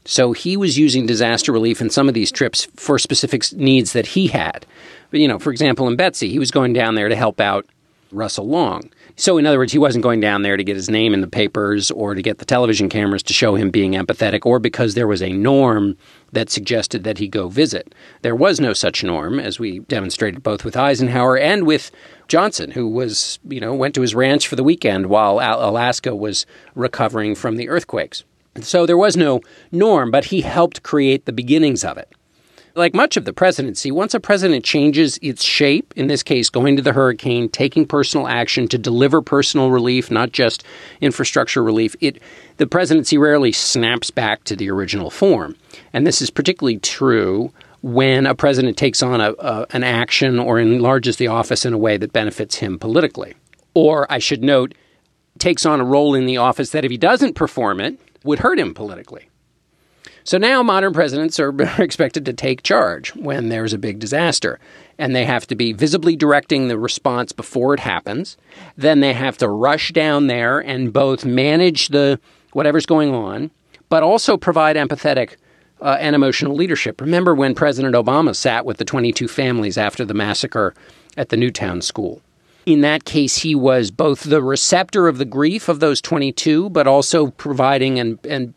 So 0.06 0.32
he 0.32 0.56
was 0.56 0.78
using 0.78 1.06
disaster 1.06 1.52
relief 1.52 1.82
in 1.82 1.90
some 1.90 2.08
of 2.08 2.14
these 2.14 2.32
trips 2.32 2.68
for 2.78 2.98
specific 2.98 3.52
needs 3.52 3.92
that 3.92 4.08
he 4.08 4.28
had. 4.28 4.66
But, 5.12 5.20
you 5.20 5.28
know, 5.28 5.40
for 5.40 5.52
example, 5.52 5.88
in 5.88 5.98
Betsy, 5.98 6.30
he 6.30 6.40
was 6.40 6.52
going 6.52 6.72
down 6.72 6.96
there 6.96 7.10
to 7.10 7.16
help 7.16 7.42
out 7.42 7.66
Russell 8.12 8.48
Long. 8.48 8.90
So, 9.20 9.40
in 9.40 9.48
other 9.48 9.58
words, 9.58 9.72
he 9.72 9.80
wasn't 9.80 10.04
going 10.04 10.20
down 10.20 10.44
there 10.44 10.58
to 10.58 10.64
get 10.64 10.76
his 10.76 10.92
name 10.92 11.12
in 11.12 11.22
the 11.22 11.28
papers 11.28 11.90
or 11.90 12.14
to 12.14 12.22
get 12.22 12.38
the 12.38 12.46
television 12.46 12.88
cameras 12.88 13.24
to 13.24 13.34
show 13.34 13.56
him 13.56 13.72
being 13.72 13.94
empathetic 13.94 14.46
or 14.46 14.60
because 14.60 14.94
there 14.94 15.08
was 15.08 15.24
a 15.24 15.34
norm 15.34 15.98
that 16.34 16.52
suggested 16.52 17.04
that 17.04 17.18
he 17.18 17.28
go 17.28 17.48
visit. 17.48 17.96
There 18.22 18.36
was 18.36 18.60
no 18.60 18.74
such 18.74 19.04
norm, 19.04 19.40
as 19.40 19.60
we 19.60 19.80
demonstrated 19.80 20.44
both 20.44 20.64
with 20.64 20.78
Eisenhower 20.78 21.36
and 21.36 21.66
with 21.66 21.90
Johnson, 22.28 22.70
who 22.70 22.88
was, 22.88 23.40
you 23.50 23.60
know, 23.60 23.74
went 23.74 23.96
to 23.96 24.02
his 24.02 24.14
ranch 24.14 24.48
for 24.48 24.56
the 24.56 24.64
weekend 24.64 25.08
while 25.08 25.40
Alaska 25.40 26.16
was 26.16 26.46
recovering 26.76 27.34
from 27.34 27.56
the 27.56 27.70
earthquakes. 27.70 28.24
So 28.62 28.86
there 28.86 29.00
was 29.00 29.18
no 29.18 29.42
norm, 29.72 30.12
but 30.12 30.26
he 30.26 30.42
helped 30.42 30.84
create 30.84 31.26
the 31.26 31.34
beginnings 31.34 31.84
of 31.84 31.98
it. 31.98 32.14
Like 32.78 32.94
much 32.94 33.18
of 33.18 33.26
the 33.26 33.34
presidency, 33.34 33.90
once 33.90 34.14
a 34.14 34.20
president 34.20 34.64
changes 34.64 35.18
its 35.24 35.44
shape, 35.44 35.92
in 35.96 36.06
this 36.06 36.22
case, 36.22 36.48
going 36.48 36.76
to 36.76 36.84
the 36.84 36.94
hurricane, 36.94 37.50
taking 37.50 37.88
personal 37.88 38.28
action 38.28 38.68
to 38.68 38.78
deliver 38.78 39.20
personal 39.20 39.72
relief, 39.72 40.12
not 40.12 40.32
just 40.32 40.64
infrastructure 41.02 41.64
relief, 41.64 41.96
it 42.02 42.22
the 42.58 42.68
presidency 42.68 43.18
rarely 43.18 43.52
snaps 43.52 44.12
back 44.12 44.44
to 44.44 44.56
the 44.56 44.70
original 44.70 45.10
form. 45.10 45.56
And 45.92 46.06
this 46.06 46.22
is 46.22 46.30
particularly 46.30 46.78
true 46.78 47.52
when 47.82 48.28
a 48.28 48.36
president 48.36 48.78
takes 48.78 49.02
on 49.02 49.22
a, 49.22 49.32
a, 49.40 49.66
an 49.72 49.84
action 49.84 50.38
or 50.38 50.60
enlarges 50.60 51.18
the 51.18 51.30
office 51.30 51.66
in 51.66 51.74
a 51.74 51.80
way 51.80 51.98
that 51.98 52.14
benefits 52.14 52.58
him 52.58 52.78
politically. 52.78 53.34
Or, 53.74 54.06
I 54.12 54.20
should 54.20 54.44
note, 54.44 54.76
takes 55.40 55.66
on 55.66 55.80
a 55.80 55.84
role 55.84 56.14
in 56.14 56.28
the 56.28 56.38
office 56.38 56.70
that 56.72 56.86
if 56.86 56.92
he 56.92 56.98
doesn't 56.98 57.34
perform 57.34 57.82
it, 57.82 58.00
would 58.24 58.38
hurt 58.38 58.60
him 58.60 58.76
politically. 58.76 59.27
So 60.28 60.38
now 60.38 60.62
modern 60.62 60.92
presidents 60.92 61.40
are 61.40 61.56
expected 61.82 62.26
to 62.26 62.34
take 62.34 62.62
charge 62.62 63.16
when 63.16 63.48
there's 63.48 63.72
a 63.72 63.78
big 63.78 63.98
disaster. 64.00 64.60
And 64.98 65.16
they 65.16 65.24
have 65.24 65.48
to 65.48 65.56
be 65.56 65.72
visibly 65.72 66.18
directing 66.18 66.68
the 66.68 66.78
response 66.78 67.32
before 67.32 67.74
it 67.74 67.80
happens. 67.80 68.36
Then 68.76 69.00
they 69.00 69.14
have 69.14 69.38
to 69.38 69.48
rush 69.48 69.94
down 69.94 70.28
there 70.28 70.60
and 70.60 70.92
both 70.92 71.24
manage 71.24 71.88
the 71.88 72.20
whatever's 72.52 72.86
going 72.86 73.14
on, 73.14 73.52
but 73.88 74.04
also 74.04 74.36
provide 74.36 74.76
empathetic 74.76 75.38
uh, 75.80 75.96
and 75.98 76.14
emotional 76.14 76.56
leadership. 76.56 77.00
Remember 77.00 77.34
when 77.34 77.56
President 77.56 77.96
Obama 77.96 78.36
sat 78.36 78.66
with 78.66 78.80
the 78.80 78.86
22 78.86 79.30
families 79.30 79.78
after 79.78 80.04
the 80.04 80.14
massacre 80.14 80.74
at 81.16 81.30
the 81.30 81.38
Newtown 81.38 81.82
school? 81.82 82.22
In 82.66 82.82
that 82.82 83.06
case, 83.06 83.38
he 83.38 83.56
was 83.56 83.92
both 83.92 84.24
the 84.24 84.44
receptor 84.44 85.08
of 85.08 85.20
the 85.20 85.26
grief 85.26 85.70
of 85.70 85.80
those 85.80 86.02
22, 86.02 86.70
but 86.72 86.86
also 86.86 87.28
providing 87.28 87.98
and, 87.98 88.20
and 88.26 88.54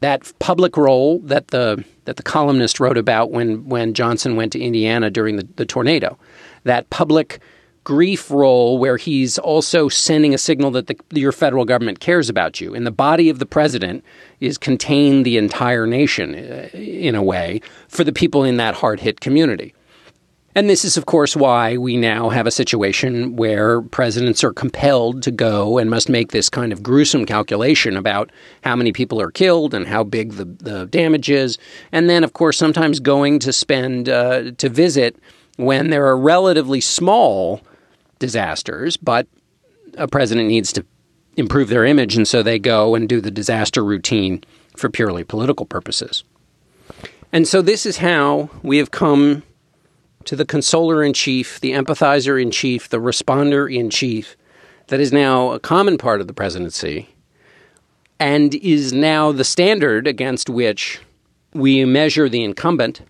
that 0.00 0.32
public 0.38 0.76
role 0.76 1.20
that 1.20 1.48
the 1.48 1.84
that 2.06 2.16
the 2.16 2.22
columnist 2.22 2.80
wrote 2.80 2.98
about 2.98 3.30
when 3.30 3.68
when 3.68 3.94
Johnson 3.94 4.36
went 4.36 4.52
to 4.52 4.60
Indiana 4.60 5.10
during 5.10 5.36
the, 5.36 5.46
the 5.56 5.66
tornado. 5.66 6.18
That 6.64 6.90
public 6.90 7.40
grief 7.84 8.30
role 8.30 8.78
where 8.78 8.96
he's 8.96 9.38
also 9.38 9.88
sending 9.88 10.34
a 10.34 10.38
signal 10.38 10.70
that 10.70 10.86
the, 10.86 10.96
your 11.12 11.32
federal 11.32 11.64
government 11.64 11.98
cares 11.98 12.28
about 12.28 12.60
you. 12.60 12.74
And 12.74 12.86
the 12.86 12.90
body 12.90 13.30
of 13.30 13.38
the 13.38 13.46
president 13.46 14.04
is 14.38 14.58
contained 14.58 15.24
the 15.24 15.38
entire 15.38 15.86
nation 15.86 16.34
uh, 16.34 16.68
in 16.74 17.14
a 17.14 17.22
way 17.22 17.60
for 17.88 18.04
the 18.04 18.12
people 18.12 18.44
in 18.44 18.58
that 18.58 18.74
hard 18.74 19.00
hit 19.00 19.20
community. 19.20 19.74
And 20.54 20.68
this 20.68 20.84
is, 20.84 20.96
of 20.96 21.06
course, 21.06 21.36
why 21.36 21.76
we 21.76 21.96
now 21.96 22.28
have 22.28 22.46
a 22.46 22.50
situation 22.50 23.36
where 23.36 23.80
presidents 23.80 24.42
are 24.42 24.52
compelled 24.52 25.22
to 25.22 25.30
go 25.30 25.78
and 25.78 25.88
must 25.88 26.08
make 26.08 26.32
this 26.32 26.48
kind 26.48 26.72
of 26.72 26.82
gruesome 26.82 27.24
calculation 27.24 27.96
about 27.96 28.30
how 28.64 28.74
many 28.74 28.92
people 28.92 29.20
are 29.20 29.30
killed 29.30 29.74
and 29.74 29.86
how 29.86 30.02
big 30.02 30.32
the, 30.32 30.44
the 30.44 30.86
damage 30.86 31.30
is. 31.30 31.56
And 31.92 32.10
then, 32.10 32.24
of 32.24 32.32
course, 32.32 32.58
sometimes 32.58 32.98
going 32.98 33.38
to 33.40 33.52
spend, 33.52 34.08
uh, 34.08 34.50
to 34.58 34.68
visit 34.68 35.16
when 35.56 35.90
there 35.90 36.06
are 36.06 36.18
relatively 36.18 36.80
small 36.80 37.60
disasters, 38.18 38.96
but 38.96 39.28
a 39.98 40.08
president 40.08 40.48
needs 40.48 40.72
to 40.72 40.84
improve 41.36 41.68
their 41.68 41.84
image, 41.84 42.16
and 42.16 42.26
so 42.26 42.42
they 42.42 42.58
go 42.58 42.94
and 42.94 43.08
do 43.08 43.20
the 43.20 43.30
disaster 43.30 43.84
routine 43.84 44.42
for 44.76 44.90
purely 44.90 45.22
political 45.22 45.64
purposes. 45.64 46.24
And 47.32 47.46
so 47.46 47.62
this 47.62 47.86
is 47.86 47.98
how 47.98 48.50
we 48.62 48.78
have 48.78 48.90
come 48.90 49.44
to 50.24 50.36
the 50.36 50.44
consoler 50.44 51.02
in 51.02 51.12
chief, 51.12 51.60
the 51.60 51.72
empathizer 51.72 52.40
in 52.40 52.50
chief, 52.50 52.88
the 52.88 52.98
responder 52.98 53.72
in 53.72 53.90
chief, 53.90 54.36
that 54.88 55.00
is 55.00 55.12
now 55.12 55.52
a 55.52 55.60
common 55.60 55.98
part 55.98 56.20
of 56.20 56.26
the 56.26 56.32
presidency 56.32 57.08
and 58.18 58.54
is 58.56 58.92
now 58.92 59.32
the 59.32 59.44
standard 59.44 60.06
against 60.06 60.50
which 60.50 61.00
we 61.54 61.84
measure 61.84 62.28
the 62.28 62.44
incumbent 62.44 63.00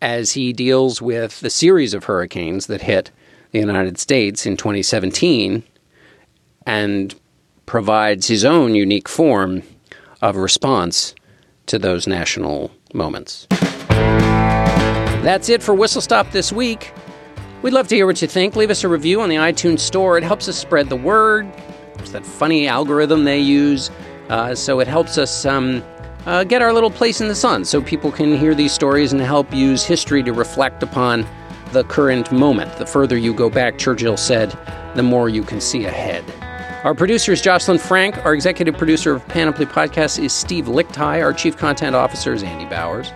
as 0.00 0.32
he 0.32 0.52
deals 0.52 1.02
with 1.02 1.40
the 1.40 1.50
series 1.50 1.92
of 1.92 2.04
hurricanes 2.04 2.66
that 2.66 2.82
hit 2.82 3.10
the 3.50 3.58
United 3.58 3.98
States 3.98 4.46
in 4.46 4.56
2017 4.56 5.62
and 6.66 7.14
provides 7.66 8.28
his 8.28 8.44
own 8.44 8.74
unique 8.74 9.08
form 9.08 9.62
of 10.20 10.36
response 10.36 11.14
to 11.66 11.78
those 11.78 12.06
national 12.06 12.70
moments. 12.94 13.46
That's 15.22 15.48
it 15.48 15.62
for 15.62 15.72
Whistle 15.72 16.00
Stop 16.00 16.32
this 16.32 16.52
week. 16.52 16.92
We'd 17.62 17.72
love 17.72 17.86
to 17.88 17.94
hear 17.94 18.06
what 18.06 18.20
you 18.20 18.26
think. 18.26 18.56
Leave 18.56 18.70
us 18.70 18.82
a 18.82 18.88
review 18.88 19.20
on 19.20 19.28
the 19.28 19.36
iTunes 19.36 19.78
Store. 19.78 20.18
It 20.18 20.24
helps 20.24 20.48
us 20.48 20.58
spread 20.58 20.88
the 20.88 20.96
word. 20.96 21.48
It's 22.00 22.10
that 22.10 22.26
funny 22.26 22.66
algorithm 22.66 23.22
they 23.22 23.38
use. 23.38 23.92
Uh, 24.28 24.52
so 24.56 24.80
it 24.80 24.88
helps 24.88 25.18
us 25.18 25.46
um, 25.46 25.80
uh, 26.26 26.42
get 26.42 26.60
our 26.60 26.72
little 26.72 26.90
place 26.90 27.20
in 27.20 27.28
the 27.28 27.36
sun 27.36 27.64
so 27.64 27.80
people 27.80 28.10
can 28.10 28.36
hear 28.36 28.52
these 28.52 28.72
stories 28.72 29.12
and 29.12 29.22
help 29.22 29.54
use 29.54 29.84
history 29.84 30.24
to 30.24 30.32
reflect 30.32 30.82
upon 30.82 31.24
the 31.70 31.84
current 31.84 32.32
moment. 32.32 32.76
The 32.76 32.86
further 32.86 33.16
you 33.16 33.32
go 33.32 33.48
back, 33.48 33.78
Churchill 33.78 34.16
said, 34.16 34.50
the 34.96 35.04
more 35.04 35.28
you 35.28 35.44
can 35.44 35.60
see 35.60 35.84
ahead. 35.84 36.24
Our 36.82 36.96
producer 36.96 37.30
is 37.30 37.40
Jocelyn 37.40 37.78
Frank. 37.78 38.18
Our 38.24 38.34
executive 38.34 38.76
producer 38.76 39.12
of 39.14 39.26
Panoply 39.28 39.66
Podcasts 39.66 40.20
is 40.20 40.32
Steve 40.32 40.64
Lickteig. 40.64 41.22
Our 41.22 41.32
chief 41.32 41.56
content 41.56 41.94
officer 41.94 42.32
is 42.32 42.42
Andy 42.42 42.64
Bowers. 42.64 43.12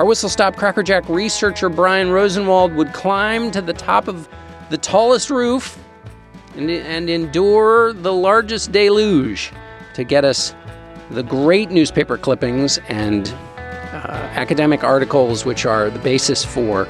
Our 0.00 0.06
Whistle 0.06 0.30
Stop 0.30 0.56
Crackerjack 0.56 1.06
researcher 1.10 1.68
Brian 1.68 2.10
Rosenwald 2.10 2.72
would 2.72 2.94
climb 2.94 3.50
to 3.50 3.60
the 3.60 3.74
top 3.74 4.08
of 4.08 4.30
the 4.70 4.78
tallest 4.78 5.28
roof 5.28 5.78
and, 6.56 6.70
and 6.70 7.10
endure 7.10 7.92
the 7.92 8.14
largest 8.14 8.72
deluge 8.72 9.52
to 9.92 10.02
get 10.02 10.24
us 10.24 10.54
the 11.10 11.22
great 11.22 11.70
newspaper 11.70 12.16
clippings 12.16 12.78
and 12.88 13.28
uh, 13.58 14.30
academic 14.36 14.82
articles, 14.82 15.44
which 15.44 15.66
are 15.66 15.90
the 15.90 15.98
basis 15.98 16.46
for 16.46 16.88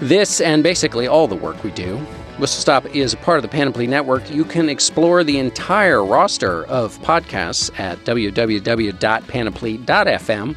this 0.00 0.40
and 0.40 0.64
basically 0.64 1.06
all 1.06 1.28
the 1.28 1.36
work 1.36 1.62
we 1.62 1.70
do. 1.70 1.96
Whistle 2.40 2.60
Stop 2.60 2.86
is 2.86 3.12
a 3.12 3.18
part 3.18 3.38
of 3.38 3.42
the 3.42 3.48
Panoply 3.48 3.86
Network. 3.86 4.28
You 4.32 4.44
can 4.44 4.68
explore 4.68 5.22
the 5.22 5.38
entire 5.38 6.04
roster 6.04 6.64
of 6.64 6.98
podcasts 7.02 7.70
at 7.78 7.98
www.panoply.fm. 7.98 10.56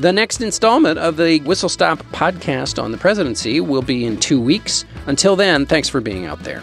The 0.00 0.12
next 0.12 0.42
installment 0.42 0.98
of 0.98 1.16
the 1.16 1.40
Whistle 1.40 1.70
Stop 1.70 2.00
podcast 2.12 2.82
on 2.82 2.92
the 2.92 2.98
presidency 2.98 3.60
will 3.60 3.80
be 3.80 4.04
in 4.04 4.18
two 4.18 4.38
weeks. 4.38 4.84
Until 5.06 5.36
then, 5.36 5.64
thanks 5.64 5.88
for 5.88 6.02
being 6.02 6.26
out 6.26 6.40
there. 6.40 6.62